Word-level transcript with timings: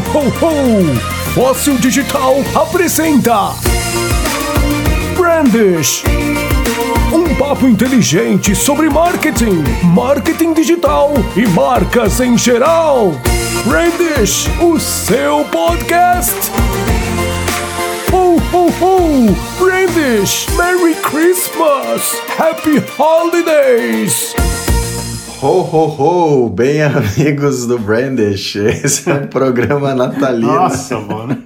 ho, 0.00 0.20
ho! 0.40 1.32
Fóssil 1.34 1.78
Digital 1.78 2.36
apresenta 2.54 3.54
Brandish 5.16 6.02
um 7.12 7.34
papo 7.34 7.66
inteligente 7.66 8.54
sobre 8.54 8.88
marketing, 8.88 9.64
marketing 9.82 10.52
digital 10.52 11.12
e 11.36 11.46
marcas 11.48 12.20
em 12.20 12.38
geral. 12.38 13.12
Brandish, 13.64 14.48
o 14.60 14.78
seu 14.78 15.44
podcast. 15.46 16.34
Ho, 18.12 18.36
ho, 18.52 18.72
ho! 18.80 19.36
Brandish, 19.58 20.46
Merry 20.56 20.94
Christmas! 20.94 22.16
Happy 22.38 22.82
Holidays! 22.96 24.34
Ho, 25.42 25.62
ho, 25.62 25.86
ho! 25.86 26.50
Bem, 26.50 26.82
amigos 26.84 27.66
do 27.66 27.78
Brandish, 27.78 28.56
esse 28.56 29.10
é 29.10 29.14
o 29.14 29.26
programa 29.26 29.94
natalino. 29.94 30.52
Nossa, 30.52 31.00
mano. 31.00 31.42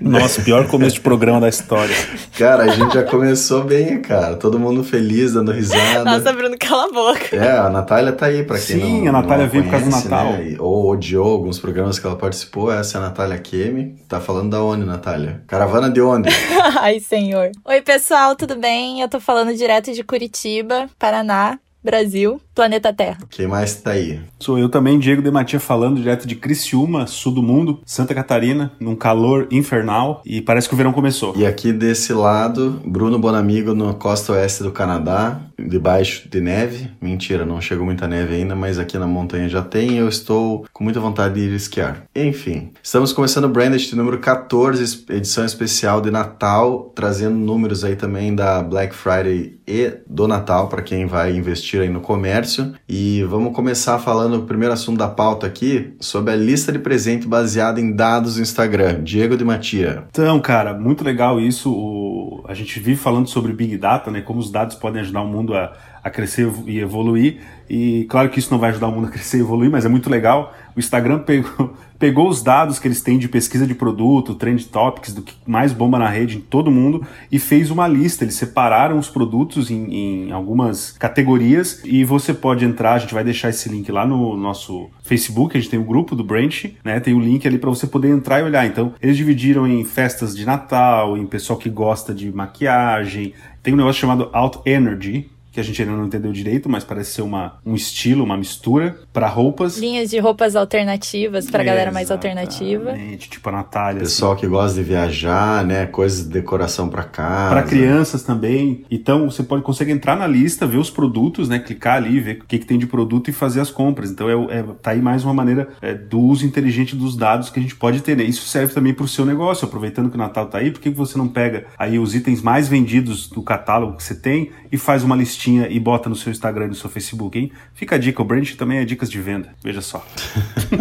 Nossa, 0.00 0.42
pior 0.42 0.66
começo 0.66 0.96
de 0.96 1.00
programa 1.00 1.40
da 1.40 1.48
história. 1.48 1.94
Cara, 2.36 2.64
a 2.64 2.68
gente 2.68 2.92
já 2.92 3.04
começou 3.04 3.62
bem, 3.62 4.02
cara. 4.02 4.34
Todo 4.34 4.58
mundo 4.58 4.82
feliz, 4.82 5.34
dando 5.34 5.52
risada. 5.52 6.02
Nossa, 6.02 6.32
Bruno, 6.32 6.56
cala 6.58 6.86
a 6.86 6.88
boca. 6.88 7.36
É, 7.36 7.58
a 7.58 7.70
Natália 7.70 8.10
tá 8.10 8.26
aí, 8.26 8.42
pra 8.42 8.56
quem 8.58 8.80
Sim, 8.80 9.02
não 9.02 9.10
a 9.10 9.22
Natália 9.22 9.44
não 9.44 9.52
veio 9.52 9.64
por 9.64 9.70
causa 9.70 9.86
do 9.86 9.90
conhece, 9.92 10.08
Natal. 10.08 10.32
Né? 10.32 10.56
Ou 10.58 10.90
odiou 10.90 11.30
alguns 11.30 11.60
programas 11.60 11.96
que 11.96 12.06
ela 12.08 12.16
participou. 12.16 12.72
Essa 12.72 12.98
é 12.98 13.00
a 13.00 13.04
Natália 13.04 13.38
Kemi. 13.38 14.02
Tá 14.08 14.20
falando 14.20 14.50
da 14.50 14.64
onde, 14.64 14.84
Natália? 14.84 15.44
Caravana 15.46 15.88
de 15.88 16.00
onde? 16.00 16.28
Ai, 16.80 16.98
senhor. 16.98 17.52
Oi, 17.64 17.82
pessoal, 17.82 18.34
tudo 18.34 18.56
bem? 18.56 19.00
Eu 19.00 19.08
tô 19.08 19.20
falando 19.20 19.54
direto 19.54 19.92
de 19.92 20.02
Curitiba, 20.02 20.88
Paraná, 20.98 21.56
Brasil, 21.82 22.40
planeta 22.60 22.92
Terra. 22.92 23.16
Quem 23.30 23.46
mais 23.46 23.76
tá 23.76 23.92
aí? 23.92 24.20
Sou 24.38 24.58
eu 24.58 24.68
também, 24.68 24.98
Diego 24.98 25.22
de 25.22 25.30
Matia, 25.30 25.58
falando 25.58 25.96
direto 25.96 26.28
de 26.28 26.34
Criciúma, 26.34 27.06
sul 27.06 27.32
do 27.32 27.42
mundo, 27.42 27.80
Santa 27.86 28.14
Catarina, 28.14 28.70
num 28.78 28.94
calor 28.94 29.48
infernal 29.50 30.20
e 30.26 30.42
parece 30.42 30.68
que 30.68 30.74
o 30.74 30.76
verão 30.76 30.92
começou. 30.92 31.34
E 31.34 31.46
aqui 31.46 31.72
desse 31.72 32.12
lado, 32.12 32.78
Bruno 32.84 33.18
Bonamigo, 33.18 33.74
na 33.74 33.94
costa 33.94 34.32
oeste 34.32 34.62
do 34.62 34.70
Canadá, 34.70 35.40
debaixo 35.58 36.28
de 36.28 36.40
neve. 36.40 36.90
Mentira, 37.00 37.46
não 37.46 37.62
chegou 37.62 37.84
muita 37.84 38.06
neve 38.06 38.34
ainda, 38.34 38.54
mas 38.54 38.78
aqui 38.78 38.98
na 38.98 39.06
montanha 39.06 39.48
já 39.48 39.62
tem 39.62 39.92
e 39.92 39.96
eu 39.96 40.08
estou 40.08 40.66
com 40.72 40.84
muita 40.84 41.00
vontade 41.00 41.34
de 41.34 41.40
ir 41.40 41.54
esquiar. 41.54 42.04
Enfim, 42.14 42.72
estamos 42.82 43.12
começando 43.12 43.44
o 43.44 43.48
Branded 43.48 43.94
número 43.94 44.18
14, 44.18 45.06
edição 45.08 45.46
especial 45.46 46.00
de 46.00 46.10
Natal, 46.10 46.92
trazendo 46.94 47.36
números 47.36 47.84
aí 47.84 47.96
também 47.96 48.34
da 48.34 48.62
Black 48.62 48.94
Friday 48.94 49.58
e 49.66 49.92
do 50.06 50.26
Natal 50.26 50.68
para 50.68 50.82
quem 50.82 51.06
vai 51.06 51.34
investir 51.34 51.80
aí 51.80 51.88
no 51.88 52.00
comércio. 52.00 52.49
E 52.88 53.22
vamos 53.24 53.54
começar 53.54 53.98
falando 53.98 54.38
o 54.38 54.42
primeiro 54.42 54.72
assunto 54.72 54.98
da 54.98 55.08
pauta 55.08 55.46
aqui, 55.46 55.94
sobre 56.00 56.32
a 56.32 56.36
lista 56.36 56.72
de 56.72 56.78
presente 56.78 57.26
baseada 57.26 57.80
em 57.80 57.92
dados 57.92 58.36
do 58.36 58.42
Instagram. 58.42 59.02
Diego 59.02 59.36
de 59.36 59.44
Matia. 59.44 60.04
Então, 60.10 60.40
cara, 60.40 60.74
muito 60.74 61.04
legal 61.04 61.40
isso. 61.40 61.72
O... 61.72 62.44
A 62.48 62.54
gente 62.54 62.80
vive 62.80 62.96
falando 62.96 63.28
sobre 63.28 63.52
Big 63.52 63.76
Data, 63.76 64.10
né? 64.10 64.20
Como 64.20 64.40
os 64.40 64.50
dados 64.50 64.74
podem 64.74 65.00
ajudar 65.02 65.22
o 65.22 65.28
mundo 65.28 65.54
a, 65.54 65.72
a 66.02 66.10
crescer 66.10 66.50
e 66.66 66.78
evoluir. 66.78 67.40
E 67.68 68.06
claro 68.08 68.28
que 68.28 68.38
isso 68.38 68.50
não 68.50 68.58
vai 68.58 68.70
ajudar 68.70 68.88
o 68.88 68.92
mundo 68.92 69.06
a 69.06 69.10
crescer 69.12 69.38
e 69.38 69.40
evoluir, 69.40 69.70
mas 69.70 69.84
é 69.84 69.88
muito 69.88 70.10
legal. 70.10 70.54
O 70.74 70.80
Instagram 70.80 71.20
pegou, 71.20 71.74
pegou 72.00 72.30
os 72.30 72.42
dados 72.42 72.78
que 72.78 72.88
eles 72.88 73.02
têm 73.02 73.18
de 73.18 73.28
pesquisa 73.28 73.66
de 73.66 73.74
produto, 73.74 74.34
trend 74.34 74.66
topics, 74.68 75.12
do 75.12 75.20
que 75.20 75.34
mais 75.46 75.70
bomba 75.70 75.98
na 75.98 76.08
rede 76.08 76.38
em 76.38 76.40
todo 76.40 76.70
mundo, 76.70 77.06
e 77.30 77.38
fez 77.38 77.70
uma 77.70 77.86
lista. 77.86 78.24
Eles 78.24 78.36
separaram 78.36 78.98
os 78.98 79.10
produtos 79.10 79.70
em, 79.70 79.94
em 80.28 80.32
algumas 80.32 80.92
categorias 80.92 81.82
e 81.84 82.02
você 82.02 82.32
pode 82.32 82.64
entrar. 82.64 82.94
A 82.94 82.98
gente 82.98 83.12
vai 83.12 83.22
deixar 83.22 83.50
esse 83.50 83.68
link 83.68 83.92
lá 83.92 84.06
no 84.06 84.34
nosso 84.34 84.88
Facebook. 85.02 85.54
A 85.54 85.60
gente 85.60 85.70
tem 85.70 85.78
o 85.78 85.84
grupo 85.84 86.16
do 86.16 86.24
Branch, 86.24 86.74
né? 86.82 86.98
Tem 87.00 87.12
o 87.12 87.20
link 87.20 87.46
ali 87.46 87.58
para 87.58 87.68
você 87.68 87.86
poder 87.86 88.08
entrar 88.08 88.40
e 88.40 88.44
olhar. 88.44 88.66
Então, 88.66 88.94
eles 89.02 89.16
dividiram 89.18 89.66
em 89.66 89.84
festas 89.84 90.34
de 90.34 90.46
Natal, 90.46 91.18
em 91.18 91.26
pessoal 91.26 91.58
que 91.58 91.68
gosta 91.68 92.14
de 92.14 92.32
maquiagem. 92.32 93.34
Tem 93.62 93.74
um 93.74 93.76
negócio 93.76 94.00
chamado 94.00 94.30
Out 94.32 94.60
Energy, 94.64 95.28
que 95.52 95.60
a 95.60 95.62
gente 95.62 95.80
ainda 95.82 95.94
não 95.94 96.06
entendeu 96.06 96.32
direito, 96.32 96.68
mas 96.68 96.84
parece 96.84 97.12
ser 97.12 97.22
uma, 97.22 97.58
um 97.64 97.74
estilo, 97.74 98.24
uma 98.24 98.36
mistura 98.36 98.98
para 99.12 99.26
roupas. 99.26 99.78
Linhas 99.78 100.10
de 100.10 100.18
roupas 100.18 100.54
alternativas 100.54 101.50
pra 101.50 101.64
galera 101.64 101.90
mais 101.90 102.10
alternativa. 102.10 102.94
Tipo 103.18 103.48
a 103.48 103.52
Natália. 103.52 104.00
Pessoal 104.00 104.32
assim. 104.32 104.40
que 104.42 104.46
gosta 104.46 104.76
de 104.76 104.82
viajar, 104.82 105.64
né? 105.64 105.86
Coisas 105.86 106.24
de 106.24 106.32
decoração 106.32 106.88
para 106.88 107.04
casa. 107.04 107.50
Para 107.50 107.62
crianças 107.62 108.22
também. 108.22 108.84
Então 108.90 109.30
você 109.30 109.42
pode 109.42 109.62
consegue 109.62 109.92
entrar 109.92 110.16
na 110.16 110.26
lista, 110.26 110.66
ver 110.66 110.78
os 110.78 110.90
produtos, 110.90 111.48
né? 111.48 111.58
Clicar 111.58 111.96
ali, 111.96 112.20
ver 112.20 112.38
o 112.42 112.44
que, 112.46 112.58
que 112.58 112.66
tem 112.66 112.78
de 112.78 112.86
produto 112.86 113.28
e 113.28 113.32
fazer 113.32 113.60
as 113.60 113.70
compras. 113.70 114.10
Então 114.10 114.28
é, 114.28 114.58
é 114.58 114.62
tá 114.80 114.92
aí 114.92 115.02
mais 115.02 115.24
uma 115.24 115.34
maneira 115.34 115.68
é, 115.80 115.94
do 115.94 116.20
uso 116.20 116.46
inteligente 116.46 116.94
dos 116.94 117.16
dados 117.16 117.50
que 117.50 117.58
a 117.58 117.62
gente 117.62 117.76
pode 117.76 118.00
ter. 118.02 118.16
Né? 118.16 118.24
Isso 118.24 118.46
serve 118.46 118.72
também 118.72 118.94
para 118.94 119.04
o 119.04 119.08
seu 119.08 119.26
negócio. 119.26 119.64
Aproveitando 119.64 120.08
que 120.10 120.16
o 120.16 120.18
Natal 120.18 120.46
tá 120.46 120.58
aí, 120.58 120.70
por 120.70 120.80
que 120.80 120.90
você 120.90 121.18
não 121.18 121.28
pega 121.28 121.66
aí 121.78 121.98
os 121.98 122.14
itens 122.14 122.42
mais 122.42 122.68
vendidos 122.68 123.28
do 123.28 123.42
catálogo 123.42 123.96
que 123.96 124.02
você 124.02 124.14
tem 124.14 124.50
e 124.70 124.78
faz 124.78 125.02
uma 125.02 125.16
listinha 125.16 125.40
e 125.58 125.80
bota 125.80 126.08
no 126.08 126.16
seu 126.16 126.30
Instagram 126.30 126.66
e 126.66 126.68
no 126.68 126.74
seu 126.74 126.90
Facebook, 126.90 127.38
hein? 127.38 127.52
Fica 127.74 127.96
a 127.96 127.98
dica, 127.98 128.22
o 128.22 128.24
brand 128.24 128.48
também 128.52 128.78
é 128.78 128.84
dicas 128.84 129.10
de 129.10 129.20
venda. 129.20 129.50
Veja 129.62 129.80
só. 129.80 130.04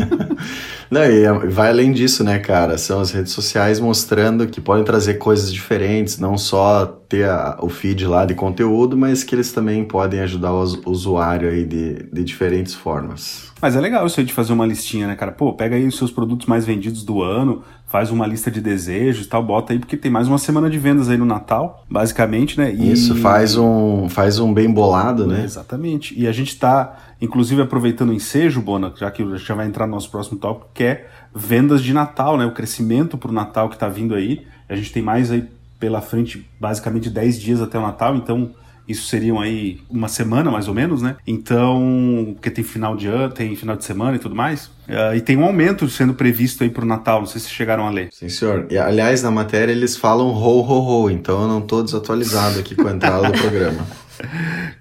Não, 0.89 1.03
e 1.03 1.49
vai 1.49 1.69
além 1.69 1.91
disso, 1.91 2.23
né, 2.23 2.39
cara? 2.39 2.77
São 2.77 2.99
as 2.99 3.11
redes 3.11 3.31
sociais 3.31 3.79
mostrando 3.79 4.47
que 4.47 4.59
podem 4.59 4.83
trazer 4.83 5.15
coisas 5.15 5.53
diferentes, 5.53 6.17
não 6.17 6.37
só 6.37 6.85
ter 6.85 7.29
a, 7.29 7.57
o 7.61 7.69
feed 7.69 8.07
lá 8.07 8.25
de 8.25 8.33
conteúdo, 8.33 8.97
mas 8.97 9.23
que 9.23 9.35
eles 9.35 9.51
também 9.51 9.83
podem 9.83 10.19
ajudar 10.21 10.51
o 10.51 10.63
usuário 10.89 11.49
aí 11.49 11.63
de, 11.63 12.03
de 12.11 12.23
diferentes 12.23 12.73
formas. 12.73 13.48
Mas 13.61 13.75
é 13.75 13.81
legal 13.81 14.05
isso 14.05 14.19
aí 14.19 14.25
de 14.25 14.33
fazer 14.33 14.53
uma 14.53 14.65
listinha, 14.65 15.07
né, 15.07 15.15
cara? 15.15 15.31
Pô, 15.31 15.53
pega 15.53 15.75
aí 15.75 15.85
os 15.85 15.97
seus 15.97 16.11
produtos 16.11 16.47
mais 16.47 16.65
vendidos 16.65 17.03
do 17.03 17.21
ano, 17.21 17.61
faz 17.87 18.09
uma 18.09 18.25
lista 18.25 18.49
de 18.49 18.61
desejos 18.61 19.25
e 19.25 19.29
tal, 19.29 19.43
bota 19.43 19.73
aí, 19.73 19.79
porque 19.79 19.97
tem 19.97 20.09
mais 20.09 20.27
uma 20.27 20.37
semana 20.37 20.69
de 20.69 20.77
vendas 20.77 21.09
aí 21.09 21.17
no 21.17 21.25
Natal, 21.25 21.83
basicamente, 21.89 22.57
né? 22.57 22.73
E... 22.73 22.91
Isso, 22.91 23.15
faz 23.15 23.57
um, 23.57 24.07
faz 24.07 24.39
um 24.39 24.53
bem 24.53 24.71
bolado, 24.71 25.27
né? 25.27 25.41
É, 25.41 25.43
exatamente. 25.43 26.17
E 26.17 26.27
a 26.27 26.31
gente 26.31 26.57
tá, 26.57 26.97
inclusive, 27.21 27.61
aproveitando 27.61 28.09
o 28.09 28.13
ensejo, 28.13 28.61
Bona, 28.61 28.93
já 28.95 29.11
que 29.11 29.25
já 29.37 29.55
vai 29.55 29.67
entrar 29.67 29.85
no 29.85 29.93
nosso 29.93 30.09
próximo 30.09 30.37
tópico, 30.37 30.69
que 30.73 30.83
é 30.83 31.09
vendas 31.35 31.83
de 31.83 31.93
Natal, 31.93 32.37
né? 32.37 32.45
O 32.45 32.53
crescimento 32.53 33.17
pro 33.17 33.31
Natal 33.31 33.69
que 33.69 33.77
tá 33.77 33.89
vindo 33.89 34.15
aí. 34.15 34.45
A 34.69 34.75
gente 34.75 34.91
tem 34.91 35.03
mais 35.03 35.31
aí 35.31 35.49
pela 35.79 36.01
frente, 36.01 36.47
basicamente 36.59 37.09
10 37.09 37.39
dias 37.39 37.61
até 37.61 37.77
o 37.77 37.81
Natal, 37.81 38.15
então 38.15 38.51
isso 38.89 39.05
seriam 39.05 39.39
aí 39.39 39.79
uma 39.89 40.07
semana 40.07 40.49
mais 40.49 40.67
ou 40.67 40.73
menos, 40.73 41.01
né? 41.01 41.15
Então, 41.25 42.31
porque 42.33 42.49
tem 42.49 42.63
final 42.63 42.97
de 42.97 43.07
ano, 43.07 43.31
tem 43.31 43.55
final 43.55 43.75
de 43.75 43.85
semana 43.85 44.15
e 44.15 44.19
tudo 44.19 44.35
mais. 44.35 44.65
Uh, 44.87 45.15
e 45.15 45.21
tem 45.21 45.37
um 45.37 45.43
aumento 45.43 45.87
sendo 45.87 46.15
previsto 46.15 46.63
aí 46.63 46.69
pro 46.71 46.83
Natal, 46.85 47.19
não 47.19 47.27
sei 47.27 47.39
se 47.39 47.49
chegaram 47.49 47.85
a 47.85 47.91
ler. 47.91 48.09
Sim, 48.11 48.27
senhor. 48.27 48.65
E, 48.69 48.77
aliás, 48.77 49.21
na 49.21 49.29
matéria 49.29 49.71
eles 49.71 49.95
falam 49.95 50.27
ho, 50.29 50.61
ho, 50.61 51.03
ho, 51.03 51.11
então 51.11 51.43
eu 51.43 51.47
não 51.47 51.61
tô 51.61 51.83
desatualizado 51.83 52.59
aqui 52.59 52.73
com 52.73 52.87
a 52.87 52.91
entrada 52.91 53.29
do 53.29 53.37
programa. 53.37 53.85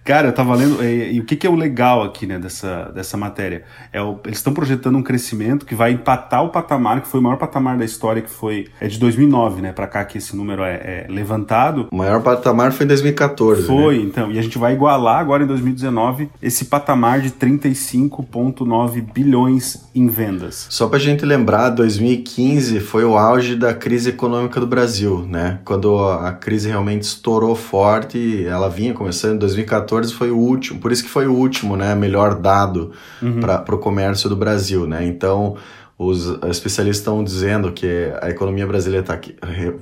Cara, 0.04 0.28
eu 0.28 0.32
tava 0.32 0.54
lendo. 0.54 0.82
E, 0.82 1.14
e, 1.14 1.20
o 1.20 1.24
que, 1.24 1.36
que 1.36 1.46
é 1.46 1.50
o 1.50 1.54
legal 1.54 2.02
aqui, 2.02 2.26
né, 2.26 2.38
dessa, 2.38 2.90
dessa 2.94 3.16
matéria? 3.16 3.64
É 3.92 4.00
o, 4.00 4.18
eles 4.24 4.38
estão 4.38 4.52
projetando 4.52 4.96
um 4.96 5.02
crescimento 5.02 5.66
que 5.66 5.74
vai 5.74 5.92
empatar 5.92 6.44
o 6.44 6.48
patamar, 6.48 7.00
que 7.00 7.08
foi 7.08 7.20
o 7.20 7.22
maior 7.22 7.36
patamar 7.36 7.76
da 7.76 7.84
história, 7.84 8.22
que 8.22 8.30
foi. 8.30 8.66
É 8.80 8.88
de 8.88 8.98
2009, 8.98 9.62
né? 9.62 9.72
Pra 9.72 9.86
cá 9.86 10.04
que 10.04 10.18
esse 10.18 10.34
número 10.34 10.62
é, 10.62 10.74
é 10.74 11.06
levantado. 11.08 11.88
O 11.90 11.96
maior 11.96 12.22
patamar 12.22 12.72
foi 12.72 12.84
em 12.84 12.88
2014. 12.88 13.66
Foi, 13.66 13.98
né? 13.98 14.04
então. 14.04 14.32
E 14.32 14.38
a 14.38 14.42
gente 14.42 14.58
vai 14.58 14.72
igualar 14.74 15.18
agora 15.18 15.44
em 15.44 15.46
2019 15.46 16.30
esse 16.42 16.66
patamar 16.66 17.20
de 17.20 17.30
35,9 17.30 19.00
bilhões 19.12 19.88
em 19.94 20.06
vendas. 20.08 20.66
Só 20.70 20.88
pra 20.88 20.98
gente 20.98 21.24
lembrar, 21.24 21.70
2015 21.70 22.80
foi 22.80 23.04
o 23.04 23.16
auge 23.16 23.54
da 23.54 23.74
crise 23.74 24.10
econômica 24.10 24.60
do 24.60 24.66
Brasil, 24.66 25.26
né? 25.28 25.60
Quando 25.64 25.98
a 25.98 26.32
crise 26.32 26.68
realmente 26.68 27.02
estourou 27.02 27.54
forte, 27.54 28.44
ela 28.46 28.68
vinha 28.68 28.94
começando 28.94 29.27
em 29.34 29.38
2014 29.38 30.12
foi 30.12 30.30
o 30.30 30.36
último, 30.36 30.80
por 30.80 30.92
isso 30.92 31.02
que 31.02 31.08
foi 31.10 31.26
o 31.26 31.34
último, 31.34 31.76
né, 31.76 31.94
melhor 31.94 32.34
dado 32.34 32.92
uhum. 33.22 33.40
para 33.40 33.74
o 33.74 33.78
comércio 33.78 34.28
do 34.28 34.36
Brasil, 34.36 34.86
né? 34.86 35.06
Então 35.06 35.56
os 35.98 36.28
especialistas 36.44 36.98
estão 36.98 37.24
dizendo 37.24 37.72
que 37.72 38.12
a 38.22 38.30
economia 38.30 38.64
brasileira 38.64 39.02
está 39.02 39.18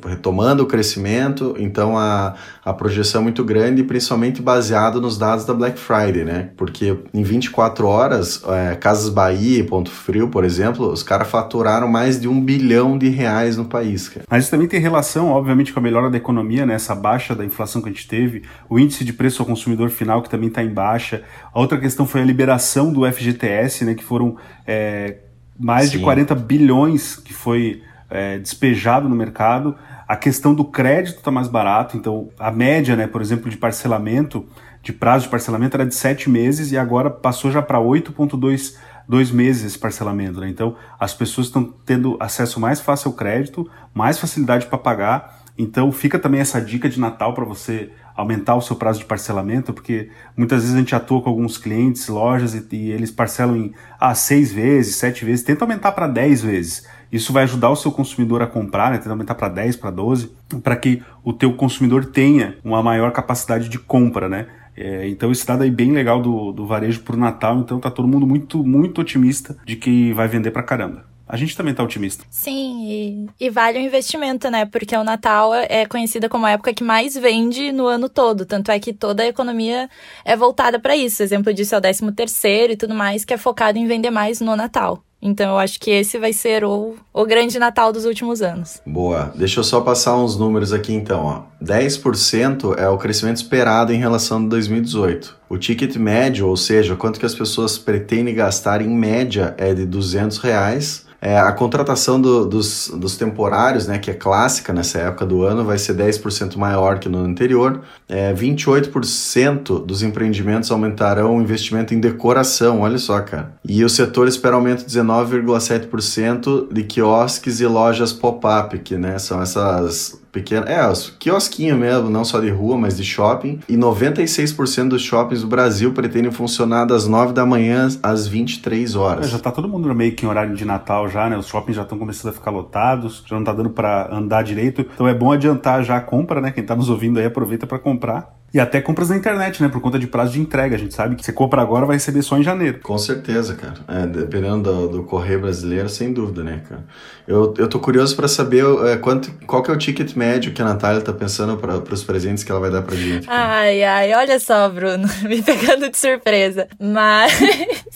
retomando 0.09 0.63
o 0.63 0.67
crescimento, 0.67 1.55
então 1.59 1.99
a, 1.99 2.35
a 2.65 2.73
projeção 2.73 3.21
é 3.21 3.25
muito 3.25 3.45
grande, 3.45 3.83
principalmente 3.83 4.41
baseado 4.41 4.99
nos 4.99 5.19
dados 5.19 5.45
da 5.45 5.53
Black 5.53 5.79
Friday, 5.79 6.25
né? 6.25 6.49
Porque 6.57 6.97
em 7.13 7.23
24 7.23 7.87
horas, 7.87 8.43
é, 8.49 8.75
Casas 8.77 9.11
Bahia 9.11 9.59
e 9.59 9.63
Ponto 9.63 9.91
Frio, 9.91 10.29
por 10.29 10.43
exemplo, 10.43 10.91
os 10.91 11.03
caras 11.03 11.29
faturaram 11.29 11.87
mais 11.87 12.19
de 12.19 12.27
um 12.27 12.41
bilhão 12.41 12.97
de 12.97 13.11
reais 13.11 13.59
no 13.59 13.67
país. 13.67 14.09
Cara. 14.09 14.25
Mas 14.27 14.45
isso 14.45 14.51
também 14.51 14.67
tem 14.67 14.81
relação, 14.81 15.29
obviamente, 15.29 15.71
com 15.71 15.81
a 15.81 15.83
melhora 15.83 16.09
da 16.09 16.17
economia, 16.17 16.65
né? 16.65 16.73
Essa 16.73 16.95
baixa 16.95 17.35
da 17.35 17.45
inflação 17.45 17.83
que 17.83 17.91
a 17.91 17.93
gente 17.93 18.09
teve, 18.09 18.43
o 18.71 18.79
índice 18.79 19.05
de 19.05 19.12
preço 19.12 19.43
ao 19.43 19.47
consumidor 19.47 19.91
final 19.91 20.23
que 20.23 20.31
também 20.31 20.49
está 20.49 20.62
em 20.62 20.73
baixa. 20.73 21.23
A 21.53 21.61
outra 21.61 21.79
questão 21.79 22.07
foi 22.07 22.23
a 22.23 22.25
liberação 22.25 22.91
do 22.91 23.05
FGTS, 23.05 23.85
né? 23.85 23.95
Que 23.95 24.03
foram 24.03 24.39
é, 24.67 25.17
mais 25.58 25.91
Sim. 25.91 25.99
de 25.99 26.05
40 26.05 26.35
bilhões 26.35 27.17
que 27.17 27.32
foi 27.32 27.82
é, 28.11 28.38
despejado 28.38 29.08
no 29.08 29.17
mercado. 29.17 29.76
A 30.06 30.17
questão 30.17 30.55
do 30.55 30.64
crédito 30.64 31.19
está 31.19 31.31
mais 31.31 31.49
barato, 31.49 31.97
então 31.97 32.29
a 32.38 32.50
média, 32.50 32.94
né, 32.94 33.06
por 33.06 33.20
exemplo, 33.20 33.50
de 33.50 33.56
parcelamento, 33.56 34.47
de 34.82 34.93
prazo 34.93 35.25
de 35.25 35.31
parcelamento 35.31 35.76
era 35.76 35.85
de 35.85 35.94
7 35.94 36.31
meses 36.31 36.70
e 36.70 36.79
agora 36.79 37.11
passou 37.11 37.50
já 37.50 37.61
para 37.61 37.79
8,2 37.79 38.76
dois 39.08 39.31
meses 39.31 39.64
esse 39.64 39.79
parcelamento. 39.79 40.41
Né? 40.41 40.49
Então, 40.49 40.76
as 40.99 41.14
pessoas 41.14 41.47
estão 41.47 41.64
tendo 41.85 42.17
acesso 42.20 42.59
mais 42.59 42.81
fácil 42.81 43.11
ao 43.11 43.14
crédito, 43.14 43.69
mais 43.94 44.19
facilidade 44.19 44.67
para 44.67 44.79
pagar. 44.79 45.43
Então, 45.56 45.91
fica 45.93 46.19
também 46.19 46.41
essa 46.41 46.61
dica 46.61 46.88
de 46.88 47.00
Natal 47.00 47.32
para 47.32 47.44
você 47.44 47.91
aumentar 48.17 48.55
o 48.55 48.63
seu 48.63 48.75
prazo 48.75 49.01
de 49.01 49.05
parcelamento, 49.05 49.73
porque 49.73 50.09
muitas 50.37 50.63
vezes 50.63 50.75
a 50.75 50.79
gente 50.79 50.95
atua 50.95 51.21
com 51.21 51.29
alguns 51.29 51.59
clientes, 51.59 52.09
lojas, 52.09 52.55
e, 52.55 52.67
e 52.73 52.91
eles 52.91 53.11
parcelam 53.11 53.57
em 53.57 53.73
ah, 54.01 54.15
seis 54.15 54.53
vezes, 54.53 54.97
sete 54.97 55.25
vezes, 55.25 55.45
tenta 55.45 55.65
aumentar 55.65 55.93
para 55.93 56.07
dez 56.07 56.43
vezes. 56.43 56.87
Isso 57.13 57.33
vai 57.33 57.45
ajudar 57.45 57.71
o 57.71 57.77
seu 57.77 57.93
consumidor 57.93 58.43
a 58.43 58.47
comprar, 58.47 58.91
né? 58.91 58.99
tenta 58.99 59.11
aumentar 59.11 59.35
para 59.35 59.49
10, 59.49 59.77
para 59.77 59.91
12, 59.91 60.33
para 60.63 60.75
que 60.75 61.03
o 61.23 61.33
teu 61.33 61.53
consumidor 61.53 62.07
tenha 62.07 62.57
uma 62.65 62.83
maior 62.83 63.13
capacidade 63.13 63.69
de 63.69 63.79
compra, 63.79 64.29
né? 64.29 64.47
É, 64.77 65.09
então 65.09 65.33
esse 65.33 65.47
dado 65.47 65.62
aí 65.62 65.71
bem 65.71 65.93
legal 65.93 66.21
do, 66.21 66.53
do 66.53 66.67
varejo 66.67 67.01
para 67.01 67.17
o 67.17 67.19
Natal, 67.19 67.59
então 67.61 67.81
tá 67.81 67.91
todo 67.91 68.07
mundo 68.07 68.27
muito, 68.27 68.62
muito 68.62 69.01
otimista 69.01 69.57
de 69.65 69.75
que 69.77 70.12
vai 70.12 70.29
vender 70.29 70.51
para 70.51 70.62
caramba. 70.62 71.06
A 71.28 71.37
gente 71.37 71.56
também 71.56 71.75
tá 71.75 71.82
otimista. 71.82 72.25
Sim, 72.31 72.87
e, 72.88 73.26
e, 73.46 73.50
vale 73.50 73.78
o 73.78 73.82
investimento, 73.82 74.49
né? 74.49 74.64
Porque 74.64 74.96
o 74.96 75.02
Natal 75.02 75.52
é 75.55 75.84
conhecida 75.84 76.28
como 76.28 76.46
a 76.46 76.52
época 76.52 76.73
que 76.73 76.84
mais 76.84 77.14
vende 77.14 77.73
no 77.73 77.87
ano 77.87 78.08
todo. 78.08 78.46
Tanto 78.46 78.70
é 78.70 78.78
que 78.78 78.93
toda 78.93 79.23
a 79.23 79.26
economia 79.26 79.90
é 80.25 80.37
voltada 80.37 80.78
para 80.78 80.96
isso. 80.96 81.23
Exemplo 81.23 81.52
disso 81.52 81.75
é 81.75 81.78
o 81.78 81.81
13 81.81 82.12
terceiro 82.12 82.73
e 82.73 82.76
tudo 82.76 82.94
mais, 82.94 83.25
que 83.25 83.34
é 83.34 83.37
focado 83.37 83.78
em 83.78 83.87
vender 83.87 84.11
mais 84.11 84.40
no 84.40 84.55
Natal. 84.55 85.02
Então 85.20 85.52
eu 85.52 85.58
acho 85.58 85.81
que 85.81 85.90
esse 85.90 86.19
vai 86.19 86.32
ser 86.32 86.62
o, 86.62 86.94
o 87.12 87.25
grande 87.25 87.58
Natal 87.58 87.93
dos 87.93 88.05
últimos 88.05 88.43
anos. 88.43 88.81
Boa. 88.87 89.32
Deixa 89.34 89.58
eu 89.61 89.64
só 89.64 89.81
passar 89.81 90.17
uns 90.17 90.37
números 90.38 90.73
aqui 90.73 90.93
então. 90.93 91.25
Ó. 91.25 91.43
10% 91.64 92.78
é 92.78 92.88
o 92.88 92.99
crescimento 92.99 93.38
esperado 93.38 93.93
em 93.93 93.99
relação 93.99 94.44
a 94.44 94.49
2018. 94.49 95.37
O 95.49 95.58
ticket 95.58 95.96
médio, 95.96 96.46
ou 96.46 96.56
seja, 96.56 96.94
quanto 96.94 97.19
que 97.19 97.26
as 97.26 97.34
pessoas 97.34 97.78
pretendem 97.78 98.34
gastar 98.34 98.81
em 98.82 98.88
média, 98.88 99.55
é 99.58 99.75
de 99.75 99.87
200 99.87 100.38
reais 100.38 101.06
é, 101.26 101.40
a 101.40 101.50
contratação 101.50 102.20
do, 102.20 102.46
dos, 102.46 102.88
dos 102.94 103.17
temporários, 103.17 103.88
né, 103.88 103.99
que 103.99 104.12
é 104.12 104.14
clássica 104.14 104.73
nessa 104.73 105.00
época 105.00 105.26
do 105.26 105.43
ano, 105.43 105.64
vai 105.64 105.76
ser 105.76 105.96
10% 105.96 106.56
maior 106.56 107.00
que 107.00 107.08
no 107.08 107.19
ano 107.19 107.28
anterior. 107.28 107.81
É, 108.08 108.32
28% 108.32 109.84
dos 109.84 110.05
empreendimentos 110.05 110.70
aumentarão 110.70 111.37
o 111.37 111.43
investimento 111.43 111.93
em 111.93 111.99
decoração, 111.99 112.82
olha 112.82 112.96
só, 112.96 113.20
cara. 113.23 113.50
E 113.69 113.84
o 113.84 113.88
setor 113.88 114.28
espera 114.28 114.55
aumento 114.55 114.87
de 114.87 115.00
19,7% 115.00 116.73
de 116.73 116.84
quiosques 116.84 117.58
e 117.58 117.67
lojas 117.67 118.12
pop-up, 118.12 118.78
que 118.78 118.96
né, 118.96 119.19
são 119.19 119.43
essas 119.43 120.20
pequena. 120.37 120.67
É, 120.67 120.87
os 120.87 121.11
quiosquinhos 121.19 121.79
mesmo, 121.79 122.11
não 122.11 122.25
só 122.25 122.38
de 122.41 122.50
rua, 122.50 122.77
mas 122.77 122.97
de 122.97 123.05
shopping. 123.05 123.61
E 123.67 123.77
96% 123.77 124.88
dos 124.88 125.03
shoppings 125.03 125.41
do 125.41 125.49
Brasil 125.49 125.93
pretendem 125.93 126.31
funcionar 126.31 126.85
das 126.85 127.06
9 127.06 127.33
da 127.33 127.47
manhã 127.47 127.88
às 128.03 128.27
23 128.27 128.94
horas. 128.94 129.27
É, 129.27 129.29
já 129.31 129.38
tá 129.38 129.50
todo 129.50 129.69
mundo 129.69 129.93
meio 129.94 130.15
que 130.15 130.27
em 130.27 130.29
horário 130.29 130.55
de 130.55 130.65
Natal 130.65 131.09
já, 131.09 131.29
né? 131.31 131.38
Os 131.38 131.47
shoppings 131.47 131.77
já 131.77 131.83
estão 131.83 131.99
começando 131.99 132.33
a 132.33 132.35
ficar 132.35 132.50
lotados, 132.50 133.25
já 133.27 133.37
não 133.37 133.44
tá 133.44 133.53
dando 133.53 133.71
para 133.71 134.15
andar 134.15 134.43
direito. 134.43 134.83
Então 134.83 135.09
é 135.09 135.15
bom 135.15 135.33
adiantar 135.33 135.83
já 135.83 135.97
a 135.97 136.00
compra, 136.00 136.41
né? 136.41 136.50
Quem 136.50 136.65
tá 136.65 136.77
nos 136.77 136.91
ouvindo 136.91 137.19
aí 137.19 137.25
aproveita 137.25 137.67
para 137.67 137.79
comprar. 137.79 138.36
E 138.56 138.61
até 138.61 138.81
compras 138.81 139.11
na 139.11 139.17
internet, 139.19 139.62
né? 139.62 139.69
Por 139.69 139.82
conta 139.82 139.99
de 139.99 140.06
prazo 140.06 140.32
de 140.32 140.41
entrega. 140.41 140.76
A 140.76 140.79
gente 140.79 140.94
sabe 140.94 141.14
que 141.14 141.23
você 141.23 141.31
compra 141.31 141.61
agora 141.61 141.85
vai 141.85 141.97
receber 141.97 142.23
só 142.23 142.38
em 142.38 142.43
janeiro. 142.43 142.81
Com 142.82 142.97
certeza, 142.97 143.55
cara. 143.55 143.75
É, 143.87 144.06
dependendo 144.06 144.62
do, 144.62 144.88
do, 144.88 145.03
correio 145.03 145.43
brasileiro, 145.43 145.91
sem 145.91 146.11
dúvida, 146.11 146.43
né, 146.43 146.62
cara? 146.67 146.82
Eu, 147.29 147.53
eu 147.58 147.69
tô 147.69 147.79
curioso 147.79 148.17
para 148.17 148.26
saber 148.26 148.64
é, 148.87 148.97
quanto, 148.97 149.31
qual 149.47 149.62
que 149.62 149.70
é 149.70 149.75
o 149.75 149.76
ticket 149.76 150.17
médio 150.17 150.55
que 150.55 150.62
a 150.62 150.64
Natália 150.64 151.03
tá 151.03 151.12
pensando 151.12 151.58
para 151.58 151.76
os 151.93 152.03
presentes 152.03 152.43
que 152.43 152.50
ela 152.50 152.58
vai 152.58 152.70
dar 152.70 152.81
pra 152.81 152.97
gente. 152.97 153.26
Cara. 153.26 153.58
Ai, 153.58 153.85
ai, 153.85 154.14
olha 154.14 154.41
só, 154.41 154.70
Bruno. 154.70 155.06
Me 155.29 155.43
pegando 155.43 155.91
de 155.91 155.99
surpresa. 155.99 156.67
Mas. 156.81 157.38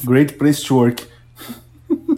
Great 0.05 0.35
place 0.35 0.63
to 0.63 0.77
work. 0.77 1.07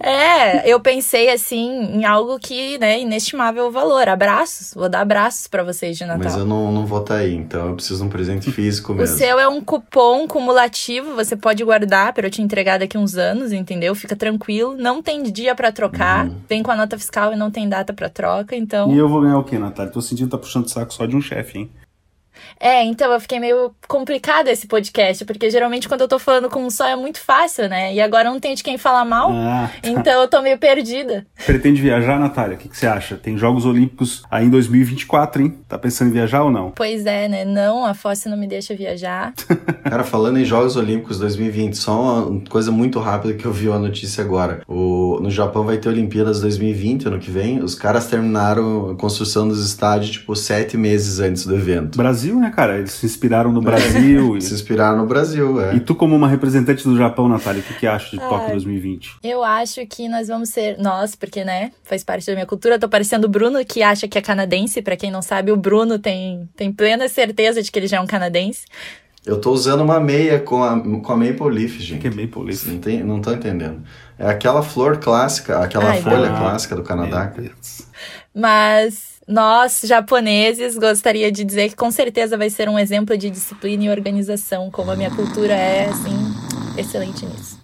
É, 0.00 0.68
eu 0.68 0.80
pensei 0.80 1.30
assim 1.30 1.70
em 1.94 2.04
algo 2.04 2.38
que, 2.38 2.78
né, 2.78 3.00
inestimável 3.00 3.70
valor. 3.70 4.08
Abraços. 4.08 4.74
Vou 4.74 4.88
dar 4.88 5.00
abraços 5.00 5.46
para 5.46 5.62
vocês 5.62 5.96
de 5.96 6.04
Natal. 6.04 6.24
Mas 6.24 6.36
eu 6.36 6.44
não, 6.44 6.72
não 6.72 6.86
vou 6.86 7.00
estar 7.00 7.14
tá 7.14 7.20
aí, 7.20 7.34
então 7.34 7.68
eu 7.68 7.74
preciso 7.74 8.00
de 8.00 8.06
um 8.06 8.08
presente 8.08 8.50
físico 8.50 8.94
mesmo. 8.94 9.14
O 9.14 9.18
seu 9.18 9.38
é 9.38 9.48
um 9.48 9.60
cupom 9.60 10.26
cumulativo, 10.26 11.14
você 11.14 11.36
pode 11.36 11.62
guardar 11.64 12.12
para 12.12 12.26
eu 12.26 12.30
te 12.30 12.42
entregar 12.42 12.78
daqui 12.78 12.96
uns 12.96 13.16
anos, 13.16 13.52
entendeu? 13.52 13.94
Fica 13.94 14.16
tranquilo. 14.16 14.76
Não 14.76 15.02
tem 15.02 15.22
dia 15.22 15.54
para 15.54 15.70
trocar. 15.72 16.26
Uhum. 16.26 16.36
Vem 16.48 16.62
com 16.62 16.70
a 16.70 16.76
nota 16.76 16.98
fiscal 16.98 17.32
e 17.32 17.36
não 17.36 17.50
tem 17.50 17.68
data 17.68 17.92
para 17.92 18.08
troca, 18.08 18.56
então. 18.56 18.92
E 18.92 18.98
eu 18.98 19.08
vou 19.08 19.20
ganhar 19.20 19.38
o 19.38 19.44
quê, 19.44 19.58
Natália? 19.58 19.92
Tô 19.92 20.00
sentindo 20.00 20.26
que 20.26 20.32
tá 20.32 20.38
puxando 20.38 20.66
o 20.66 20.68
saco 20.68 20.92
só 20.92 21.06
de 21.06 21.16
um 21.16 21.20
chefe, 21.20 21.58
hein? 21.58 21.70
É, 22.58 22.84
então 22.84 23.12
eu 23.12 23.20
fiquei 23.20 23.40
meio 23.40 23.72
complicado 23.88 24.48
esse 24.48 24.66
podcast, 24.66 25.24
porque 25.24 25.50
geralmente 25.50 25.88
quando 25.88 26.02
eu 26.02 26.08
tô 26.08 26.18
falando 26.18 26.48
com 26.48 26.64
um 26.64 26.70
só 26.70 26.86
é 26.86 26.96
muito 26.96 27.20
fácil, 27.20 27.68
né? 27.68 27.92
E 27.94 28.00
agora 28.00 28.30
não 28.30 28.38
tem 28.38 28.54
de 28.54 28.62
quem 28.62 28.78
falar 28.78 29.04
mal, 29.04 29.30
ah, 29.32 29.70
tá. 29.82 29.88
então 29.88 30.20
eu 30.20 30.28
tô 30.28 30.40
meio 30.40 30.58
perdida. 30.58 31.26
Pretende 31.44 31.80
viajar, 31.80 32.18
Natália? 32.18 32.56
O 32.56 32.58
que, 32.58 32.68
que, 32.68 32.76
você 32.76 32.86
acha? 32.86 33.16
Tem 33.16 33.36
Jogos 33.36 33.66
Olímpicos 33.66 34.22
aí 34.30 34.46
em 34.46 34.50
2024, 34.50 35.42
hein? 35.42 35.58
Tá 35.68 35.78
pensando 35.78 36.08
em 36.08 36.12
viajar 36.12 36.42
ou 36.42 36.50
não? 36.50 36.70
Pois 36.70 37.04
é, 37.06 37.28
né? 37.28 37.44
Não, 37.44 37.84
a 37.84 37.94
Fosse 37.94 38.28
não 38.28 38.36
me 38.36 38.46
deixa 38.46 38.74
viajar. 38.74 39.32
Cara, 39.84 40.04
falando 40.04 40.38
em 40.38 40.44
Jogos 40.44 40.76
Olímpicos 40.76 41.18
2020, 41.18 41.74
só 41.74 42.28
uma 42.28 42.40
coisa 42.48 42.70
muito 42.70 42.98
rápida 43.00 43.34
que 43.34 43.44
eu 43.44 43.52
vi 43.52 43.70
a 43.70 43.78
notícia 43.78 44.22
agora. 44.22 44.62
O, 44.68 45.18
no 45.20 45.30
Japão 45.30 45.64
vai 45.64 45.78
ter 45.78 45.88
Olimpíadas 45.88 46.40
2020, 46.40 47.08
ano 47.08 47.18
que 47.18 47.30
vem. 47.30 47.62
Os 47.62 47.74
caras 47.74 48.06
terminaram 48.06 48.90
a 48.90 48.94
construção 48.94 49.48
dos 49.48 49.64
estádios, 49.64 50.12
tipo, 50.12 50.34
sete 50.36 50.76
meses 50.76 51.18
antes 51.20 51.44
do 51.44 51.54
evento. 51.54 51.96
Brasil, 51.96 52.31
né, 52.40 52.50
cara? 52.50 52.78
Eles 52.78 52.92
se 52.92 53.06
inspiraram 53.06 53.52
no 53.52 53.60
Brasil. 53.60 54.36
e... 54.36 54.42
Se 54.42 54.54
inspiraram 54.54 54.98
no 54.98 55.06
Brasil, 55.06 55.60
é. 55.60 55.74
E 55.74 55.80
tu, 55.80 55.94
como 55.94 56.14
uma 56.14 56.28
representante 56.28 56.84
do 56.84 56.96
Japão, 56.96 57.28
Natália, 57.28 57.60
o 57.60 57.64
que, 57.64 57.74
que 57.74 57.86
acha 57.86 58.10
de 58.10 58.18
Tóquio 58.18 58.50
2020? 58.50 59.18
Eu 59.22 59.42
acho 59.42 59.86
que 59.86 60.08
nós 60.08 60.28
vamos 60.28 60.48
ser, 60.48 60.78
nós, 60.78 61.14
porque, 61.14 61.44
né, 61.44 61.72
faz 61.82 62.02
parte 62.04 62.26
da 62.26 62.32
minha 62.34 62.46
cultura, 62.46 62.78
tô 62.78 62.88
parecendo 62.88 63.26
o 63.26 63.30
Bruno, 63.30 63.64
que 63.64 63.82
acha 63.82 64.08
que 64.08 64.18
é 64.18 64.20
canadense. 64.20 64.82
Para 64.82 64.96
quem 64.96 65.10
não 65.10 65.22
sabe, 65.22 65.52
o 65.52 65.56
Bruno 65.56 65.98
tem, 65.98 66.48
tem 66.56 66.72
plena 66.72 67.08
certeza 67.08 67.62
de 67.62 67.70
que 67.70 67.78
ele 67.78 67.86
já 67.86 67.98
é 67.98 68.00
um 68.00 68.06
canadense. 68.06 68.64
Eu 69.24 69.40
tô 69.40 69.52
usando 69.52 69.82
uma 69.82 70.00
meia 70.00 70.40
com 70.40 70.64
a, 70.64 70.80
com 70.80 71.12
a 71.12 71.16
Maple 71.16 71.50
Leaf, 71.50 71.78
gente. 71.78 72.00
que 72.00 72.08
é 72.08 72.10
Maple 72.10 72.42
Leaf? 72.42 72.66
Não, 72.66 72.78
tem, 72.78 73.04
não 73.04 73.20
tô 73.20 73.32
entendendo. 73.32 73.82
É 74.18 74.28
aquela 74.28 74.62
flor 74.62 74.98
clássica, 74.98 75.60
aquela 75.60 75.90
Ai, 75.90 76.02
folha 76.02 76.30
não. 76.30 76.38
clássica 76.38 76.74
do 76.74 76.82
Canadá. 76.82 77.32
Mas 78.34 79.11
nós, 79.26 79.82
japoneses, 79.84 80.76
gostaria 80.76 81.30
de 81.30 81.44
dizer 81.44 81.68
que 81.70 81.76
com 81.76 81.90
certeza 81.90 82.36
vai 82.36 82.50
ser 82.50 82.68
um 82.68 82.78
exemplo 82.78 83.16
de 83.16 83.30
disciplina 83.30 83.84
e 83.84 83.90
organização, 83.90 84.70
como 84.70 84.90
a 84.90 84.96
minha 84.96 85.10
cultura 85.10 85.54
é, 85.54 85.86
assim, 85.86 86.14
excelente 86.76 87.24
nisso. 87.26 87.62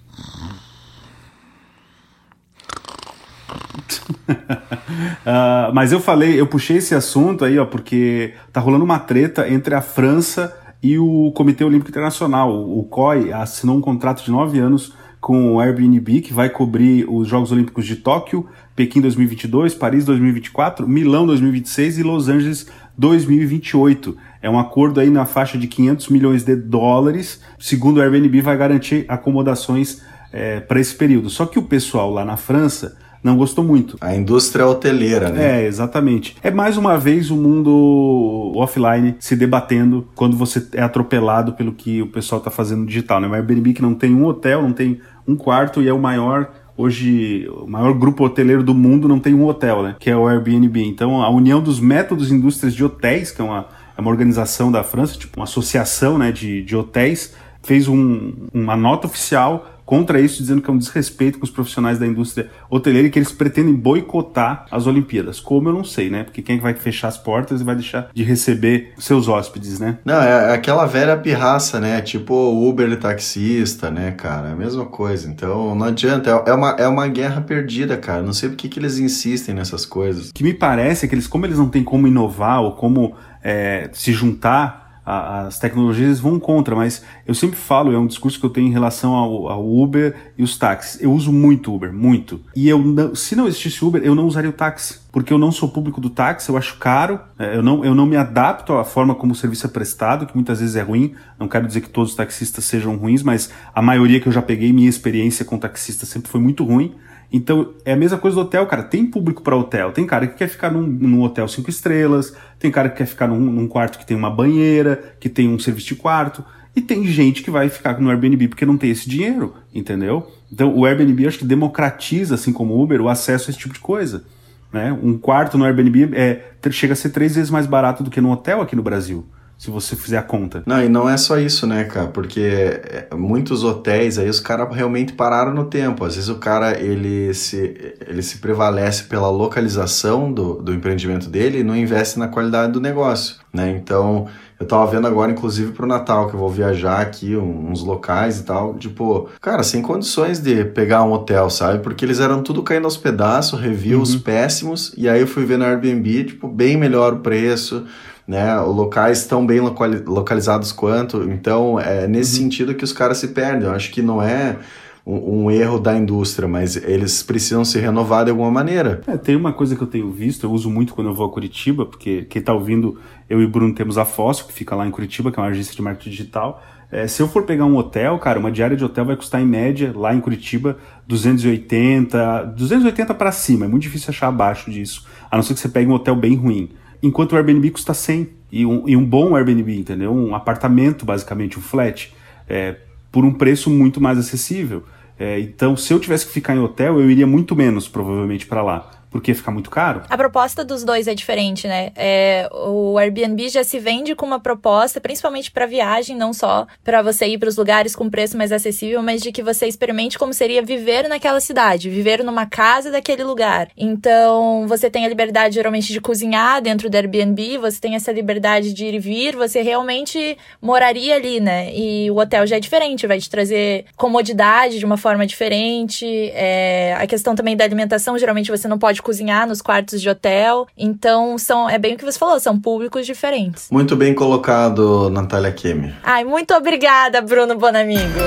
uh, 4.31 5.72
mas 5.74 5.93
eu 5.93 6.00
falei, 6.00 6.41
eu 6.41 6.46
puxei 6.46 6.77
esse 6.77 6.94
assunto 6.94 7.44
aí, 7.44 7.58
ó, 7.58 7.67
porque 7.67 8.34
tá 8.53 8.60
rolando 8.60 8.84
uma 8.84 8.98
treta 8.98 9.48
entre 9.48 9.74
a 9.74 9.81
França 9.81 10.56
e 10.82 10.98
o 10.98 11.32
Comitê 11.32 11.65
Olímpico 11.65 11.91
Internacional. 11.91 12.53
O 12.53 12.84
COI 12.84 13.32
assinou 13.32 13.77
um 13.77 13.81
contrato 13.81 14.24
de 14.24 14.31
nove 14.31 14.58
anos 14.58 14.94
com 15.20 15.55
o 15.55 15.60
Airbnb, 15.60 16.20
que 16.20 16.32
vai 16.32 16.48
cobrir 16.48 17.05
os 17.08 17.27
Jogos 17.29 17.51
Olímpicos 17.53 17.87
de 17.87 17.96
Tóquio, 17.96 18.46
Pequim 18.75 19.01
2022, 19.01 19.75
Paris 19.75 20.05
2024, 20.05 20.87
Milão 20.89 21.27
2026 21.27 21.98
e 21.98 22.03
Los 22.03 22.29
Angeles 22.29 22.69
2028. 22.96 24.17
É 24.41 24.48
um 24.48 24.58
acordo 24.58 25.01
aí 25.01 25.10
na 25.10 25.27
faixa 25.27 25.58
de 25.58 25.67
500 25.67 26.08
milhões 26.08 26.44
de 26.44 26.55
dólares. 26.55 27.43
Segundo 27.58 27.98
o 27.98 28.01
Airbnb, 28.01 28.41
vai 28.41 28.56
garantir 28.56 29.05
acomodações 29.08 30.01
é, 30.32 30.60
para 30.60 30.81
esse 30.81 30.94
período. 30.94 31.29
Só 31.29 31.46
que 31.46 31.58
o 31.58 31.63
pessoal 31.63 32.10
lá 32.10 32.25
na 32.25 32.37
França 32.37 32.96
não 33.22 33.37
gostou 33.37 33.65
muito. 33.65 33.96
A 34.01 34.15
indústria 34.15 34.67
hoteleira, 34.67 35.31
né? 35.31 35.63
É, 35.63 35.67
exatamente. 35.67 36.37
É 36.43 36.51
mais 36.51 36.77
uma 36.77 36.96
vez 36.96 37.31
o 37.31 37.37
mundo 37.37 38.53
offline 38.56 39.17
se 39.19 39.34
debatendo 39.37 40.06
quando 40.15 40.37
você 40.37 40.67
é 40.72 40.82
atropelado 40.82 41.53
pelo 41.53 41.72
que 41.72 42.03
o 42.03 42.06
pessoal 42.06 42.39
está 42.39 42.51
fazendo 42.51 42.87
digital, 42.87 43.20
né? 43.20 43.29
O 43.29 43.34
Airbnb 43.34 43.72
que 43.72 43.82
não 43.82 43.94
tem 43.94 44.15
um 44.15 44.25
hotel, 44.25 44.63
não 44.63 44.72
tem 44.72 45.01
um 45.27 45.37
quarto 45.37 45.82
e 45.82 45.89
é 45.89 45.93
o 45.93 45.98
maior 45.98 46.51
hoje 46.77 47.48
o 47.51 47.67
maior 47.67 47.93
grupo 47.93 48.25
hoteleiro 48.25 48.63
do 48.63 48.72
mundo 48.72 49.08
não 49.08 49.19
tem 49.19 49.34
um 49.34 49.44
hotel, 49.44 49.82
né? 49.82 49.96
Que 49.98 50.10
é 50.10 50.17
o 50.17 50.29
Airbnb. 50.29 50.81
Então 50.84 51.20
a 51.20 51.29
união 51.29 51.60
dos 51.60 51.81
métodos 51.81 52.31
e 52.31 52.34
indústrias 52.34 52.72
de 52.72 52.84
hotéis, 52.84 53.32
que 53.32 53.43
é 53.43 53.44
uma, 53.44 53.67
é 53.96 54.01
uma 54.01 54.10
organização 54.10 54.70
da 54.70 54.84
França, 54.84 55.19
tipo 55.19 55.41
uma 55.41 55.44
associação 55.44 56.17
né, 56.17 56.31
de, 56.31 56.63
de 56.63 56.77
hotéis, 56.77 57.34
fez 57.63 57.89
um, 57.89 58.32
uma 58.55 58.77
nota 58.77 59.08
oficial 59.08 59.78
contra 59.88 60.20
isso, 60.20 60.42
dizendo 60.42 60.60
que 60.60 60.68
é 60.68 60.72
um 60.74 60.76
desrespeito 60.76 61.38
com 61.38 61.46
os 61.46 61.50
profissionais 61.50 61.98
da 61.98 62.06
indústria 62.06 62.50
hoteleira 62.68 63.08
e 63.08 63.10
que 63.10 63.18
eles 63.18 63.32
pretendem 63.32 63.74
boicotar 63.74 64.66
as 64.70 64.86
Olimpíadas. 64.86 65.40
Como 65.40 65.70
eu 65.70 65.72
não 65.72 65.82
sei, 65.82 66.10
né? 66.10 66.24
Porque 66.24 66.42
quem 66.42 66.56
é 66.56 66.58
que 66.58 66.62
vai 66.62 66.74
fechar 66.74 67.08
as 67.08 67.16
portas 67.16 67.62
e 67.62 67.64
vai 67.64 67.74
deixar 67.74 68.10
de 68.12 68.22
receber 68.22 68.92
seus 68.98 69.28
hóspedes, 69.28 69.80
né? 69.80 69.96
Não, 70.04 70.20
é 70.20 70.52
aquela 70.52 70.84
velha 70.84 71.16
pirraça, 71.16 71.80
né? 71.80 72.02
Tipo 72.02 72.34
Uber 72.68 72.98
taxista, 73.00 73.90
né, 73.90 74.10
cara? 74.10 74.50
É 74.50 74.52
a 74.52 74.56
mesma 74.56 74.84
coisa. 74.84 75.26
Então 75.26 75.74
não 75.74 75.86
adianta. 75.86 76.28
É 76.46 76.52
uma, 76.52 76.70
é 76.72 76.86
uma 76.86 77.08
guerra 77.08 77.40
perdida, 77.40 77.96
cara. 77.96 78.22
Não 78.22 78.34
sei 78.34 78.50
por 78.50 78.56
que, 78.56 78.68
que 78.68 78.78
eles 78.78 78.98
insistem 78.98 79.54
nessas 79.54 79.86
coisas. 79.86 80.28
O 80.28 80.34
que 80.34 80.44
me 80.44 80.52
parece 80.52 81.06
é 81.06 81.08
que 81.08 81.14
eles, 81.14 81.26
como 81.26 81.46
eles 81.46 81.56
não 81.56 81.70
têm 81.70 81.82
como 81.82 82.06
inovar 82.06 82.60
ou 82.60 82.72
como 82.72 83.14
é, 83.42 83.88
se 83.94 84.12
juntar 84.12 84.87
a, 85.08 85.46
as 85.46 85.58
tecnologias 85.58 86.20
vão 86.20 86.38
contra, 86.38 86.77
mas 86.77 87.03
eu 87.27 87.34
sempre 87.34 87.56
falo, 87.56 87.93
é 87.93 87.98
um 87.98 88.06
discurso 88.06 88.38
que 88.38 88.44
eu 88.44 88.50
tenho 88.50 88.69
em 88.69 88.72
relação 88.72 89.15
ao, 89.15 89.48
ao 89.48 89.67
Uber 89.67 90.15
e 90.36 90.43
os 90.43 90.58
táxis. 90.58 91.00
Eu 91.00 91.12
uso 91.12 91.32
muito 91.32 91.74
Uber, 91.74 91.91
muito. 91.91 92.41
E 92.55 92.69
eu 92.69 92.79
não, 92.79 93.15
se 93.15 93.34
não 93.34 93.48
existisse 93.48 93.82
Uber, 93.82 94.03
eu 94.05 94.15
não 94.15 94.27
usaria 94.27 94.50
o 94.50 94.53
táxi, 94.53 95.00
porque 95.10 95.32
eu 95.32 95.38
não 95.38 95.50
sou 95.50 95.70
público 95.70 95.98
do 95.98 96.10
táxi, 96.10 96.50
eu 96.50 96.58
acho 96.58 96.77
caro, 96.77 97.19
é, 97.38 97.56
eu 97.56 97.62
não, 97.62 97.82
eu 97.82 97.94
não 97.94 98.05
me 98.05 98.17
adapto 98.17 98.74
à 98.74 98.84
forma 98.84 99.15
como 99.15 99.32
o 99.32 99.36
serviço 99.36 99.67
é 99.67 99.70
prestado, 99.70 100.27
que 100.27 100.34
muitas 100.34 100.60
vezes 100.60 100.77
é 100.77 100.82
ruim. 100.82 101.15
Não 101.38 101.48
quero 101.48 101.67
dizer 101.67 101.81
que 101.81 101.88
todos 101.88 102.10
os 102.10 102.17
taxistas 102.17 102.67
sejam 102.67 102.94
ruins, 102.96 103.22
mas 103.22 103.50
a 103.74 103.81
maioria 103.81 104.20
que 104.20 104.29
eu 104.29 104.32
já 104.32 104.43
peguei, 104.43 104.74
minha 104.74 104.91
experiência 104.91 105.43
com 105.43 105.56
taxista 105.58 106.05
sempre 106.05 106.31
foi 106.31 106.41
muito 106.41 106.65
ruim. 106.65 106.94
Então, 107.32 107.75
é 107.85 107.93
a 107.93 107.97
mesma 107.97 108.17
coisa 108.17 108.35
do 108.35 108.41
hotel, 108.41 108.67
cara. 108.67 108.82
Tem 108.82 109.05
público 109.05 109.43
para 109.43 109.56
hotel. 109.56 109.93
Tem 109.93 110.06
cara 110.06 110.27
que 110.27 110.37
quer 110.37 110.49
ficar 110.49 110.70
num, 110.70 110.82
num, 110.82 111.23
hotel 111.23 111.47
cinco 111.47 111.69
estrelas, 111.69 112.35
tem 112.58 112.70
cara 112.70 112.89
que 112.89 112.97
quer 112.97 113.06
ficar 113.06 113.29
num, 113.29 113.39
num, 113.39 113.69
quarto 113.69 113.99
que 113.99 114.06
tem 114.06 114.17
uma 114.17 114.31
banheira, 114.31 115.15
que 115.20 115.29
tem 115.29 115.49
um 115.49 115.58
serviço 115.58 115.89
de 115.89 115.97
quarto. 115.97 116.44
E 116.75 116.81
tem 116.81 117.05
gente 117.06 117.43
que 117.43 117.51
vai 117.51 117.69
ficar 117.69 118.01
no 118.01 118.08
Airbnb 118.08 118.49
porque 118.49 118.65
não 118.65 118.77
tem 118.77 118.91
esse 118.91 119.08
dinheiro, 119.08 119.55
entendeu? 119.75 120.31
Então, 120.51 120.75
o 120.75 120.87
Airbnb 120.87 121.27
acho 121.27 121.39
que 121.39 121.44
democratiza, 121.44 122.35
assim 122.37 122.53
como 122.53 122.75
o 122.75 122.82
Uber, 122.82 123.01
o 123.01 123.08
acesso 123.08 123.49
a 123.49 123.51
esse 123.51 123.58
tipo 123.58 123.75
de 123.75 123.81
coisa. 123.81 124.25
Né? 124.73 124.97
Um 125.03 125.19
quarto 125.19 125.58
no 125.58 125.65
Airbnb 125.65 126.11
é, 126.15 126.53
chega 126.70 126.93
a 126.93 126.97
ser 126.97 127.11
três 127.11 127.35
vezes 127.35 127.51
mais 127.51 127.67
barato 127.67 128.03
do 128.03 128.11
que 128.11 128.20
no 128.20 128.31
hotel 128.31 128.61
aqui 128.61 128.77
no 128.77 128.82
Brasil 128.82 129.27
se 129.58 129.72
você 129.72 129.96
fizer 129.96 130.19
a 130.19 130.22
conta. 130.22 130.62
Não, 130.65 130.81
e 130.81 130.88
não 130.88 131.08
é 131.08 131.17
só 131.17 131.36
isso, 131.36 131.67
né, 131.67 131.82
cara? 131.82 132.06
Porque 132.06 132.41
é, 132.41 133.08
muitos 133.17 133.65
hotéis 133.65 134.17
aí 134.17 134.29
os 134.29 134.38
caras 134.38 134.72
realmente 134.74 135.12
pararam 135.12 135.53
no 135.53 135.65
tempo. 135.65 136.05
Às 136.05 136.15
vezes 136.15 136.31
o 136.31 136.36
cara 136.36 136.81
ele 136.81 137.34
se, 137.34 137.96
ele 138.06 138.22
se 138.22 138.38
prevalece 138.38 139.05
pela 139.05 139.29
localização 139.29 140.32
do, 140.32 140.55
do 140.62 140.72
empreendimento 140.72 141.29
dele 141.29 141.58
e 141.58 141.65
não 141.65 141.77
investe 141.77 142.20
na 142.20 142.29
qualidade 142.29 142.72
do 142.72 142.81
negócio, 142.81 143.36
né? 143.53 143.69
Então, 143.70 144.29
eu 144.60 144.67
tava 144.67 144.86
vendo 144.86 145.08
agora, 145.08 145.32
inclusive, 145.32 145.72
pro 145.72 145.86
Natal, 145.86 146.29
que 146.29 146.34
eu 146.34 146.38
vou 146.38 146.50
viajar 146.50 147.00
aqui, 147.00 147.36
uns 147.36 147.82
locais 147.82 148.38
e 148.38 148.44
tal. 148.44 148.74
Tipo, 148.74 149.29
cara, 149.41 149.65
sem 149.65 149.82
condições 149.82 150.38
de 150.38 150.65
pegar 150.67 151.03
um 151.03 151.12
hotel, 151.12 151.50
sabe? 151.50 151.81
Porque 151.82 152.05
eles 152.05 152.20
eram 152.20 152.44
tudo 152.44 152.62
caindo 152.62 152.84
aos 152.84 152.96
pedaços, 152.96 153.60
reviews 153.60 154.15
uhum. 154.15 154.20
péssimos. 154.20 154.94
E 154.96 155.08
aí 155.08 155.20
eu 155.20 155.27
fui 155.27 155.44
ver 155.44 155.58
no 155.58 155.65
Airbnb, 155.65 156.24
tipo, 156.24 156.46
bem 156.46 156.77
melhor 156.77 157.15
o 157.15 157.19
preço 157.19 157.84
né? 158.29 158.61
Os 158.61 158.77
locais 158.77 159.20
estão 159.20 159.47
bem 159.47 159.58
localizados 159.58 160.70
quanto, 160.70 161.23
então 161.31 161.81
é 161.81 162.06
nesse 162.06 162.37
uhum. 162.37 162.44
sentido 162.44 162.75
que 162.75 162.85
os 162.85 162.93
caras 162.93 163.17
se 163.17 163.29
perdem. 163.29 163.67
Eu 163.67 163.75
acho 163.75 163.91
que 163.91 164.03
não 164.03 164.23
é 164.23 164.58
um, 165.06 165.44
um, 165.44 165.51
erro 165.51 165.79
da 165.79 165.97
indústria, 165.97 166.47
mas 166.47 166.77
eles 166.77 167.23
precisam 167.23 167.65
se 167.65 167.79
renovar 167.79 168.27
de 168.27 168.31
alguma 168.31 168.51
maneira. 168.51 169.01
É, 169.06 169.17
tem 169.17 169.35
uma 169.35 169.55
coisa 169.55 169.75
que 169.75 169.82
eu 169.82 169.87
tenho 169.87 170.13
visto, 170.13 170.44
eu 170.44 170.53
uso 170.53 170.69
muito 170.69 170.93
quando 170.93 171.06
eu 171.06 171.15
vou 171.15 171.25
a 171.25 171.32
Curitiba, 171.32 171.87
porque 171.87 172.27
quem 172.29 172.41
está 172.41 172.53
ouvindo, 172.53 172.99
eu 173.31 173.41
e 173.41 173.47
o 173.47 173.49
Bruno 173.49 173.75
temos 173.75 173.97
a 173.97 174.05
Fóssil, 174.05 174.44
que 174.44 174.53
fica 174.53 174.77
lá 174.77 174.87
em 174.87 174.91
Curitiba, 174.91 175.32
que 175.32 175.41
é 175.41 175.43
uma 175.43 175.49
agência 175.49 175.75
de 175.75 175.81
marketing 175.81 176.11
digital. 176.11 176.63
É, 176.93 177.06
se 177.06 177.23
eu 177.23 177.29
for 177.29 177.44
pegar 177.44 177.65
um 177.65 177.77
hotel, 177.79 178.19
cara, 178.19 178.39
uma 178.39 178.53
diária 178.53 178.77
de 178.77 178.85
hotel 178.85 179.06
vai 179.06 179.17
custar 179.17 179.41
em 179.41 179.47
média, 179.47 179.91
lá 179.97 180.15
em 180.15 180.20
Curitiba, 180.20 180.77
280, 181.06 182.44
280 182.55 183.15
para 183.15 183.32
cima. 183.32 183.65
É 183.65 183.69
muito 183.69 183.85
difícil 183.85 184.11
achar 184.11 184.29
abaixo 184.29 184.70
disso, 184.70 185.06
a 185.31 185.37
não 185.37 185.43
ser 185.43 185.55
que 185.55 185.61
você 185.61 185.69
pegue 185.70 185.91
um 185.91 185.94
hotel 185.94 186.15
bem 186.15 186.35
ruim 186.35 186.69
enquanto 187.02 187.32
o 187.32 187.36
Airbnb 187.36 187.70
custa 187.70 187.94
100. 187.94 188.38
E 188.50 188.64
um, 188.64 188.88
e 188.88 188.96
um 188.96 189.05
bom 189.05 189.36
Airbnb, 189.36 189.78
entendeu? 189.78 190.10
Um 190.10 190.34
apartamento, 190.34 191.05
basicamente, 191.05 191.58
um 191.58 191.62
flat, 191.62 192.14
é, 192.48 192.76
por 193.12 193.24
um 193.24 193.32
preço 193.32 193.69
muito 193.69 194.00
mais 194.00 194.19
acessível. 194.19 194.84
É, 195.19 195.38
então, 195.38 195.76
se 195.76 195.93
eu 195.93 196.00
tivesse 196.00 196.26
que 196.26 196.32
ficar 196.32 196.56
em 196.56 196.60
hotel, 196.60 196.98
eu 196.98 197.10
iria 197.10 197.26
muito 197.26 197.55
menos, 197.55 197.88
provavelmente, 197.88 198.46
para 198.46 198.62
lá 198.62 198.90
porque 199.10 199.34
fica 199.34 199.50
muito 199.50 199.70
caro. 199.70 200.03
A 200.08 200.17
proposta 200.17 200.65
dos 200.65 200.84
dois 200.84 201.08
é 201.08 201.15
diferente, 201.15 201.67
né? 201.67 201.93
É, 201.96 202.48
o 202.53 202.98
Airbnb 202.98 203.48
já 203.48 203.65
se 203.65 203.79
vende 203.79 204.15
com 204.15 204.27
uma 204.27 204.41
proposta, 204.41 205.00
principalmente 205.00 205.50
para 205.50 205.67
viagem, 205.67 206.17
não 206.17 206.32
só 206.32 206.67
para 206.84 207.03
você 207.03 207.27
ir 207.27 207.38
para 207.38 207.48
os 207.48 207.56
lugares 207.56 207.94
com 207.94 208.10
preço 208.10 208.36
mais 208.36 208.53
acessível, 208.53 209.03
mas 209.03 209.22
de 209.22 209.32
que 209.32 209.43
você 209.43 209.67
experimente 209.67 210.19
como 210.19 210.32
seria 210.32 210.62
viver 210.62 211.08
naquela 211.08 211.41
cidade, 211.41 211.91
viver 211.91 212.22
numa 212.22 212.46
casa 212.46 212.91
daquele 212.91 213.24
lugar. 213.24 213.69
Então, 213.77 214.67
você 214.67 214.91
tem 214.91 215.05
a 215.05 215.08
liberdade 215.08 215.55
geralmente 215.55 215.93
de 215.93 216.00
cozinhar 216.00 216.60
dentro 216.60 216.91
do 216.91 216.94
Airbnb, 216.94 217.58
você 217.58 217.81
tem 217.81 217.94
essa 217.94 218.12
liberdade 218.12 218.72
de 218.72 218.84
ir 218.84 218.94
e 218.94 218.98
vir, 218.98 219.36
você 219.36 219.62
realmente 219.62 220.36
moraria 220.60 221.17
ali, 221.17 221.41
né? 221.41 221.74
E 221.74 222.10
o 222.10 222.19
hotel 222.19 222.46
já 222.46 222.56
é 222.56 222.60
diferente, 222.60 223.06
vai 223.06 223.19
te 223.19 223.31
trazer 223.31 223.86
comodidade 223.96 224.79
de 224.79 224.84
uma 224.84 224.96
forma 224.96 225.27
diferente. 225.27 226.06
É, 226.34 226.94
a 226.98 227.06
questão 227.06 227.34
também 227.34 227.56
da 227.56 227.65
alimentação, 227.65 228.19
geralmente 228.19 228.50
você 228.50 228.69
não 228.69 228.79
pode 228.79 229.03
cozinhar 229.08 229.48
nos 229.48 229.62
quartos 229.62 230.03
de 230.03 230.10
hotel. 230.10 230.67
Então, 230.77 231.38
são, 231.38 231.69
é 231.70 231.79
bem 231.79 231.94
o 231.94 231.96
que 231.96 232.05
você 232.05 232.19
falou, 232.19 232.38
são 232.38 232.60
públicos 232.60 233.06
diferentes. 233.06 233.69
Muito 233.70 233.96
bem 233.96 234.15
colocado, 234.15 235.08
Natália 235.08 235.50
Kemi. 235.50 235.94
Ai, 236.03 236.24
muito 236.24 236.53
obrigada, 236.53 237.22
Bruno 237.22 237.56
Bonamigo. 237.56 238.20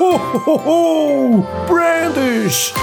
Oh, 0.00 0.18
oh, 0.66 1.68
Brandish! 1.68 2.74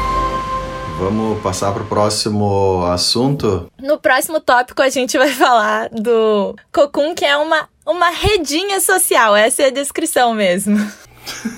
Vamos 0.98 1.42
passar 1.42 1.74
para 1.74 1.84
o 1.84 1.86
próximo 1.86 2.86
assunto? 2.86 3.70
No 3.82 3.98
próximo 3.98 4.40
tópico 4.40 4.82
a 4.82 4.88
gente 4.88 5.18
vai 5.18 5.32
falar 5.36 5.90
do 5.90 6.56
Cocum, 6.72 7.14
que 7.14 7.26
é 7.26 7.36
uma, 7.36 7.68
uma 7.86 8.10
redinha 8.12 8.80
social. 8.80 9.36
Essa 9.36 9.64
é 9.64 9.66
a 9.66 9.72
descrição 9.72 10.34
mesmo. 10.34 10.78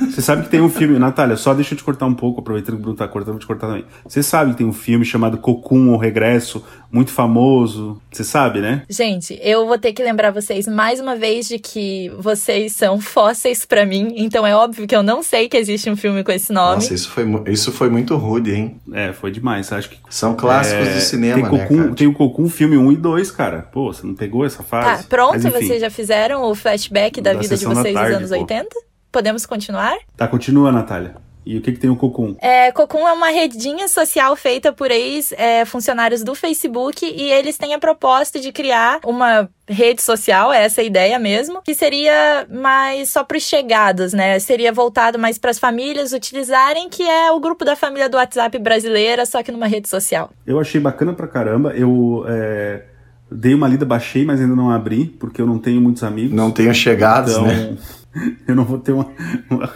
Você 0.09 0.21
sabe 0.21 0.43
que 0.43 0.49
tem 0.49 0.61
um 0.61 0.69
filme, 0.69 0.97
Natália, 0.97 1.35
só 1.35 1.53
deixa 1.53 1.73
eu 1.73 1.77
te 1.77 1.83
cortar 1.83 2.05
um 2.05 2.13
pouco, 2.13 2.39
aproveitando 2.39 2.75
que 2.75 2.79
o 2.79 2.83
Bruno 2.83 2.97
tá 2.97 3.07
cortando, 3.07 3.33
vou 3.33 3.39
te 3.39 3.47
cortar 3.47 3.67
também. 3.67 3.85
Você 4.07 4.23
sabe 4.23 4.51
que 4.51 4.57
tem 4.57 4.67
um 4.67 4.73
filme 4.73 5.05
chamado 5.05 5.37
Cocum 5.37 5.91
ou 5.91 5.97
Regresso, 5.97 6.63
muito 6.91 7.11
famoso. 7.11 8.01
Você 8.11 8.23
sabe, 8.23 8.59
né? 8.59 8.83
Gente, 8.89 9.39
eu 9.41 9.67
vou 9.67 9.77
ter 9.77 9.93
que 9.93 10.03
lembrar 10.03 10.31
vocês 10.31 10.67
mais 10.67 10.99
uma 10.99 11.15
vez 11.15 11.47
de 11.47 11.59
que 11.59 12.11
vocês 12.17 12.73
são 12.73 12.99
fósseis 12.99 13.65
para 13.65 13.85
mim, 13.85 14.13
então 14.17 14.45
é 14.45 14.55
óbvio 14.55 14.87
que 14.87 14.95
eu 14.95 15.03
não 15.03 15.21
sei 15.21 15.49
que 15.49 15.57
existe 15.57 15.89
um 15.89 15.95
filme 15.95 16.23
com 16.23 16.31
esse 16.31 16.51
nome. 16.51 16.75
Nossa, 16.75 16.93
isso 16.93 17.09
foi, 17.09 17.25
isso 17.47 17.71
foi 17.71 17.89
muito 17.89 18.15
rude, 18.15 18.53
hein? 18.53 18.79
É, 18.93 19.13
foi 19.13 19.31
demais. 19.31 19.71
Acho 19.71 19.89
que. 19.89 19.97
São 20.09 20.35
clássicos 20.35 20.87
é, 20.87 20.93
do 20.95 21.01
cinema, 21.01 21.35
tem 21.35 21.43
né, 21.43 21.65
Cocum, 21.65 21.83
né? 21.83 21.93
Tem 21.95 22.07
o 22.07 22.13
Cocum 22.13 22.49
filme 22.49 22.77
1 22.77 22.91
e 22.93 22.97
2, 22.97 23.31
cara. 23.31 23.67
Pô, 23.71 23.93
você 23.93 24.05
não 24.05 24.15
pegou 24.15 24.45
essa 24.45 24.63
fase? 24.63 25.03
Tá, 25.03 25.09
pronto, 25.09 25.39
Mas, 25.43 25.53
vocês 25.53 25.81
já 25.81 25.89
fizeram 25.89 26.43
o 26.43 26.55
flashback 26.55 27.21
da, 27.21 27.33
da 27.33 27.39
vida 27.39 27.57
de 27.57 27.65
vocês 27.65 27.93
tarde, 27.93 28.11
nos 28.11 28.17
anos 28.17 28.29
pô. 28.29 28.37
80? 28.37 28.86
Podemos 29.11 29.45
continuar? 29.45 29.97
Tá, 30.15 30.27
continua, 30.27 30.71
Natália. 30.71 31.15
E 31.47 31.57
o 31.57 31.61
que, 31.61 31.71
que 31.71 31.79
tem 31.79 31.89
o 31.89 31.95
Cocum? 31.95 32.35
É, 32.41 32.73
Cocum 32.73 33.07
é 33.07 33.13
uma 33.13 33.29
redinha 33.29 33.87
social 33.87 34.35
feita 34.35 34.73
por 34.73 34.91
ex-funcionários 34.91 36.21
é, 36.21 36.25
do 36.25 36.35
Facebook 36.35 37.05
e 37.05 37.31
eles 37.31 37.57
têm 37.57 37.73
a 37.73 37.79
proposta 37.79 38.37
de 38.37 38.51
criar 38.51 38.99
uma 39.05 39.49
rede 39.65 40.01
social, 40.01 40.51
é 40.51 40.65
essa 40.65 40.81
a 40.81 40.83
ideia 40.83 41.17
mesmo, 41.17 41.61
que 41.61 41.73
seria 41.73 42.45
mais 42.51 43.11
só 43.11 43.23
para 43.23 43.37
os 43.37 43.43
chegados, 43.43 44.11
né? 44.11 44.37
Seria 44.39 44.73
voltado 44.73 45.17
mais 45.17 45.37
para 45.37 45.49
as 45.49 45.57
famílias 45.57 46.11
utilizarem, 46.11 46.89
que 46.89 47.03
é 47.03 47.31
o 47.31 47.39
grupo 47.39 47.63
da 47.63 47.77
família 47.77 48.09
do 48.09 48.17
WhatsApp 48.17 48.59
brasileira, 48.59 49.25
só 49.25 49.41
que 49.41 49.49
numa 49.49 49.67
rede 49.67 49.87
social. 49.87 50.29
Eu 50.45 50.59
achei 50.59 50.81
bacana 50.81 51.13
pra 51.13 51.27
caramba. 51.27 51.71
Eu. 51.73 52.25
É... 52.27 52.83
Dei 53.29 53.53
uma 53.53 53.67
lida, 53.67 53.85
baixei, 53.85 54.23
mas 54.23 54.39
ainda 54.39 54.55
não 54.55 54.71
abri, 54.71 55.05
porque 55.05 55.41
eu 55.41 55.45
não 55.45 55.59
tenho 55.59 55.81
muitos 55.81 56.01
amigos. 56.01 56.33
Não 56.33 56.49
tenho 56.49 56.73
chegados, 56.73 57.33
então, 57.33 57.45
né? 57.45 57.77
eu 58.47 58.55
não 58.55 58.63
vou 58.63 58.79
ter 58.79 58.91
uma, 58.91 59.07
uma, 59.49 59.73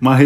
uma. 0.00 0.18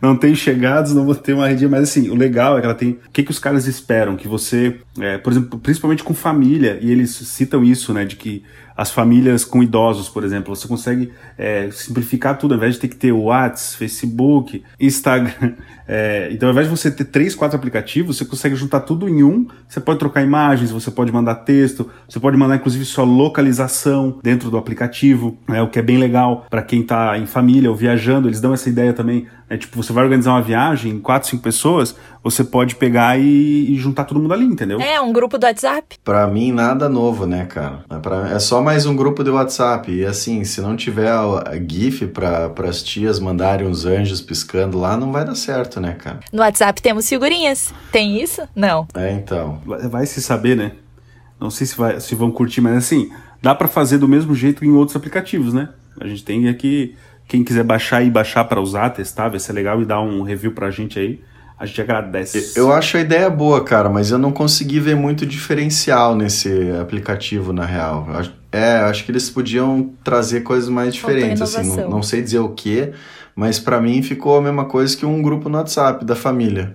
Não 0.00 0.16
tenho 0.16 0.34
chegados, 0.34 0.94
não 0.94 1.04
vou 1.04 1.14
ter 1.14 1.34
uma 1.34 1.46
rede, 1.46 1.68
mas 1.68 1.82
assim, 1.82 2.08
o 2.08 2.14
legal 2.14 2.56
é 2.56 2.60
que 2.60 2.66
ela 2.66 2.74
tem. 2.74 2.92
O 2.92 3.10
que, 3.12 3.22
que 3.22 3.30
os 3.30 3.38
caras 3.38 3.66
esperam? 3.66 4.16
Que 4.16 4.26
você, 4.26 4.80
é, 4.98 5.18
por 5.18 5.30
exemplo, 5.30 5.58
principalmente 5.58 6.02
com 6.02 6.14
família, 6.14 6.78
e 6.80 6.90
eles 6.90 7.10
citam 7.10 7.62
isso, 7.62 7.92
né? 7.92 8.06
De 8.06 8.16
que 8.16 8.42
as 8.74 8.90
famílias 8.90 9.44
com 9.44 9.62
idosos, 9.62 10.08
por 10.08 10.24
exemplo, 10.24 10.56
você 10.56 10.66
consegue 10.66 11.12
é, 11.36 11.70
simplificar 11.70 12.38
tudo, 12.38 12.54
ao 12.54 12.56
invés 12.56 12.74
de 12.74 12.80
ter 12.80 12.88
que 12.88 12.96
ter 12.96 13.12
WhatsApp, 13.12 13.76
Facebook, 13.76 14.64
Instagram. 14.80 15.52
É, 15.92 16.28
então, 16.30 16.48
ao 16.48 16.52
invés 16.52 16.68
de 16.68 16.76
você 16.76 16.88
ter 16.88 17.04
três, 17.06 17.34
quatro 17.34 17.56
aplicativos, 17.56 18.16
você 18.16 18.24
consegue 18.24 18.54
juntar 18.54 18.78
tudo 18.80 19.08
em 19.08 19.24
um. 19.24 19.48
Você 19.68 19.80
pode 19.80 19.98
trocar 19.98 20.22
imagens, 20.22 20.70
você 20.70 20.88
pode 20.88 21.10
mandar 21.10 21.34
texto, 21.34 21.90
você 22.08 22.20
pode 22.20 22.36
mandar 22.36 22.54
inclusive 22.54 22.84
sua 22.84 23.02
localização 23.02 24.20
dentro 24.22 24.52
do 24.52 24.56
aplicativo, 24.56 25.36
né, 25.48 25.60
o 25.60 25.68
que 25.68 25.80
é 25.80 25.82
bem 25.82 25.98
legal 25.98 26.46
para 26.48 26.62
quem 26.62 26.82
está 26.82 27.18
em 27.18 27.26
família 27.26 27.68
ou 27.68 27.74
viajando. 27.74 28.28
Eles 28.28 28.40
dão 28.40 28.54
essa 28.54 28.68
ideia 28.68 28.92
também. 28.92 29.26
Né, 29.50 29.56
tipo, 29.56 29.82
você 29.82 29.92
vai 29.92 30.04
organizar 30.04 30.30
uma 30.30 30.42
viagem, 30.42 31.00
quatro, 31.00 31.28
cinco 31.28 31.42
pessoas, 31.42 31.96
você 32.22 32.44
pode 32.44 32.76
pegar 32.76 33.18
e, 33.18 33.72
e, 33.72 33.76
juntar 33.76 34.04
todo 34.04 34.20
mundo 34.20 34.32
ali, 34.32 34.44
entendeu? 34.44 34.80
É, 34.80 35.00
um 35.00 35.12
grupo 35.12 35.38
do 35.38 35.44
WhatsApp. 35.44 35.96
Pra 36.04 36.26
mim, 36.26 36.52
nada 36.52 36.88
novo, 36.88 37.26
né, 37.26 37.46
cara? 37.46 37.80
É, 37.90 37.98
pra, 37.98 38.30
é 38.30 38.38
só 38.38 38.62
mais 38.62 38.86
um 38.86 38.94
grupo 38.94 39.24
do 39.24 39.34
WhatsApp. 39.34 39.90
E 39.90 40.04
assim, 40.04 40.44
se 40.44 40.60
não 40.60 40.76
tiver 40.76 41.08
a, 41.08 41.22
a 41.22 41.56
GIF 41.56 42.06
pra, 42.08 42.48
pras 42.50 42.82
tias 42.82 43.18
mandarem 43.18 43.66
uns 43.66 43.84
anjos 43.86 44.20
piscando 44.20 44.78
lá, 44.78 44.96
não 44.96 45.10
vai 45.10 45.24
dar 45.24 45.34
certo, 45.34 45.79
né, 45.80 45.94
cara? 45.94 46.20
No 46.32 46.40
WhatsApp 46.40 46.80
temos 46.80 47.08
figurinhas. 47.08 47.72
Tem 47.90 48.22
isso? 48.22 48.42
Não. 48.54 48.86
É, 48.94 49.12
então. 49.12 49.60
Vai, 49.64 50.06
se 50.06 50.20
saber, 50.22 50.56
né? 50.56 50.72
Não 51.40 51.50
sei 51.50 51.66
se, 51.66 51.76
vai, 51.76 51.98
se 52.00 52.14
vão 52.14 52.30
curtir, 52.30 52.60
mas 52.60 52.76
assim, 52.76 53.10
dá 53.40 53.54
para 53.54 53.66
fazer 53.66 53.98
do 53.98 54.06
mesmo 54.06 54.34
jeito 54.34 54.64
em 54.64 54.70
outros 54.70 54.96
aplicativos, 54.96 55.54
né? 55.54 55.70
A 56.00 56.06
gente 56.06 56.24
tem 56.24 56.48
aqui. 56.48 56.96
Quem 57.26 57.44
quiser 57.44 57.62
baixar 57.62 58.02
e 58.02 58.10
baixar 58.10 58.44
para 58.44 58.60
usar, 58.60 58.90
testar, 58.90 59.28
ver 59.28 59.40
se 59.40 59.50
é 59.50 59.54
legal 59.54 59.80
e 59.80 59.84
dar 59.84 60.00
um 60.00 60.22
review 60.22 60.52
pra 60.52 60.70
gente 60.70 60.98
aí 60.98 61.20
a 61.60 61.66
gente 61.66 61.78
agradece. 61.82 62.58
Eu 62.58 62.72
acho 62.72 62.96
a 62.96 63.00
ideia 63.00 63.28
boa, 63.28 63.62
cara, 63.62 63.90
mas 63.90 64.10
eu 64.10 64.16
não 64.16 64.32
consegui 64.32 64.80
ver 64.80 64.96
muito 64.96 65.26
diferencial 65.26 66.16
nesse 66.16 66.50
aplicativo, 66.80 67.52
na 67.52 67.66
real. 67.66 68.08
É, 68.50 68.76
acho 68.78 69.04
que 69.04 69.12
eles 69.12 69.28
podiam 69.28 69.90
trazer 70.02 70.40
coisas 70.40 70.70
mais 70.70 70.94
diferentes, 70.94 71.42
assim, 71.42 71.76
não, 71.76 71.90
não 71.90 72.02
sei 72.02 72.22
dizer 72.22 72.38
o 72.38 72.48
que, 72.48 72.90
mas 73.34 73.58
pra 73.58 73.80
mim 73.80 74.02
ficou 74.02 74.36
a 74.38 74.42
mesma 74.42 74.64
coisa 74.64 74.96
que 74.96 75.06
um 75.06 75.22
grupo 75.22 75.48
no 75.48 75.58
WhatsApp 75.58 76.04
da 76.04 76.14
família. 76.16 76.74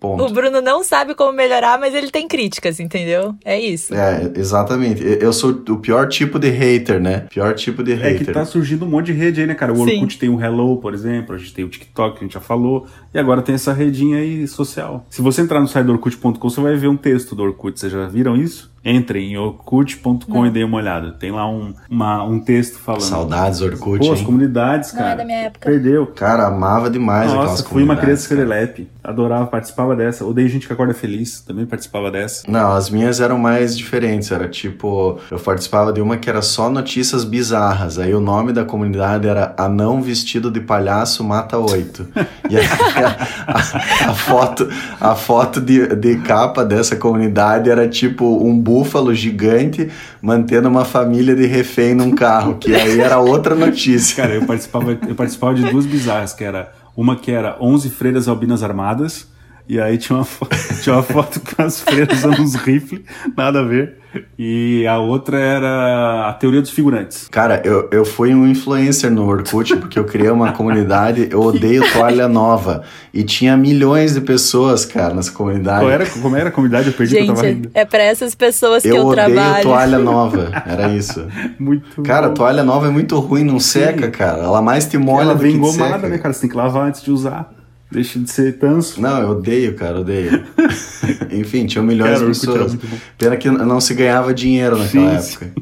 Ponto. 0.00 0.22
O 0.22 0.28
Bruno 0.30 0.60
não 0.60 0.84
sabe 0.84 1.14
como 1.14 1.32
melhorar, 1.32 1.80
mas 1.80 1.94
ele 1.94 2.10
tem 2.10 2.28
críticas, 2.28 2.78
entendeu? 2.78 3.34
É 3.42 3.58
isso. 3.58 3.94
É, 3.94 4.30
exatamente. 4.36 5.02
Eu 5.02 5.32
sou 5.32 5.50
o 5.70 5.78
pior 5.78 6.08
tipo 6.08 6.38
de 6.38 6.50
hater, 6.50 7.00
né? 7.00 7.20
Pior 7.30 7.54
tipo 7.54 7.82
de 7.82 7.92
É 7.92 7.96
hater. 7.96 8.18
que 8.26 8.32
tá 8.32 8.44
surgindo 8.44 8.84
um 8.84 8.88
monte 8.88 9.06
de 9.06 9.12
rede 9.12 9.40
aí, 9.40 9.46
né, 9.46 9.54
cara? 9.54 9.72
O 9.72 9.76
Sim. 9.76 9.94
Orkut 9.94 10.18
tem 10.18 10.28
o 10.28 10.38
Hello, 10.38 10.76
por 10.76 10.92
exemplo, 10.92 11.34
a 11.34 11.38
gente 11.38 11.54
tem 11.54 11.64
o 11.64 11.70
TikTok, 11.70 12.18
que 12.18 12.24
a 12.24 12.26
gente 12.26 12.34
já 12.34 12.40
falou, 12.40 12.86
e 13.14 13.18
agora 13.18 13.40
tem 13.40 13.54
essa 13.54 13.72
redinha 13.72 14.18
aí 14.18 14.46
social. 14.46 15.06
Se 15.08 15.22
você 15.22 15.40
entrar 15.40 15.58
no 15.60 15.68
site 15.68 15.86
do 15.86 15.92
Orkut.com, 15.92 16.50
você 16.50 16.60
vai 16.60 16.76
ver 16.76 16.88
um 16.88 16.98
texto 16.98 17.34
do 17.34 17.42
Orkut. 17.42 17.80
Vocês 17.80 17.90
já 17.90 18.06
viram 18.06 18.36
isso? 18.36 18.73
Entrem 18.84 19.32
em 19.32 19.36
orkut.com 19.38 20.46
e 20.46 20.50
deem 20.50 20.64
uma 20.64 20.76
olhada. 20.78 21.12
Tem 21.12 21.30
lá 21.32 21.48
um, 21.48 21.72
uma- 21.90 22.22
um 22.24 22.38
texto 22.38 22.78
falando. 22.78 23.00
Saudades, 23.02 23.60
Orkut, 23.60 23.98
Pô, 24.04 24.12
as 24.12 24.18
hein? 24.20 24.24
comunidades, 24.26 24.92
Não 24.92 25.00
é 25.00 25.02
cara. 25.04 25.16
da 25.16 25.24
minha 25.24 25.38
época. 25.38 25.70
Perdeu. 25.70 26.06
Cara, 26.08 26.46
amava 26.48 26.90
demais 26.90 27.30
aquelas 27.30 27.50
Nossa, 27.50 27.62
fui 27.64 27.82
uma 27.82 27.94
comunidades, 27.94 28.26
criança 28.26 28.28
cara. 28.28 28.40
serelepe. 28.60 28.90
Adorava, 29.02 29.46
participava 29.46 29.94
dessa. 29.96 30.24
Odeio 30.24 30.48
gente 30.48 30.66
que 30.66 30.72
acorda 30.72 30.94
feliz. 30.94 31.40
Também 31.40 31.66
participava 31.66 32.10
dessa. 32.10 32.42
Não, 32.50 32.72
as 32.72 32.88
minhas 32.90 33.20
eram 33.20 33.38
mais 33.38 33.76
diferentes. 33.76 34.30
Era 34.30 34.48
tipo, 34.48 35.18
eu 35.30 35.38
participava 35.38 35.92
de 35.92 36.00
uma 36.00 36.16
que 36.16 36.28
era 36.28 36.40
só 36.42 36.70
notícias 36.70 37.24
bizarras. 37.24 37.98
Aí 37.98 38.14
o 38.14 38.20
nome 38.20 38.52
da 38.52 38.64
comunidade 38.64 39.26
era 39.28 39.54
Anão 39.58 40.00
Vestido 40.02 40.50
de 40.50 40.60
Palhaço 40.60 41.22
Mata 41.24 41.58
Oito. 41.58 42.06
E 42.50 42.58
aí 42.58 42.66
a, 42.66 43.56
a- 43.58 44.10
a 44.10 44.14
foto, 44.14 44.68
a 45.00 45.14
foto 45.14 45.60
de, 45.62 45.86
de 45.96 46.16
capa 46.18 46.62
dessa 46.64 46.94
comunidade 46.94 47.70
era 47.70 47.88
tipo 47.88 48.24
um 48.46 48.58
búfalo 48.74 49.14
gigante 49.14 49.88
mantendo 50.20 50.68
uma 50.68 50.84
família 50.84 51.36
de 51.36 51.46
refém 51.46 51.94
num 51.94 52.10
carro. 52.10 52.56
Que 52.56 52.74
aí 52.74 52.98
era 53.00 53.18
outra 53.18 53.54
notícia. 53.54 54.16
Cara, 54.16 54.34
eu 54.34 54.44
participava, 54.44 54.98
eu 55.06 55.14
participava 55.14 55.54
de 55.54 55.62
duas 55.70 55.86
bizarras, 55.86 56.32
que 56.32 56.42
era 56.42 56.72
uma 56.96 57.14
que 57.14 57.30
era 57.30 57.56
11 57.60 57.90
freiras 57.90 58.26
albinas 58.26 58.62
armadas, 58.64 59.28
e 59.68 59.80
aí 59.80 59.96
tinha 59.98 60.18
uma, 60.18 60.24
fo- 60.24 60.46
tinha 60.82 60.94
uma 60.96 61.02
foto 61.02 61.40
com 61.40 61.62
as 61.62 61.80
freiras 61.80 62.18
usando 62.18 62.40
uns 62.40 62.54
rifles, 62.54 63.02
nada 63.36 63.60
a 63.60 63.62
ver. 63.64 63.98
E 64.38 64.86
a 64.86 64.98
outra 64.98 65.36
era 65.40 66.28
a 66.28 66.32
teoria 66.34 66.60
dos 66.62 66.70
figurantes. 66.70 67.26
Cara, 67.28 67.60
eu, 67.64 67.88
eu 67.90 68.04
fui 68.04 68.32
um 68.32 68.46
influencer 68.46 69.10
no 69.10 69.26
Orkut 69.26 69.74
porque 69.76 69.98
eu 69.98 70.04
criei 70.04 70.30
uma 70.30 70.52
comunidade, 70.52 71.26
eu 71.32 71.40
odeio 71.42 71.82
toalha 71.92 72.28
nova. 72.28 72.84
E 73.12 73.24
tinha 73.24 73.56
milhões 73.56 74.14
de 74.14 74.20
pessoas, 74.20 74.84
cara, 74.84 75.12
nessa 75.14 75.32
comunidade. 75.32 75.80
Qual 75.80 75.90
era, 75.90 76.06
como 76.06 76.36
era 76.36 76.48
a 76.48 76.52
comunidade? 76.52 76.86
Eu 76.86 76.92
perdi 76.92 77.16
que 77.16 77.22
eu 77.22 77.26
tava 77.26 77.40
Gente, 77.42 77.54
rindo. 77.56 77.70
é 77.74 77.84
pra 77.84 78.04
essas 78.04 78.36
pessoas 78.36 78.84
que 78.84 78.88
eu 78.88 78.96
eu, 78.98 79.06
odeio 79.06 79.34
trabalho. 79.34 79.62
toalha 79.64 79.98
nova, 80.00 80.62
era 80.64 80.92
isso. 80.94 81.26
Muito 81.58 82.00
Cara, 82.02 82.28
bom. 82.28 82.34
toalha 82.34 82.62
nova 82.62 82.86
é 82.86 82.90
muito 82.90 83.18
ruim, 83.18 83.42
não 83.42 83.58
seca, 83.58 84.08
cara. 84.12 84.44
Ela 84.44 84.62
mais 84.62 84.86
te 84.86 84.96
molha 84.96 85.22
Ela 85.24 85.34
do 85.34 85.40
vem 85.40 85.54
que 85.54 85.58
te 85.58 85.64
engomada, 85.66 85.94
seca. 85.96 86.08
né, 86.08 86.18
cara? 86.18 86.32
Você 86.32 86.40
tem 86.42 86.50
que 86.50 86.56
lavar 86.56 86.86
antes 86.86 87.02
de 87.02 87.10
usar. 87.10 87.50
Deixa 87.94 88.18
de 88.18 88.28
ser 88.28 88.58
tanso. 88.58 89.00
Não, 89.00 89.20
eu 89.20 89.30
odeio, 89.30 89.76
cara, 89.76 90.00
odeio. 90.00 90.44
Enfim, 91.30 91.64
tinha 91.64 91.80
milhões 91.80 92.18
Cara, 92.18 92.24
o 92.24 92.32
de 92.32 92.40
pessoas. 92.40 92.76
Pena 93.16 93.36
que 93.36 93.48
não 93.48 93.80
se 93.80 93.94
ganhava 93.94 94.34
dinheiro 94.34 94.76
naquela 94.76 95.20
Sim, 95.20 95.36
época. 95.36 95.52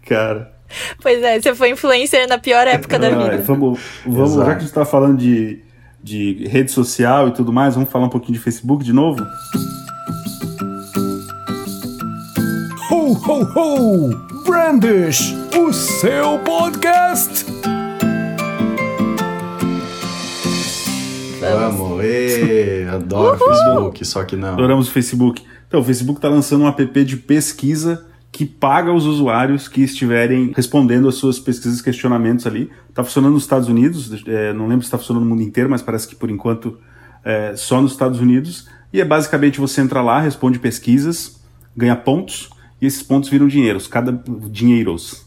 Cara. 0.08 0.52
Pois 1.02 1.22
é, 1.22 1.38
você 1.38 1.54
foi 1.54 1.70
influencer 1.70 2.26
na 2.26 2.38
pior 2.38 2.66
época 2.66 2.98
da 2.98 3.10
vida. 3.10 3.42
Vamos, 3.42 3.78
vamos 4.06 4.32
Exato. 4.32 4.46
já 4.46 4.54
que 4.54 4.56
a 4.56 4.64
gente 4.64 4.72
tá 4.72 4.84
falando 4.86 5.18
de, 5.18 5.60
de 6.02 6.46
rede 6.48 6.70
social 6.72 7.28
e 7.28 7.32
tudo 7.32 7.52
mais, 7.52 7.74
vamos 7.74 7.90
falar 7.90 8.06
um 8.06 8.10
pouquinho 8.10 8.38
de 8.38 8.42
Facebook 8.42 8.82
de 8.82 8.92
novo? 8.94 9.22
Ho, 12.90 13.12
ho, 13.12 13.42
ho! 13.54 14.44
Brandish, 14.46 15.34
o 15.54 15.72
seu 15.72 16.38
podcast! 16.38 17.44
Vamos, 21.54 22.04
ê, 22.04 22.86
adoro 22.92 23.38
Facebook, 23.38 24.04
só 24.04 24.24
que 24.24 24.36
não. 24.36 24.54
Adoramos 24.54 24.88
o 24.88 24.92
Facebook. 24.92 25.42
Então, 25.68 25.80
o 25.80 25.84
Facebook 25.84 26.18
está 26.18 26.28
lançando 26.28 26.64
um 26.64 26.68
app 26.68 27.04
de 27.04 27.16
pesquisa 27.16 28.06
que 28.30 28.44
paga 28.44 28.92
os 28.92 29.06
usuários 29.06 29.66
que 29.66 29.82
estiverem 29.82 30.52
respondendo 30.54 31.08
as 31.08 31.14
suas 31.14 31.38
pesquisas 31.38 31.80
e 31.80 31.82
questionamentos 31.82 32.46
ali. 32.46 32.70
Está 32.88 33.02
funcionando 33.02 33.32
nos 33.32 33.44
Estados 33.44 33.68
Unidos, 33.68 34.22
é, 34.26 34.52
não 34.52 34.66
lembro 34.66 34.82
se 34.82 34.88
está 34.88 34.98
funcionando 34.98 35.24
no 35.24 35.30
mundo 35.30 35.42
inteiro, 35.42 35.70
mas 35.70 35.82
parece 35.82 36.06
que 36.06 36.14
por 36.14 36.30
enquanto 36.30 36.78
é 37.24 37.56
só 37.56 37.80
nos 37.80 37.92
Estados 37.92 38.20
Unidos. 38.20 38.68
E 38.92 39.00
é 39.00 39.04
basicamente 39.04 39.58
você 39.58 39.80
entra 39.80 40.00
lá, 40.00 40.20
responde 40.20 40.58
pesquisas, 40.58 41.40
ganha 41.76 41.96
pontos, 41.96 42.50
e 42.80 42.86
esses 42.86 43.02
pontos 43.02 43.28
viram 43.28 43.48
dinheiros, 43.48 43.88
cada 43.88 44.12
dinheiros. 44.50 45.25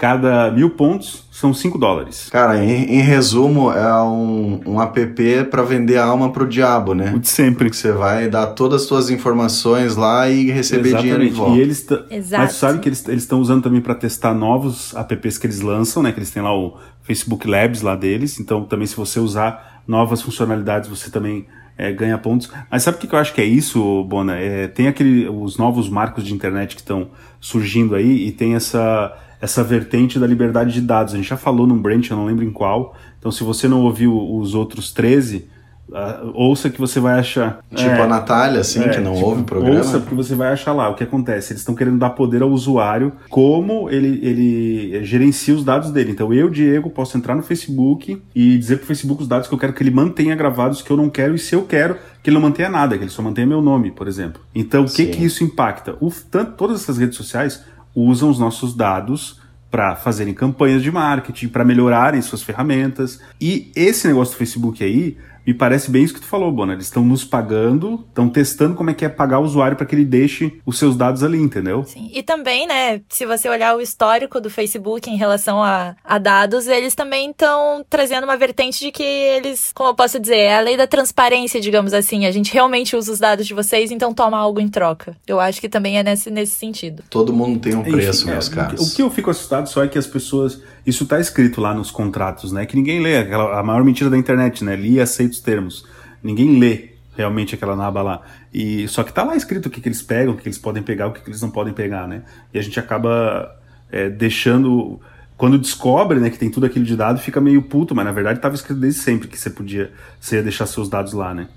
Cada 0.00 0.50
mil 0.50 0.70
pontos 0.70 1.24
são 1.30 1.52
5 1.52 1.76
dólares. 1.76 2.30
Cara, 2.30 2.64
em, 2.64 2.84
em 2.84 3.02
resumo, 3.02 3.70
é 3.70 4.02
um, 4.02 4.58
um 4.64 4.80
app 4.80 5.44
pra 5.50 5.62
vender 5.62 5.98
alma 5.98 6.32
pro 6.32 6.48
diabo, 6.48 6.94
né? 6.94 7.12
O 7.14 7.18
de 7.18 7.28
sempre. 7.28 7.68
Que 7.68 7.76
você 7.76 7.92
vai 7.92 8.26
dar 8.26 8.46
todas 8.46 8.80
as 8.80 8.88
suas 8.88 9.10
informações 9.10 9.96
lá 9.96 10.26
e 10.26 10.50
receber 10.50 10.96
dinheiro 10.96 11.22
de 11.22 11.28
volta. 11.28 11.54
E 11.54 11.60
eles 11.60 11.86
Exato. 12.10 12.42
Mas 12.42 12.54
tu 12.54 12.58
sabe 12.58 12.78
que 12.78 12.88
eles 12.88 13.06
estão 13.08 13.42
usando 13.42 13.62
também 13.62 13.82
para 13.82 13.94
testar 13.94 14.32
novos 14.32 14.94
apps 14.94 15.36
que 15.36 15.46
eles 15.46 15.60
lançam, 15.60 16.02
né? 16.02 16.12
Que 16.12 16.18
eles 16.18 16.30
têm 16.30 16.42
lá 16.42 16.56
o 16.56 16.78
Facebook 17.02 17.46
Labs 17.46 17.82
lá 17.82 17.94
deles. 17.94 18.40
Então 18.40 18.64
também 18.64 18.86
se 18.86 18.96
você 18.96 19.20
usar 19.20 19.82
novas 19.86 20.22
funcionalidades, 20.22 20.88
você 20.88 21.10
também 21.10 21.46
é, 21.76 21.92
ganha 21.92 22.16
pontos. 22.16 22.50
Mas 22.70 22.84
sabe 22.84 22.96
o 22.96 23.00
que 23.02 23.06
que 23.06 23.14
eu 23.14 23.18
acho 23.18 23.34
que 23.34 23.42
é 23.42 23.44
isso, 23.44 24.02
Bona? 24.04 24.38
É, 24.38 24.66
tem 24.66 24.88
aquele, 24.88 25.28
os 25.28 25.58
novos 25.58 25.90
marcos 25.90 26.24
de 26.24 26.32
internet 26.32 26.74
que 26.74 26.80
estão 26.80 27.08
surgindo 27.38 27.94
aí 27.94 28.26
e 28.26 28.32
tem 28.32 28.54
essa 28.54 29.14
essa 29.40 29.64
vertente 29.64 30.18
da 30.18 30.26
liberdade 30.26 30.72
de 30.72 30.80
dados. 30.80 31.14
A 31.14 31.16
gente 31.16 31.28
já 31.28 31.36
falou 31.36 31.66
num 31.66 31.80
branch, 31.80 32.10
eu 32.10 32.16
não 32.16 32.26
lembro 32.26 32.44
em 32.44 32.52
qual. 32.52 32.94
Então 33.18 33.32
se 33.32 33.42
você 33.42 33.68
não 33.68 33.82
ouviu 33.82 34.16
os 34.16 34.54
outros 34.54 34.92
13, 34.92 35.48
ah, 35.92 36.20
ouça 36.34 36.70
que 36.70 36.78
você 36.78 37.00
vai 37.00 37.18
achar. 37.18 37.60
Tipo 37.74 37.90
É, 37.90 38.02
a 38.02 38.06
Natália, 38.06 38.60
assim, 38.60 38.80
que 38.82 38.96
é, 38.96 39.00
não 39.00 39.14
tipo, 39.14 39.26
ouve 39.26 39.42
o 39.42 39.44
programa. 39.44 39.78
Ouça, 39.78 39.98
porque 39.98 40.14
você 40.14 40.34
vai 40.34 40.52
achar 40.52 40.72
lá 40.72 40.88
o 40.88 40.94
que 40.94 41.02
acontece. 41.02 41.52
Eles 41.52 41.62
estão 41.62 41.74
querendo 41.74 41.98
dar 41.98 42.10
poder 42.10 42.42
ao 42.42 42.50
usuário, 42.50 43.12
como 43.28 43.90
ele, 43.90 44.20
ele 44.22 45.04
gerencia 45.04 45.54
os 45.54 45.64
dados 45.64 45.90
dele. 45.90 46.12
Então, 46.12 46.32
eu, 46.32 46.48
Diego, 46.48 46.90
posso 46.90 47.16
entrar 47.16 47.34
no 47.34 47.42
Facebook 47.42 48.22
e 48.34 48.56
dizer 48.56 48.76
pro 48.76 48.86
Facebook 48.86 49.22
os 49.22 49.28
dados 49.28 49.48
que 49.48 49.54
eu 49.54 49.58
quero 49.58 49.72
que 49.72 49.82
ele 49.82 49.90
mantenha 49.90 50.36
gravados, 50.36 50.80
que 50.80 50.90
eu 50.90 50.96
não 50.96 51.10
quero, 51.10 51.34
e 51.34 51.38
se 51.38 51.54
eu 51.54 51.62
quero, 51.62 51.96
que 52.22 52.30
ele 52.30 52.34
não 52.34 52.42
mantenha 52.42 52.68
nada, 52.68 52.96
que 52.96 53.02
ele 53.02 53.10
só 53.10 53.22
mantenha 53.22 53.46
meu 53.46 53.60
nome, 53.60 53.90
por 53.90 54.06
exemplo. 54.06 54.40
Então, 54.54 54.84
o 54.84 54.88
que, 54.88 55.06
que 55.06 55.24
isso 55.24 55.42
impacta? 55.42 55.96
O, 56.00 56.10
tanto, 56.30 56.52
todas 56.52 56.82
essas 56.82 56.98
redes 56.98 57.16
sociais 57.16 57.64
usam 57.94 58.30
os 58.30 58.38
nossos 58.38 58.74
dados 58.74 59.40
para 59.70 59.94
fazerem 59.94 60.34
campanhas 60.34 60.82
de 60.82 60.90
marketing, 60.90 61.48
para 61.48 61.64
melhorarem 61.64 62.20
suas 62.20 62.42
ferramentas. 62.42 63.20
E 63.40 63.70
esse 63.76 64.08
negócio 64.08 64.34
do 64.34 64.38
Facebook 64.38 64.82
aí, 64.82 65.16
me 65.46 65.54
parece 65.54 65.90
bem 65.90 66.04
isso 66.04 66.14
que 66.14 66.20
tu 66.20 66.26
falou, 66.26 66.50
Bona. 66.52 66.74
Eles 66.74 66.86
estão 66.86 67.04
nos 67.04 67.24
pagando, 67.24 68.04
estão 68.08 68.28
testando 68.28 68.74
como 68.74 68.90
é 68.90 68.94
que 68.94 69.04
é 69.04 69.08
pagar 69.08 69.40
o 69.40 69.44
usuário 69.44 69.76
para 69.76 69.86
que 69.86 69.94
ele 69.94 70.04
deixe 70.04 70.60
os 70.64 70.78
seus 70.78 70.96
dados 70.96 71.22
ali, 71.22 71.38
entendeu? 71.38 71.84
Sim. 71.84 72.10
E 72.12 72.22
também, 72.22 72.66
né, 72.66 73.00
se 73.08 73.26
você 73.26 73.48
olhar 73.48 73.76
o 73.76 73.80
histórico 73.80 74.40
do 74.40 74.50
Facebook 74.50 75.08
em 75.10 75.16
relação 75.16 75.62
a, 75.62 75.96
a 76.04 76.18
dados, 76.18 76.66
eles 76.66 76.94
também 76.94 77.30
estão 77.30 77.84
trazendo 77.88 78.24
uma 78.24 78.36
vertente 78.36 78.80
de 78.80 78.92
que 78.92 79.02
eles, 79.02 79.72
como 79.74 79.90
eu 79.90 79.94
posso 79.94 80.20
dizer, 80.20 80.36
é 80.36 80.58
a 80.58 80.60
lei 80.60 80.76
da 80.76 80.86
transparência, 80.86 81.60
digamos 81.60 81.92
assim. 81.92 82.26
A 82.26 82.30
gente 82.30 82.52
realmente 82.52 82.94
usa 82.94 83.12
os 83.12 83.18
dados 83.18 83.46
de 83.46 83.54
vocês, 83.54 83.90
então 83.90 84.12
toma 84.14 84.38
algo 84.38 84.60
em 84.60 84.68
troca. 84.68 85.16
Eu 85.26 85.40
acho 85.40 85.60
que 85.60 85.68
também 85.68 85.98
é 85.98 86.02
nesse, 86.02 86.30
nesse 86.30 86.54
sentido. 86.54 87.02
Todo 87.10 87.32
mundo 87.32 87.58
tem 87.58 87.74
um 87.74 87.82
preço, 87.82 88.22
Enfim, 88.22 88.32
meus 88.32 88.50
é, 88.50 88.54
caros. 88.54 88.92
O 88.92 88.96
que 88.96 89.02
eu 89.02 89.10
fico 89.10 89.30
assustado 89.30 89.68
só 89.68 89.82
é 89.84 89.88
que 89.88 89.98
as 89.98 90.06
pessoas. 90.06 90.60
Isso 90.86 91.06
tá 91.06 91.20
escrito 91.20 91.60
lá 91.60 91.74
nos 91.74 91.90
contratos, 91.90 92.52
né? 92.52 92.66
Que 92.66 92.76
ninguém 92.76 93.00
lê. 93.00 93.18
Aquela, 93.18 93.58
a 93.58 93.62
maior 93.62 93.84
mentira 93.84 94.10
da 94.10 94.18
internet, 94.18 94.64
né? 94.64 94.76
Li 94.76 94.94
e 94.94 95.00
aceita 95.00 95.32
os 95.32 95.40
termos. 95.40 95.86
Ninguém 96.22 96.58
lê 96.58 96.90
realmente 97.16 97.54
aquela 97.54 97.76
naba 97.76 98.02
lá. 98.02 98.22
E, 98.52 98.88
só 98.88 99.02
que 99.02 99.12
tá 99.12 99.22
lá 99.22 99.36
escrito 99.36 99.66
o 99.66 99.70
que, 99.70 99.80
que 99.80 99.88
eles 99.88 100.02
pegam, 100.02 100.32
o 100.32 100.36
que, 100.36 100.42
que 100.42 100.48
eles 100.48 100.58
podem 100.58 100.82
pegar, 100.82 101.06
o 101.06 101.12
que, 101.12 101.20
que 101.20 101.28
eles 101.28 101.42
não 101.42 101.50
podem 101.50 101.72
pegar, 101.72 102.08
né? 102.08 102.22
E 102.52 102.58
a 102.58 102.62
gente 102.62 102.78
acaba 102.80 103.56
é, 103.90 104.08
deixando. 104.08 105.00
Quando 105.36 105.58
descobre 105.58 106.18
né, 106.18 106.28
que 106.28 106.38
tem 106.38 106.50
tudo 106.50 106.66
aquilo 106.66 106.84
de 106.84 106.94
dado, 106.94 107.18
fica 107.18 107.40
meio 107.40 107.62
puto, 107.62 107.94
mas 107.94 108.04
na 108.04 108.12
verdade 108.12 108.38
estava 108.38 108.54
escrito 108.54 108.78
desde 108.78 109.00
sempre 109.00 109.26
que 109.26 109.38
você 109.38 109.48
podia, 109.48 109.90
você 110.20 110.36
ia 110.36 110.42
deixar 110.42 110.66
seus 110.66 110.88
dados 110.88 111.14
lá, 111.14 111.32
né? 111.32 111.48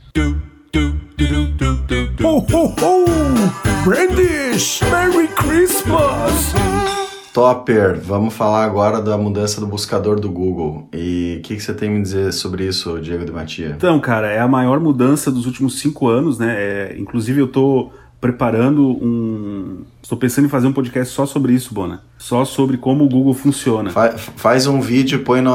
Ho, 2.23 2.37
ho, 2.37 2.75
ho! 2.81 3.83
Brandish, 3.83 4.79
Merry 4.89 5.27
Christmas! 5.27 7.02
Topper, 7.33 7.99
vamos 7.99 8.35
falar 8.35 8.63
agora 8.63 9.01
da 9.01 9.17
mudança 9.17 9.59
do 9.59 9.65
buscador 9.65 10.19
do 10.19 10.29
Google. 10.29 10.87
E 10.93 11.37
o 11.39 11.41
que, 11.41 11.55
que 11.55 11.59
você 11.59 11.73
tem 11.73 11.89
a 11.89 11.91
me 11.91 11.99
dizer 11.99 12.31
sobre 12.31 12.67
isso, 12.67 12.99
Diego 13.01 13.25
de 13.25 13.31
Matia? 13.31 13.73
Então, 13.75 13.99
cara, 13.99 14.31
é 14.31 14.39
a 14.39 14.47
maior 14.47 14.79
mudança 14.79 15.31
dos 15.31 15.47
últimos 15.47 15.79
cinco 15.79 16.07
anos, 16.07 16.37
né? 16.37 16.55
É, 16.55 16.95
inclusive, 16.95 17.41
eu 17.41 17.47
tô 17.47 17.89
preparando 18.23 18.87
um. 18.87 19.81
Estou 20.01 20.17
pensando 20.17 20.45
em 20.45 20.49
fazer 20.49 20.65
um 20.65 20.71
podcast 20.71 21.13
só 21.13 21.25
sobre 21.25 21.51
isso, 21.53 21.73
Bona. 21.73 22.03
Só 22.17 22.45
sobre 22.45 22.77
como 22.77 23.03
o 23.03 23.09
Google 23.09 23.33
funciona. 23.33 23.89
Fa 23.89 24.17
faz 24.17 24.65
um 24.65 24.79
vídeo 24.79 25.19
e 25.19 25.23
põe 25.23 25.41
no 25.41 25.51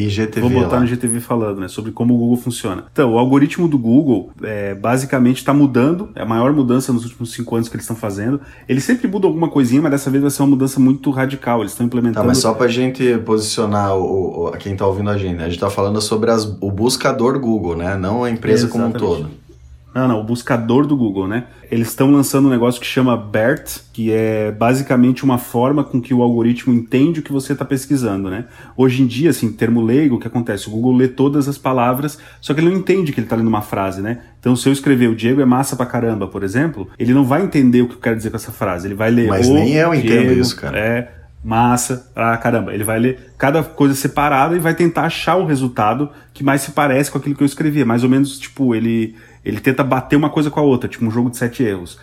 IGTV. 0.00 0.40
Vou 0.40 0.50
botar 0.50 0.76
lá. 0.76 0.80
no 0.80 0.86
IGTV 0.86 1.20
falando, 1.20 1.60
né? 1.60 1.68
Sobre 1.68 1.92
como 1.92 2.14
o 2.14 2.18
Google 2.18 2.36
funciona. 2.36 2.86
Então, 2.92 3.12
o 3.12 3.18
algoritmo 3.18 3.68
do 3.68 3.78
Google 3.78 4.32
é, 4.42 4.74
basicamente 4.74 5.36
está 5.36 5.54
mudando. 5.54 6.08
É 6.16 6.22
a 6.22 6.26
maior 6.26 6.52
mudança 6.52 6.92
nos 6.92 7.04
últimos 7.04 7.32
cinco 7.32 7.54
anos 7.54 7.68
que 7.68 7.76
eles 7.76 7.84
estão 7.84 7.94
fazendo. 7.94 8.40
Eles 8.68 8.82
sempre 8.82 9.06
mudam 9.06 9.28
alguma 9.28 9.48
coisinha, 9.48 9.80
mas 9.80 9.92
dessa 9.92 10.10
vez 10.10 10.22
vai 10.22 10.30
ser 10.32 10.42
uma 10.42 10.48
mudança 10.48 10.80
muito 10.80 11.08
radical. 11.12 11.60
Eles 11.60 11.70
estão 11.70 11.86
implementando. 11.86 12.22
Tá, 12.22 12.26
mas 12.26 12.38
só 12.38 12.52
pra 12.52 12.66
gente 12.66 13.16
posicionar 13.18 13.96
o, 13.96 14.48
o, 14.48 14.50
quem 14.58 14.74
tá 14.74 14.84
ouvindo 14.84 15.10
a 15.10 15.16
gente, 15.16 15.36
né? 15.36 15.44
A 15.44 15.48
gente 15.48 15.60
tá 15.60 15.70
falando 15.70 16.00
sobre 16.00 16.32
as, 16.32 16.44
o 16.60 16.70
buscador 16.72 17.38
Google, 17.38 17.76
né? 17.76 17.96
Não 17.96 18.24
a 18.24 18.30
empresa 18.30 18.66
Exatamente. 18.66 18.98
como 18.98 19.12
um 19.12 19.16
todo. 19.20 19.41
Não, 19.94 20.08
não, 20.08 20.20
o 20.20 20.24
buscador 20.24 20.86
do 20.86 20.96
Google, 20.96 21.28
né? 21.28 21.44
Eles 21.70 21.88
estão 21.88 22.10
lançando 22.10 22.48
um 22.48 22.50
negócio 22.50 22.80
que 22.80 22.86
chama 22.86 23.16
BERT, 23.16 23.80
que 23.92 24.10
é 24.10 24.50
basicamente 24.50 25.22
uma 25.22 25.36
forma 25.36 25.84
com 25.84 26.00
que 26.00 26.14
o 26.14 26.22
algoritmo 26.22 26.72
entende 26.72 27.20
o 27.20 27.22
que 27.22 27.32
você 27.32 27.52
está 27.52 27.64
pesquisando, 27.64 28.30
né? 28.30 28.46
Hoje 28.74 29.02
em 29.02 29.06
dia, 29.06 29.30
assim, 29.30 29.52
termo 29.52 29.82
leigo, 29.82 30.16
o 30.16 30.18
que 30.18 30.26
acontece? 30.26 30.68
O 30.68 30.70
Google 30.70 30.96
lê 30.96 31.08
todas 31.08 31.46
as 31.46 31.58
palavras, 31.58 32.18
só 32.40 32.54
que 32.54 32.60
ele 32.60 32.70
não 32.70 32.76
entende 32.76 33.12
que 33.12 33.20
ele 33.20 33.26
está 33.26 33.36
lendo 33.36 33.48
uma 33.48 33.62
frase, 33.62 34.00
né? 34.00 34.20
Então, 34.40 34.56
se 34.56 34.66
eu 34.68 34.72
escrever 34.72 35.08
o 35.08 35.14
Diego 35.14 35.40
é 35.40 35.44
massa 35.44 35.76
pra 35.76 35.84
caramba, 35.84 36.26
por 36.26 36.42
exemplo, 36.42 36.88
ele 36.98 37.12
não 37.12 37.24
vai 37.24 37.42
entender 37.42 37.82
o 37.82 37.88
que 37.88 37.94
eu 37.94 38.00
quero 38.00 38.16
dizer 38.16 38.30
com 38.30 38.36
essa 38.36 38.50
frase. 38.50 38.88
Ele 38.88 38.94
vai 38.94 39.10
ler 39.10 39.28
Mas 39.28 39.46
o 39.46 39.54
nem 39.54 39.74
eu 39.74 39.90
Diego 39.90 40.06
entendo 40.06 40.32
isso, 40.32 40.56
cara. 40.56 40.78
É 40.78 41.22
massa, 41.44 42.10
ah, 42.14 42.36
caramba. 42.36 42.72
Ele 42.72 42.84
vai 42.84 42.98
ler 42.98 43.32
cada 43.36 43.62
coisa 43.62 43.94
separada 43.94 44.54
e 44.54 44.60
vai 44.60 44.74
tentar 44.74 45.02
achar 45.02 45.36
o 45.36 45.44
resultado 45.44 46.08
que 46.32 46.44
mais 46.44 46.62
se 46.62 46.70
parece 46.70 47.10
com 47.10 47.18
aquilo 47.18 47.34
que 47.34 47.42
eu 47.42 47.46
escrevi. 47.46 47.84
Mais 47.84 48.04
ou 48.04 48.10
menos, 48.10 48.38
tipo, 48.38 48.74
ele 48.74 49.16
ele 49.44 49.60
tenta 49.60 49.82
bater 49.82 50.16
uma 50.16 50.30
coisa 50.30 50.50
com 50.50 50.60
a 50.60 50.62
outra, 50.62 50.88
tipo 50.88 51.04
um 51.04 51.10
jogo 51.10 51.30
de 51.30 51.36
sete 51.36 51.62
erros. 51.62 51.98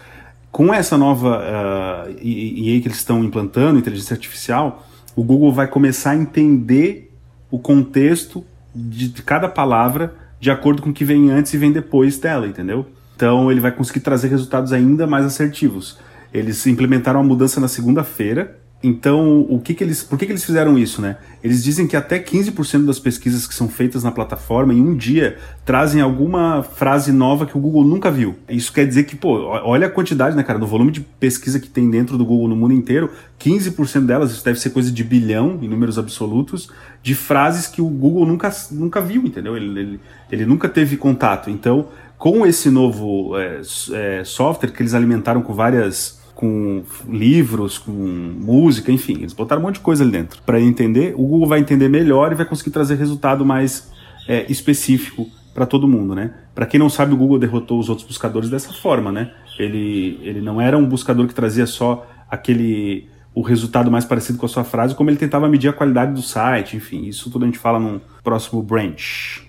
Com 0.51 0.73
essa 0.73 0.97
nova 0.97 1.39
uh, 1.39 2.15
que 2.15 2.81
eles 2.83 2.97
estão 2.97 3.23
implantando, 3.23 3.79
inteligência 3.79 4.13
artificial, 4.13 4.85
o 5.15 5.23
Google 5.23 5.51
vai 5.51 5.67
começar 5.67 6.11
a 6.11 6.15
entender 6.15 7.13
o 7.51 7.59
contexto 7.59 8.43
de, 8.73 9.09
de 9.09 9.21
cada 9.21 9.47
palavra 9.47 10.15
de 10.39 10.49
acordo 10.49 10.81
com 10.81 10.89
o 10.89 10.93
que 10.93 11.03
vem 11.03 11.29
antes 11.29 11.53
e 11.53 11.57
vem 11.57 11.71
depois 11.71 12.17
dela, 12.17 12.47
entendeu? 12.47 12.85
Então 13.15 13.51
ele 13.51 13.59
vai 13.59 13.71
conseguir 13.71 13.99
trazer 13.99 14.29
resultados 14.29 14.71
ainda 14.71 15.05
mais 15.05 15.25
assertivos. 15.25 15.99
Eles 16.33 16.65
implementaram 16.67 17.19
a 17.19 17.23
mudança 17.23 17.59
na 17.59 17.67
segunda-feira, 17.67 18.58
então, 18.81 19.41
o 19.49 19.59
que, 19.59 19.73
que 19.73 19.83
eles, 19.83 20.01
por 20.01 20.17
que, 20.17 20.25
que 20.25 20.31
eles 20.31 20.43
fizeram 20.43 20.77
isso, 20.77 21.01
né? 21.01 21.17
Eles 21.43 21.61
dizem 21.61 21.85
que 21.85 21.97
até 21.97 22.17
15% 22.17 22.85
das 22.85 22.97
pesquisas 22.97 23.45
que 23.45 23.53
são 23.53 23.67
feitas 23.67 24.05
na 24.05 24.11
plataforma 24.11 24.73
em 24.73 24.81
um 24.81 24.95
dia 24.95 25.37
trazem 25.65 26.01
alguma 26.01 26.63
frase 26.63 27.11
nova 27.11 27.45
que 27.45 27.57
o 27.57 27.59
Google 27.59 27.83
nunca 27.83 28.09
viu. 28.09 28.37
Isso 28.47 28.71
quer 28.71 28.87
dizer 28.87 29.03
que, 29.03 29.17
pô, 29.17 29.47
olha 29.47 29.87
a 29.87 29.89
quantidade, 29.89 30.33
né, 30.33 30.43
cara, 30.43 30.57
do 30.57 30.65
volume 30.65 30.91
de 30.91 31.01
pesquisa 31.01 31.59
que 31.59 31.67
tem 31.67 31.89
dentro 31.89 32.17
do 32.17 32.25
Google 32.25 32.47
no 32.47 32.55
mundo 32.55 32.73
inteiro, 32.73 33.11
15% 33.37 34.05
delas, 34.05 34.31
isso 34.31 34.45
deve 34.45 34.59
ser 34.59 34.69
coisa 34.69 34.89
de 34.89 35.03
bilhão 35.03 35.59
em 35.61 35.67
números 35.67 35.99
absolutos, 35.99 36.71
de 37.03 37.15
frases 37.15 37.67
que 37.67 37.81
o 37.81 37.87
Google 37.87 38.25
nunca, 38.25 38.49
nunca 38.71 39.01
viu, 39.01 39.23
entendeu? 39.25 39.57
Ele, 39.57 39.77
ele, 39.77 39.99
ele 40.31 40.45
nunca 40.45 40.69
teve 40.69 40.95
contato. 40.95 41.49
Então, 41.49 41.89
com 42.17 42.45
esse 42.45 42.69
novo 42.69 43.37
é, 43.37 43.59
é, 43.93 44.23
software 44.23 44.71
que 44.71 44.81
eles 44.81 44.93
alimentaram 44.93 45.41
com 45.41 45.53
várias 45.53 46.18
com 46.39 46.83
livros, 47.05 47.77
com 47.77 47.91
música, 47.91 48.93
enfim, 48.93 49.15
eles 49.15 49.33
botaram 49.33 49.61
um 49.61 49.65
monte 49.65 49.73
de 49.73 49.81
coisa 49.81 50.05
ali 50.05 50.11
dentro. 50.13 50.41
Para 50.43 50.57
entender, 50.57 51.13
o 51.17 51.27
Google 51.27 51.49
vai 51.49 51.59
entender 51.59 51.89
melhor 51.89 52.31
e 52.31 52.35
vai 52.35 52.45
conseguir 52.45 52.71
trazer 52.71 52.95
resultado 52.95 53.45
mais 53.45 53.91
é, 54.25 54.49
específico 54.49 55.27
para 55.53 55.65
todo 55.65 55.85
mundo, 55.85 56.15
né? 56.15 56.33
Para 56.55 56.65
quem 56.65 56.79
não 56.79 56.89
sabe, 56.89 57.13
o 57.13 57.17
Google 57.17 57.37
derrotou 57.37 57.77
os 57.77 57.89
outros 57.89 58.07
buscadores 58.07 58.49
dessa 58.49 58.71
forma, 58.71 59.11
né? 59.11 59.33
Ele, 59.59 60.17
ele 60.21 60.39
não 60.39 60.61
era 60.61 60.77
um 60.77 60.85
buscador 60.85 61.27
que 61.27 61.33
trazia 61.33 61.65
só 61.65 62.07
aquele 62.31 63.09
o 63.35 63.41
resultado 63.41 63.91
mais 63.91 64.05
parecido 64.05 64.39
com 64.39 64.45
a 64.45 64.49
sua 64.49 64.63
frase, 64.63 64.95
como 64.95 65.09
ele 65.09 65.17
tentava 65.17 65.45
medir 65.49 65.67
a 65.67 65.73
qualidade 65.73 66.13
do 66.13 66.21
site, 66.21 66.77
enfim, 66.77 67.03
isso 67.03 67.29
tudo 67.29 67.43
a 67.43 67.47
gente 67.47 67.59
fala 67.59 67.79
no 67.79 68.01
próximo 68.23 68.63
branch. 68.63 69.43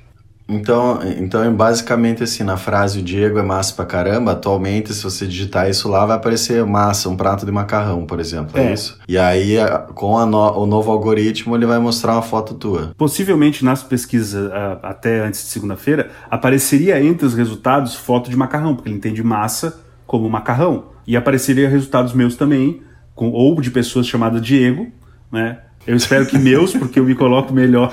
Então, 0.50 0.98
então, 1.16 1.44
é 1.44 1.48
basicamente 1.48 2.24
assim, 2.24 2.42
na 2.42 2.56
frase 2.56 2.98
o 2.98 3.02
Diego 3.02 3.38
é 3.38 3.42
massa 3.42 3.72
pra 3.72 3.84
caramba, 3.84 4.32
atualmente, 4.32 4.92
se 4.92 5.02
você 5.02 5.26
digitar 5.26 5.70
isso 5.70 5.88
lá, 5.88 6.04
vai 6.04 6.16
aparecer 6.16 6.64
massa, 6.66 7.08
um 7.08 7.16
prato 7.16 7.46
de 7.46 7.52
macarrão, 7.52 8.04
por 8.04 8.18
exemplo, 8.18 8.58
é, 8.58 8.66
é 8.66 8.72
isso? 8.72 8.98
E 9.08 9.16
aí, 9.16 9.56
com 9.94 10.24
no, 10.26 10.58
o 10.58 10.66
novo 10.66 10.90
algoritmo, 10.90 11.54
ele 11.54 11.66
vai 11.66 11.78
mostrar 11.78 12.14
uma 12.14 12.22
foto 12.22 12.54
tua. 12.54 12.92
Possivelmente, 12.96 13.64
nas 13.64 13.82
pesquisas, 13.82 14.50
até 14.82 15.20
antes 15.20 15.44
de 15.44 15.46
segunda-feira, 15.46 16.10
apareceria 16.28 17.02
entre 17.02 17.24
os 17.24 17.34
resultados 17.34 17.94
foto 17.94 18.28
de 18.28 18.36
macarrão, 18.36 18.74
porque 18.74 18.88
ele 18.88 18.96
entende 18.96 19.22
massa 19.22 19.80
como 20.06 20.28
macarrão. 20.28 20.86
E 21.06 21.16
apareceria 21.16 21.68
resultados 21.68 22.12
meus 22.12 22.34
também, 22.34 22.82
com, 23.14 23.30
ou 23.30 23.60
de 23.60 23.70
pessoas 23.70 24.06
chamadas 24.06 24.42
Diego, 24.42 24.88
né? 25.30 25.58
Eu 25.90 25.96
espero 25.96 26.24
que 26.24 26.38
meus, 26.38 26.72
porque 26.72 27.00
eu 27.00 27.04
me 27.04 27.16
coloco 27.16 27.52
melhor. 27.52 27.90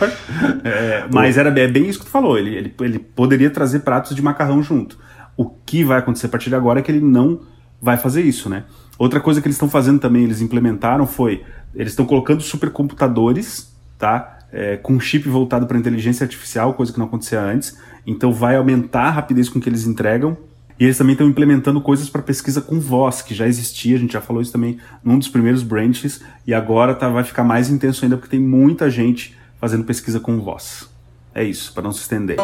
É, 0.63 1.05
mas 1.11 1.35
era 1.35 1.49
é 1.59 1.67
bem 1.67 1.89
isso 1.89 1.97
que 1.97 2.05
tu 2.05 2.11
falou. 2.11 2.37
Ele, 2.37 2.55
ele, 2.55 2.75
ele 2.79 2.99
poderia 2.99 3.49
trazer 3.49 3.79
pratos 3.79 4.15
de 4.15 4.21
macarrão 4.21 4.61
junto. 4.61 4.99
O 5.35 5.45
que 5.49 5.83
vai 5.83 5.97
acontecer 5.97 6.27
a 6.27 6.29
partir 6.29 6.49
de 6.49 6.55
agora 6.55 6.77
é 6.77 6.83
que 6.83 6.91
ele 6.91 7.03
não 7.03 7.41
vai 7.81 7.97
fazer 7.97 8.21
isso, 8.21 8.51
né? 8.51 8.65
Outra 8.99 9.19
coisa 9.19 9.41
que 9.41 9.47
eles 9.47 9.55
estão 9.55 9.67
fazendo 9.67 9.99
também, 9.99 10.23
eles 10.23 10.41
implementaram 10.41 11.07
foi, 11.07 11.43
eles 11.73 11.93
estão 11.93 12.05
colocando 12.05 12.39
supercomputadores, 12.39 13.75
tá? 13.97 14.41
É, 14.51 14.77
com 14.77 14.99
chip 14.99 15.27
voltado 15.27 15.65
para 15.65 15.75
inteligência 15.75 16.23
artificial, 16.23 16.75
coisa 16.75 16.93
que 16.93 16.99
não 16.99 17.07
acontecia 17.07 17.41
antes. 17.41 17.79
Então 18.05 18.31
vai 18.31 18.57
aumentar 18.57 19.05
a 19.05 19.09
rapidez 19.09 19.49
com 19.49 19.59
que 19.59 19.67
eles 19.67 19.87
entregam 19.87 20.37
e 20.79 20.83
eles 20.83 20.97
também 20.97 21.13
estão 21.13 21.27
implementando 21.27 21.81
coisas 21.81 22.09
para 22.09 22.21
pesquisa 22.21 22.61
com 22.61 22.79
voz, 22.79 23.21
que 23.21 23.33
já 23.33 23.47
existia, 23.47 23.95
a 23.95 23.99
gente 23.99 24.13
já 24.13 24.21
falou 24.21 24.41
isso 24.41 24.51
também 24.51 24.77
num 25.03 25.17
dos 25.17 25.27
primeiros 25.27 25.63
branches, 25.63 26.21
e 26.45 26.53
agora 26.53 26.93
tá, 26.93 27.09
vai 27.09 27.23
ficar 27.23 27.43
mais 27.43 27.69
intenso 27.69 28.05
ainda 28.05 28.17
porque 28.17 28.29
tem 28.29 28.39
muita 28.39 28.89
gente 28.89 29.35
fazendo 29.59 29.83
pesquisa 29.83 30.19
com 30.19 30.39
voz. 30.39 30.87
É 31.33 31.43
isso, 31.43 31.73
para 31.73 31.83
não 31.83 31.91
se 31.91 32.01
estender. 32.01 32.37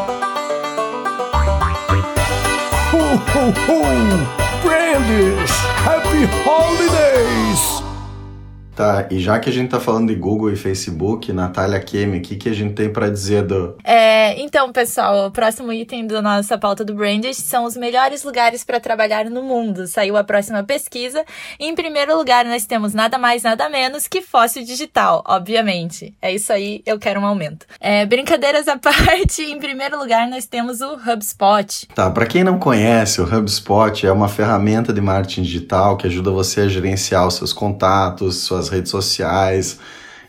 Ho, 2.93 2.97
ho, 2.97 3.49
ho! 3.67 4.43
Brandish! 4.63 5.51
Happy 5.85 6.27
Holidays! 6.47 7.82
Tá, 8.75 9.07
e 9.11 9.19
já 9.19 9.39
que 9.39 9.49
a 9.49 9.53
gente 9.53 9.69
tá 9.69 9.79
falando 9.79 10.07
de 10.07 10.15
Google 10.15 10.51
e 10.51 10.55
Facebook, 10.55 11.31
Natália 11.31 11.79
Kemi, 11.79 12.17
o 12.17 12.21
que, 12.21 12.35
que 12.35 12.49
a 12.49 12.53
gente 12.53 12.73
tem 12.73 12.91
para 12.91 13.09
dizer 13.09 13.43
do. 13.43 13.75
É, 13.83 14.39
então, 14.41 14.71
pessoal, 14.71 15.27
o 15.27 15.31
próximo 15.31 15.71
item 15.71 16.07
da 16.07 16.21
nossa 16.21 16.57
pauta 16.57 16.83
do 16.83 16.95
Brandish 16.95 17.37
são 17.37 17.65
os 17.65 17.77
melhores 17.77 18.23
lugares 18.23 18.63
para 18.63 18.79
trabalhar 18.79 19.25
no 19.25 19.43
mundo. 19.43 19.85
Saiu 19.85 20.17
a 20.17 20.23
próxima 20.23 20.63
pesquisa. 20.63 21.23
E 21.59 21.67
em 21.67 21.75
primeiro 21.75 22.17
lugar, 22.17 22.45
nós 22.45 22.65
temos 22.65 22.93
nada 22.93 23.17
mais, 23.17 23.43
nada 23.43 23.69
menos 23.69 24.07
que 24.07 24.21
fóssil 24.21 24.63
digital, 24.63 25.23
obviamente. 25.27 26.13
É 26.21 26.33
isso 26.33 26.51
aí, 26.51 26.81
eu 26.85 26.97
quero 26.97 27.19
um 27.19 27.25
aumento. 27.25 27.67
É, 27.79 28.05
brincadeiras 28.05 28.67
à 28.67 28.77
parte, 28.79 29.43
em 29.43 29.59
primeiro 29.59 29.99
lugar, 29.99 30.27
nós 30.27 30.47
temos 30.47 30.81
o 30.81 30.95
HubSpot. 30.95 31.87
Tá, 31.93 32.09
para 32.09 32.25
quem 32.25 32.43
não 32.43 32.57
conhece, 32.57 33.21
o 33.21 33.23
HubSpot 33.23 34.05
é 34.05 34.11
uma 34.11 34.27
ferramenta 34.27 34.91
de 34.91 34.99
marketing 34.99 35.43
digital 35.43 35.95
que 35.95 36.07
ajuda 36.07 36.31
você 36.31 36.61
a 36.61 36.67
gerenciar 36.67 37.27
os 37.27 37.35
seus 37.35 37.53
contatos, 37.53 38.37
suas 38.37 38.62
suas 38.63 38.69
redes 38.69 38.91
sociais 38.91 39.79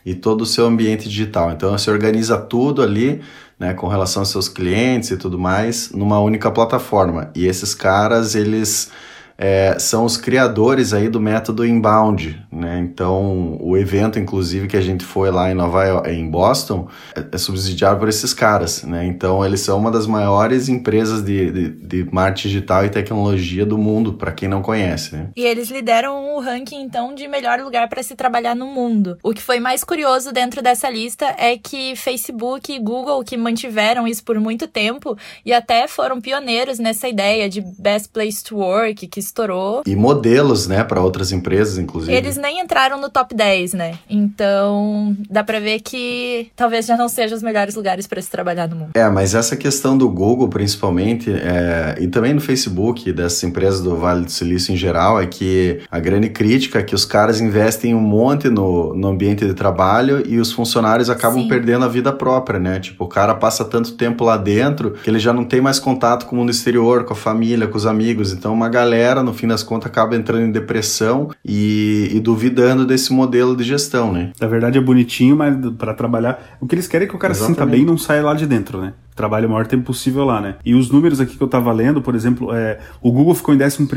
e 0.05 0.13
todo 0.13 0.41
o 0.41 0.45
seu 0.45 0.65
ambiente 0.65 1.07
digital. 1.09 1.51
Então 1.51 1.71
você 1.71 1.89
organiza 1.89 2.37
tudo 2.37 2.81
ali, 2.81 3.21
né, 3.59 3.73
com 3.73 3.87
relação 3.87 4.21
aos 4.21 4.29
seus 4.29 4.47
clientes 4.47 5.11
e 5.11 5.17
tudo 5.17 5.39
mais, 5.39 5.91
numa 5.91 6.19
única 6.19 6.51
plataforma. 6.51 7.31
E 7.33 7.45
esses 7.47 7.73
caras, 7.73 8.35
eles 8.35 8.91
é, 9.37 9.77
são 9.79 10.05
os 10.05 10.15
criadores 10.15 10.93
aí 10.93 11.09
do 11.09 11.19
método 11.19 11.65
inbound, 11.65 12.41
né? 12.51 12.79
Então, 12.79 13.57
o 13.59 13.75
evento, 13.77 14.17
inclusive, 14.17 14.67
que 14.67 14.77
a 14.77 14.81
gente 14.81 15.03
foi 15.03 15.29
lá 15.29 15.51
em 15.51 15.53
Nova 15.53 15.83
York, 15.83 16.09
em 16.09 16.29
Boston, 16.29 16.87
é, 17.15 17.25
é 17.31 17.37
subsidiado 17.37 17.99
por 17.99 18.07
esses 18.07 18.33
caras, 18.33 18.83
né? 18.83 19.05
Então, 19.05 19.45
eles 19.45 19.59
são 19.59 19.77
uma 19.77 19.91
das 19.91 20.07
maiores 20.07 20.69
empresas 20.69 21.23
de, 21.23 21.51
de, 21.51 21.69
de 21.69 22.09
marketing 22.11 22.47
digital 22.47 22.85
e 22.85 22.89
tecnologia 22.89 23.65
do 23.65 23.77
mundo, 23.77 24.13
para 24.13 24.31
quem 24.31 24.47
não 24.47 24.61
conhece, 24.61 25.15
né? 25.15 25.29
E 25.35 25.45
eles 25.45 25.69
lideram 25.69 26.35
o 26.35 26.39
ranking, 26.39 26.81
então, 26.81 27.13
de 27.13 27.27
melhor 27.27 27.59
lugar 27.59 27.89
para 27.89 28.01
se 28.01 28.15
trabalhar 28.15 28.55
no 28.55 28.67
mundo. 28.67 29.17
O 29.21 29.33
que 29.33 29.41
foi 29.41 29.59
mais 29.59 29.83
curioso 29.83 30.31
dentro 30.31 30.61
dessa 30.61 30.89
lista 30.89 31.25
é 31.37 31.57
que 31.57 31.95
Facebook 31.95 32.71
e 32.71 32.79
Google, 32.79 33.23
que 33.23 33.35
mantiveram 33.35 34.07
isso 34.07 34.23
por 34.23 34.39
muito 34.39 34.67
tempo 34.67 35.17
e 35.45 35.51
até 35.51 35.87
foram 35.87 36.21
pioneiros 36.21 36.79
nessa 36.79 37.09
ideia 37.09 37.49
de 37.49 37.61
best 37.77 38.09
place 38.09 38.43
to 38.43 38.57
work, 38.57 39.07
que 39.07 39.24
estourou. 39.25 39.81
E 39.85 39.95
modelos, 39.95 40.67
né, 40.67 40.83
para 40.83 41.01
outras 41.01 41.31
empresas, 41.31 41.77
inclusive. 41.77 42.15
Eles 42.15 42.37
nem 42.37 42.59
entraram 42.59 42.99
no 42.99 43.09
top 43.09 43.35
10, 43.35 43.73
né? 43.73 43.99
Então, 44.09 45.15
dá 45.29 45.43
para 45.43 45.59
ver 45.59 45.79
que 45.81 46.49
talvez 46.55 46.85
já 46.85 46.97
não 46.97 47.09
sejam 47.09 47.35
os 47.35 47.43
melhores 47.43 47.75
lugares 47.75 48.07
para 48.07 48.21
se 48.21 48.29
trabalhar 48.29 48.67
no 48.67 48.75
mundo. 48.75 48.91
É, 48.93 49.07
mas 49.09 49.35
essa 49.35 49.55
questão 49.55 49.97
do 49.97 50.09
Google, 50.09 50.47
principalmente, 50.47 51.31
é, 51.31 51.97
e 51.99 52.07
também 52.07 52.33
no 52.33 52.41
Facebook, 52.41 53.11
dessas 53.11 53.43
empresas 53.43 53.81
do 53.81 53.95
Vale 53.95 54.25
do 54.25 54.31
Silício 54.31 54.73
em 54.73 54.77
geral, 54.77 55.19
é 55.19 55.25
que 55.25 55.81
a 55.89 55.99
grande 55.99 56.29
crítica 56.29 56.79
é 56.79 56.83
que 56.83 56.95
os 56.95 57.05
caras 57.05 57.41
investem 57.41 57.93
um 57.93 58.01
monte 58.01 58.49
no, 58.49 58.93
no 58.93 59.07
ambiente 59.07 59.45
de 59.45 59.53
trabalho 59.53 60.23
e 60.25 60.39
os 60.39 60.51
funcionários 60.51 61.09
acabam 61.09 61.43
Sim. 61.43 61.49
perdendo 61.49 61.85
a 61.85 61.87
vida 61.87 62.11
própria, 62.11 62.59
né? 62.59 62.79
Tipo, 62.79 63.05
o 63.05 63.07
cara 63.07 63.33
passa 63.35 63.65
tanto 63.65 63.93
tempo 63.93 64.23
lá 64.23 64.37
dentro 64.37 64.91
que 64.91 65.09
ele 65.09 65.19
já 65.19 65.33
não 65.33 65.43
tem 65.43 65.61
mais 65.61 65.79
contato 65.79 66.25
com 66.25 66.35
o 66.35 66.39
mundo 66.39 66.51
exterior, 66.51 67.03
com 67.03 67.13
a 67.13 67.15
família, 67.15 67.67
com 67.67 67.77
os 67.77 67.85
amigos. 67.85 68.31
Então, 68.31 68.53
uma 68.53 68.69
galera 68.69 69.14
galera, 69.15 69.23
no 69.23 69.33
fim 69.33 69.47
das 69.47 69.63
contas, 69.63 69.89
acaba 69.89 70.15
entrando 70.15 70.45
em 70.45 70.51
depressão 70.51 71.29
e, 71.43 72.09
e 72.13 72.19
duvidando 72.19 72.85
desse 72.85 73.13
modelo 73.13 73.55
de 73.55 73.63
gestão, 73.63 74.11
né? 74.11 74.31
Na 74.39 74.47
verdade 74.47 74.77
é 74.77 74.81
bonitinho, 74.81 75.35
mas 75.35 75.55
para 75.77 75.93
trabalhar. 75.93 76.57
O 76.59 76.67
que 76.67 76.75
eles 76.75 76.87
querem 76.87 77.07
é 77.07 77.09
que 77.09 77.15
o 77.15 77.19
cara 77.19 77.33
Exatamente. 77.33 77.55
se 77.55 77.61
sinta 77.61 77.71
bem 77.71 77.81
e 77.83 77.85
não 77.85 77.97
saia 77.97 78.23
lá 78.23 78.33
de 78.33 78.45
dentro, 78.45 78.81
né? 78.81 78.93
Trabalhe 79.15 79.45
o 79.45 79.49
maior 79.49 79.65
tempo 79.65 79.83
possível 79.83 80.25
lá, 80.25 80.41
né? 80.41 80.55
E 80.65 80.75
os 80.75 80.89
números 80.89 81.21
aqui 81.21 81.37
que 81.37 81.41
eu 81.41 81.47
tava 81.47 81.71
lendo, 81.71 82.01
por 82.01 82.15
exemplo, 82.15 82.53
é, 82.53 82.79
o 83.01 83.11
Google 83.11 83.33
ficou 83.33 83.55
em 83.55 83.63
11 83.63 83.87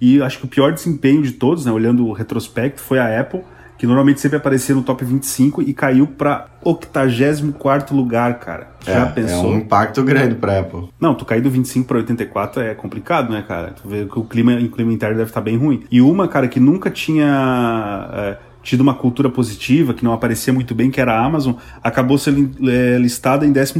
e 0.00 0.22
acho 0.22 0.38
que 0.38 0.44
o 0.46 0.48
pior 0.48 0.72
desempenho 0.72 1.22
de 1.22 1.32
todos, 1.32 1.66
né? 1.66 1.72
Olhando 1.72 2.06
o 2.06 2.12
retrospecto, 2.12 2.80
foi 2.80 2.98
a 2.98 3.20
Apple 3.20 3.42
que 3.78 3.86
normalmente 3.86 4.20
sempre 4.20 4.36
aparecia 4.36 4.74
no 4.74 4.82
top 4.82 5.04
25 5.04 5.62
e 5.62 5.72
caiu 5.72 6.06
para 6.06 6.46
84 6.64 7.94
lugar, 7.96 8.38
cara. 8.40 8.72
Já 8.84 9.06
é, 9.06 9.06
pensou? 9.06 9.52
É 9.52 9.54
um 9.54 9.58
impacto 9.58 10.02
grande 10.02 10.34
para 10.34 10.58
Apple. 10.58 10.88
Não, 11.00 11.14
tu 11.14 11.24
cair 11.24 11.40
do 11.40 11.48
25 11.48 11.86
para 11.86 11.98
84 11.98 12.62
é 12.62 12.74
complicado, 12.74 13.32
né, 13.32 13.44
cara? 13.46 13.70
Tu 13.70 13.88
vê 13.88 14.04
que 14.04 14.18
o 14.18 14.24
clima, 14.24 14.54
o 14.54 14.68
clima 14.68 14.92
interno 14.92 15.16
deve 15.16 15.30
estar 15.30 15.40
bem 15.40 15.56
ruim. 15.56 15.84
E 15.90 16.00
uma, 16.00 16.26
cara, 16.26 16.48
que 16.48 16.58
nunca 16.58 16.90
tinha 16.90 18.08
é, 18.12 18.36
tido 18.62 18.80
uma 18.80 18.94
cultura 18.94 19.30
positiva, 19.30 19.94
que 19.94 20.04
não 20.04 20.12
aparecia 20.12 20.52
muito 20.52 20.74
bem, 20.74 20.90
que 20.90 21.00
era 21.00 21.14
a 21.14 21.24
Amazon, 21.24 21.54
acabou 21.82 22.18
sendo 22.18 22.68
é, 22.68 22.98
listada 22.98 23.46
em 23.46 23.52
12 23.52 23.74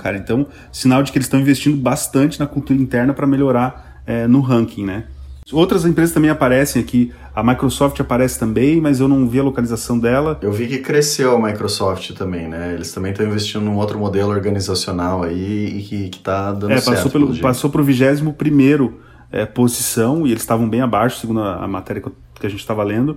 cara. 0.00 0.16
Então, 0.16 0.46
sinal 0.70 1.02
de 1.02 1.10
que 1.10 1.18
eles 1.18 1.26
estão 1.26 1.40
investindo 1.40 1.76
bastante 1.76 2.38
na 2.38 2.46
cultura 2.46 2.80
interna 2.80 3.12
para 3.12 3.26
melhorar 3.26 4.00
é, 4.06 4.28
no 4.28 4.40
ranking, 4.40 4.84
né? 4.84 5.04
Outras 5.52 5.84
empresas 5.84 6.14
também 6.14 6.30
aparecem 6.30 6.80
aqui. 6.80 7.12
A 7.40 7.42
Microsoft 7.42 7.98
aparece 7.98 8.38
também, 8.38 8.82
mas 8.82 9.00
eu 9.00 9.08
não 9.08 9.26
vi 9.26 9.40
a 9.40 9.42
localização 9.42 9.98
dela. 9.98 10.38
Eu 10.42 10.52
vi 10.52 10.68
que 10.68 10.76
cresceu 10.76 11.34
a 11.34 11.40
Microsoft 11.40 12.12
também, 12.12 12.46
né? 12.46 12.74
Eles 12.74 12.92
também 12.92 13.12
estão 13.12 13.26
investindo 13.26 13.62
num 13.64 13.76
outro 13.76 13.98
modelo 13.98 14.30
organizacional 14.30 15.22
aí 15.22 15.78
e 15.78 15.82
que, 15.82 16.18
está 16.18 16.52
dando 16.52 16.72
é, 16.72 16.76
certo. 16.76 16.96
Passou, 16.96 17.10
pelo, 17.10 17.38
passou 17.38 17.70
para 17.70 17.80
o 17.80 17.84
21 17.84 18.92
é, 19.32 19.46
posição 19.46 20.26
e 20.26 20.32
eles 20.32 20.42
estavam 20.42 20.68
bem 20.68 20.82
abaixo, 20.82 21.18
segundo 21.18 21.40
a, 21.40 21.64
a 21.64 21.66
matéria 21.66 22.02
que, 22.02 22.10
que 22.40 22.46
a 22.46 22.50
gente 22.50 22.60
estava 22.60 22.84
lendo. 22.84 23.16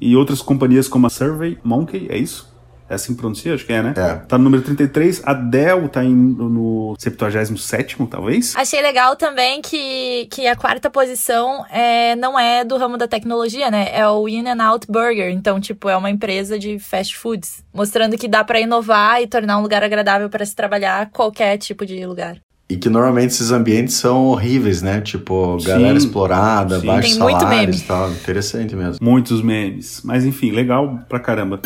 E 0.00 0.14
outras 0.14 0.40
companhias 0.40 0.86
como 0.86 1.08
a 1.08 1.10
Survey 1.10 1.58
Monkey, 1.64 2.06
é 2.08 2.16
isso? 2.16 2.48
É 2.88 2.94
assim 2.94 3.14
que 3.14 3.20
pronuncia? 3.20 3.54
Acho 3.54 3.66
que 3.66 3.72
é, 3.72 3.82
né? 3.82 3.94
É. 3.96 4.14
Tá 4.26 4.38
no 4.38 4.44
número 4.44 4.62
33. 4.62 5.22
A 5.24 5.34
Dell 5.34 5.88
tá 5.88 6.04
em, 6.04 6.14
no 6.14 6.94
77, 6.98 7.96
talvez. 8.08 8.54
Achei 8.56 8.80
legal 8.80 9.16
também 9.16 9.60
que, 9.60 10.28
que 10.30 10.46
a 10.46 10.54
quarta 10.54 10.88
posição 10.88 11.64
é, 11.70 12.14
não 12.16 12.38
é 12.38 12.64
do 12.64 12.76
ramo 12.76 12.96
da 12.96 13.08
tecnologia, 13.08 13.70
né? 13.70 13.88
É 13.92 14.08
o 14.08 14.28
In 14.28 14.46
and 14.48 14.62
Out 14.62 14.86
Burger. 14.88 15.30
Então, 15.30 15.60
tipo, 15.60 15.88
é 15.88 15.96
uma 15.96 16.10
empresa 16.10 16.58
de 16.58 16.78
fast 16.78 17.16
foods. 17.16 17.64
Mostrando 17.74 18.16
que 18.16 18.28
dá 18.28 18.44
para 18.44 18.60
inovar 18.60 19.20
e 19.20 19.26
tornar 19.26 19.58
um 19.58 19.62
lugar 19.62 19.82
agradável 19.82 20.28
para 20.30 20.44
se 20.46 20.54
trabalhar 20.54 21.10
qualquer 21.10 21.58
tipo 21.58 21.84
de 21.84 22.06
lugar. 22.06 22.36
E 22.68 22.76
que 22.76 22.88
normalmente 22.88 23.30
esses 23.30 23.52
ambientes 23.52 23.94
são 23.94 24.26
horríveis, 24.26 24.82
né? 24.82 25.00
Tipo, 25.00 25.56
galera 25.62 26.00
Sim, 26.00 26.06
explorada, 26.06 26.80
sim. 26.80 26.86
baixos 26.86 27.12
Tem 27.12 27.20
muito 27.22 27.40
salários 27.40 27.60
meme. 27.66 27.76
e 27.76 27.86
tal. 27.86 28.10
Interessante 28.10 28.74
mesmo. 28.74 28.98
Muitos 29.00 29.40
memes. 29.40 30.02
Mas 30.04 30.24
enfim, 30.24 30.50
legal 30.50 30.98
pra 31.08 31.20
caramba. 31.20 31.60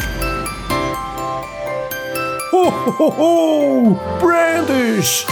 Ho, 2.61 2.69
ho, 2.69 3.09
ho! 3.09 3.97
Brandish! 4.21 5.25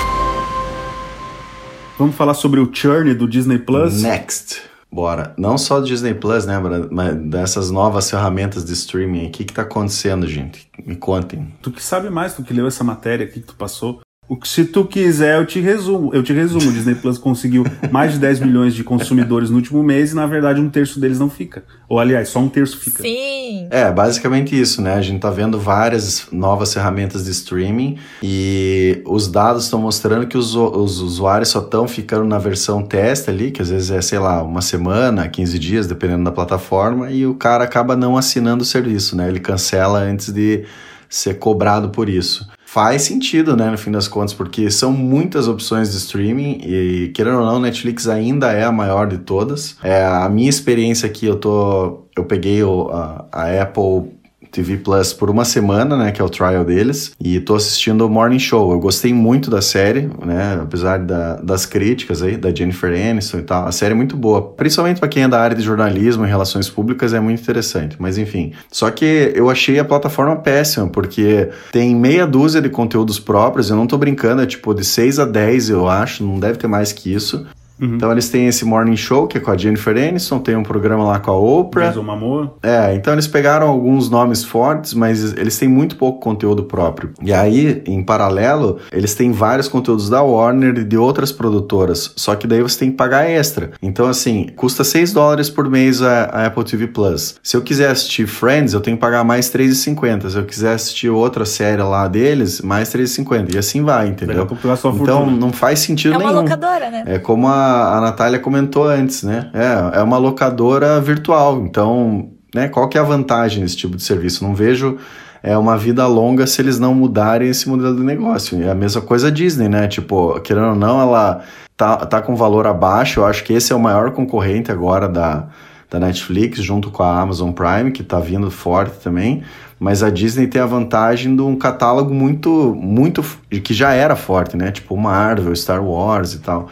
Vamos 1.99 2.17
falar 2.17 2.33
sobre 2.33 2.59
o 2.59 2.71
churn 2.73 3.12
do 3.12 3.29
Disney 3.29 3.59
Plus. 3.59 4.01
Next. 4.01 4.62
Bora. 4.91 5.35
Não 5.37 5.59
só 5.59 5.79
do 5.79 5.87
Disney 5.87 6.14
Plus, 6.14 6.47
né, 6.47 6.59
mas 6.91 7.14
dessas 7.17 7.71
novas 7.71 8.09
ferramentas 8.09 8.64
de 8.64 8.73
streaming. 8.73 9.27
O 9.27 9.31
que 9.31 9.45
que 9.45 9.53
tá 9.53 9.61
acontecendo, 9.61 10.27
gente? 10.27 10.71
Me 10.83 10.97
contem. 10.97 11.53
Tu 11.61 11.71
que 11.71 11.83
sabe 11.83 12.09
mais, 12.09 12.33
tu 12.33 12.43
que 12.43 12.55
leu 12.55 12.67
essa 12.67 12.83
matéria 12.83 13.27
aqui 13.27 13.41
que 13.41 13.49
tu 13.49 13.57
passou. 13.57 14.01
O 14.29 14.37
que 14.37 14.47
se 14.47 14.67
tu 14.67 14.85
quiser, 14.85 15.38
eu 15.38 15.47
te 15.47 15.59
resumo. 15.59 16.12
Eu 16.12 16.23
te 16.23 16.35
resumo. 16.35 16.69
O 16.69 16.73
Disney 16.73 16.95
Plus 16.95 17.17
conseguiu 17.17 17.64
mais 17.91 18.12
de 18.12 18.19
10 18.19 18.41
milhões 18.41 18.75
de 18.75 18.85
consumidores 18.85 19.49
no 19.49 19.57
último 19.57 19.83
mês 19.83 20.12
e, 20.12 20.14
na 20.14 20.27
verdade, 20.27 20.61
um 20.61 20.69
terço 20.69 21.01
deles 21.01 21.19
não 21.19 21.31
fica. 21.31 21.64
Ou, 21.88 21.99
aliás, 21.99 22.29
só 22.29 22.38
um 22.38 22.49
terço 22.49 22.79
fica. 22.79 23.03
Sim! 23.03 23.69
É, 23.71 23.91
basicamente 23.91 24.59
isso, 24.59 24.83
né? 24.83 24.95
A 24.95 25.01
gente 25.01 25.21
tá 25.21 25.31
vendo 25.31 25.59
várias 25.59 26.27
novas 26.31 26.75
ferramentas 26.75 27.25
de 27.25 27.31
streaming 27.31 27.97
e 28.23 29.01
os 29.07 29.29
dados 29.29 29.64
estão 29.64 29.81
mostrando 29.81 30.27
que 30.27 30.37
os, 30.37 30.55
os 30.55 31.01
usuários 31.01 31.49
só 31.49 31.61
estão 31.61 31.88
ficando 31.88 32.25
na 32.25 32.38
versão 32.38 32.83
teste 32.83 33.31
ali, 33.31 33.51
que 33.51 33.62
às 33.62 33.71
vezes 33.71 33.91
é, 33.91 34.03
sei 34.03 34.19
lá, 34.19 34.43
uma 34.43 34.61
semana, 34.61 35.27
15 35.27 35.59
dias, 35.59 35.87
dependendo 35.87 36.25
da 36.25 36.33
plataforma, 36.33 37.11
e 37.11 37.27
o 37.27 37.35
cara 37.35 37.64
acaba 37.64 37.97
não 37.97 38.14
assinando 38.14 38.62
o 38.62 38.67
serviço, 38.67 39.17
né? 39.17 39.27
Ele 39.27 39.41
cancela 39.41 40.01
antes 40.01 40.31
de 40.31 40.64
ser 41.09 41.38
cobrado 41.38 41.88
por 41.88 42.11
isso. 42.11 42.47
Faz 42.79 43.03
sentido, 43.03 43.57
né, 43.57 43.69
no 43.69 43.77
fim 43.77 43.91
das 43.91 44.07
contas, 44.07 44.33
porque 44.33 44.71
são 44.71 44.93
muitas 44.93 45.49
opções 45.49 45.91
de 45.91 45.97
streaming 45.97 46.61
e, 46.64 47.09
querendo 47.12 47.41
ou 47.41 47.45
não, 47.45 47.59
Netflix 47.59 48.07
ainda 48.07 48.53
é 48.53 48.62
a 48.62 48.71
maior 48.71 49.09
de 49.09 49.19
todas. 49.19 49.77
É, 49.83 50.05
a 50.05 50.29
minha 50.29 50.49
experiência 50.49 51.09
aqui, 51.09 51.27
eu 51.27 51.35
tô... 51.35 52.05
Eu 52.17 52.25
peguei 52.25 52.62
o, 52.62 52.88
a, 52.91 53.27
a 53.33 53.62
Apple 53.62 54.12
TV 54.59 54.77
Plus 54.79 55.12
por 55.12 55.31
uma 55.31 55.44
semana, 55.44 55.97
né, 55.97 56.11
que 56.11 56.21
é 56.21 56.25
o 56.25 56.29
trial 56.29 56.64
deles, 56.64 57.12
e 57.21 57.38
tô 57.38 57.55
assistindo 57.55 58.05
o 58.05 58.11
Morning 58.11 58.40
Show. 58.40 58.73
Eu 58.73 58.81
gostei 58.81 59.14
muito 59.14 59.51
da 59.51 59.62
série, 59.62 60.11
né, 60.25 60.59
apesar 60.61 60.99
da, 60.99 61.37
das 61.37 61.64
críticas 61.64 62.23
aí, 62.23 62.37
da 62.37 62.53
Jennifer 62.53 62.90
Aniston 62.92 63.38
e 63.38 63.42
tal. 63.42 63.68
A 63.68 63.73
série 63.73 63.92
é 63.92 63.97
muito 63.97 64.16
boa, 64.16 64.42
principalmente 64.42 64.99
para 64.99 65.09
quem 65.09 65.23
é 65.23 65.29
da 65.29 65.40
área 65.40 65.57
de 65.57 65.62
jornalismo 65.62 66.25
e 66.25 66.29
relações 66.29 66.68
públicas, 66.68 67.14
é 67.14 67.21
muito 67.21 67.40
interessante. 67.40 67.97
Mas 68.01 68.18
enfim, 68.18 68.53
só 68.71 68.90
que 68.90 69.33
eu 69.35 69.49
achei 69.49 69.79
a 69.79 69.85
plataforma 69.85 70.35
péssima, 70.37 70.88
porque 70.88 71.51
tem 71.71 71.94
meia 71.94 72.27
dúzia 72.27 72.61
de 72.61 72.68
conteúdos 72.68 73.21
próprios, 73.21 73.71
eu 73.71 73.77
não 73.77 73.87
tô 73.87 73.97
brincando, 73.97 74.42
é 74.42 74.47
tipo 74.47 74.75
de 74.75 74.85
6 74.85 75.21
a 75.21 75.25
10, 75.25 75.71
eu 75.71 75.88
acho, 75.88 76.25
não 76.25 76.40
deve 76.40 76.59
ter 76.59 76.66
mais 76.66 76.92
que 76.92 77.12
isso. 77.12 77.47
Uhum. 77.81 77.95
Então 77.97 78.11
eles 78.12 78.29
têm 78.29 78.49
esse 78.49 78.64
Morning 78.64 78.97
Show, 78.97 79.27
que 79.27 79.38
é 79.38 79.41
com 79.41 79.51
a 79.51 79.57
Jennifer 79.57 79.97
Aniston, 79.97 80.38
tem 80.38 80.57
um 80.57 80.62
programa 80.62 81.05
lá 81.05 81.19
com 81.19 81.31
a 81.31 81.37
Oprah. 81.37 81.88
Jason 81.88 82.03
Momoa. 82.03 82.55
É, 82.62 82.95
então 82.95 83.12
eles 83.12 83.27
pegaram 83.27 83.69
alguns 83.69 84.11
nomes 84.11 84.45
fortes, 84.45 84.95
mas 84.95 85.33
eles 85.35 85.59
têm 85.59 85.69
muito 85.69 85.97
pouco 85.97 86.21
conteúdo 86.21 86.64
próprio. 86.64 87.11
E 87.23 87.33
aí, 87.33 87.83
em 87.87 88.03
paralelo, 88.03 88.79
eles 88.93 89.14
têm 89.14 89.33
vários 89.33 89.69
conteúdos 89.69 90.09
da 90.09 90.23
Warner 90.23 90.79
e 90.79 90.85
de 90.85 90.97
outras 90.97 91.33
produtoras, 91.33 92.12
só 92.17 92.35
que 92.35 92.47
daí 92.47 92.62
você 92.62 92.79
tem 92.79 92.91
que 92.91 92.97
pagar 92.97 93.29
extra. 93.29 93.71
Então, 93.83 94.07
assim, 94.09 94.49
custa 94.57 94.85
6 94.85 95.12
dólares 95.12 95.51
por 95.51 95.69
mês 95.69 96.03
a, 96.03 96.25
a 96.25 96.47
Apple 96.47 96.64
TV 96.64 96.87
Plus. 96.88 97.37
Se 97.43 97.57
eu 97.57 97.62
quiser 97.62 97.91
assistir 97.91 98.27
Friends, 98.27 98.75
eu 98.75 98.81
tenho 98.81 98.97
que 98.97 99.01
pagar 99.01 99.25
mais 99.25 99.47
3,50. 99.53 100.31
Se 100.31 100.37
eu 100.37 100.45
quiser 100.45 100.75
assistir 100.75 101.09
outra 101.09 101.45
série 101.45 101.83
lá 101.83 102.09
deles, 102.09 102.61
mais 102.61 102.93
3,50. 102.93 103.55
E 103.55 103.59
assim 103.59 103.83
vai, 103.83 104.09
entendeu? 104.09 104.47
uma 104.47 105.03
Então, 105.03 105.31
não 105.31 105.53
faz 105.53 105.81
sentido 105.81 106.14
É 106.14 106.19
uma 106.19 106.29
nenhum. 106.31 106.43
locadora, 106.43 106.91
né? 106.91 107.05
É 107.07 107.19
como 107.19 107.47
a, 107.49 107.67
a 107.68 108.00
Natália 108.00 108.38
comentou 108.38 108.87
antes, 108.87 109.22
né? 109.22 109.50
É, 109.54 110.00
é 110.00 110.02
uma 110.02 110.18
locadora 110.18 111.00
virtual. 111.00 111.61
Então, 111.64 112.31
né, 112.54 112.68
qual 112.68 112.88
que 112.88 112.98
é 112.98 113.00
a 113.00 113.04
vantagem 113.04 113.62
desse 113.62 113.76
tipo 113.76 113.96
de 113.96 114.02
serviço? 114.02 114.44
Não 114.44 114.54
vejo 114.54 114.98
é 115.42 115.57
uma 115.57 115.76
vida 115.76 116.07
longa 116.07 116.46
se 116.46 116.61
eles 116.61 116.78
não 116.78 116.94
mudarem 116.94 117.48
esse 117.48 117.68
modelo 117.68 117.96
de 117.96 118.02
negócio. 118.02 118.61
É 118.62 118.70
a 118.70 118.74
mesma 118.74 119.00
coisa 119.00 119.28
a 119.28 119.31
Disney, 119.31 119.68
né? 119.68 119.87
Tipo, 119.87 120.40
querendo 120.40 120.70
ou 120.70 120.74
não, 120.74 121.00
ela 121.00 121.42
tá, 121.76 121.96
tá 121.98 122.20
com 122.20 122.35
valor 122.35 122.66
abaixo. 122.66 123.20
Eu 123.20 123.26
acho 123.26 123.44
que 123.44 123.52
esse 123.52 123.72
é 123.72 123.76
o 123.76 123.81
maior 123.81 124.11
concorrente 124.11 124.70
agora 124.70 125.09
da, 125.09 125.46
da 125.90 126.00
Netflix, 126.00 126.61
junto 126.61 126.90
com 126.90 127.02
a 127.02 127.20
Amazon 127.20 127.52
Prime, 127.52 127.92
que 127.92 128.02
tá 128.02 128.18
vindo 128.18 128.50
forte 128.50 128.98
também. 129.02 129.42
Mas 129.78 130.02
a 130.02 130.11
Disney 130.11 130.48
tem 130.48 130.61
a 130.61 130.66
vantagem 130.66 131.37
de 131.37 131.42
um 131.42 131.54
catálogo 131.54 132.12
muito, 132.12 132.74
muito, 132.74 133.24
que 133.62 133.72
já 133.72 133.92
era 133.92 134.16
forte, 134.16 134.57
né? 134.57 134.72
Tipo 134.72 134.96
Marvel, 134.96 135.54
Star 135.54 135.85
Wars 135.85 136.35
e 136.35 136.40
tal. 136.40 136.68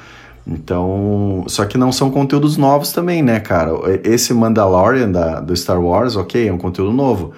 Então, 0.46 1.44
só 1.48 1.64
que 1.64 1.76
não 1.76 1.90
são 1.90 2.11
conteúdos 2.11 2.56
novos 2.56 2.92
também, 2.92 3.20
né, 3.22 3.40
cara? 3.40 3.72
Esse 4.04 4.32
Mandalorian 4.32 5.11
da, 5.11 5.40
do 5.40 5.56
Star 5.56 5.80
Wars, 5.80 6.14
ok, 6.14 6.48
é 6.48 6.52
um 6.52 6.59
conteúdo 6.59 6.92
novo. 6.92 7.32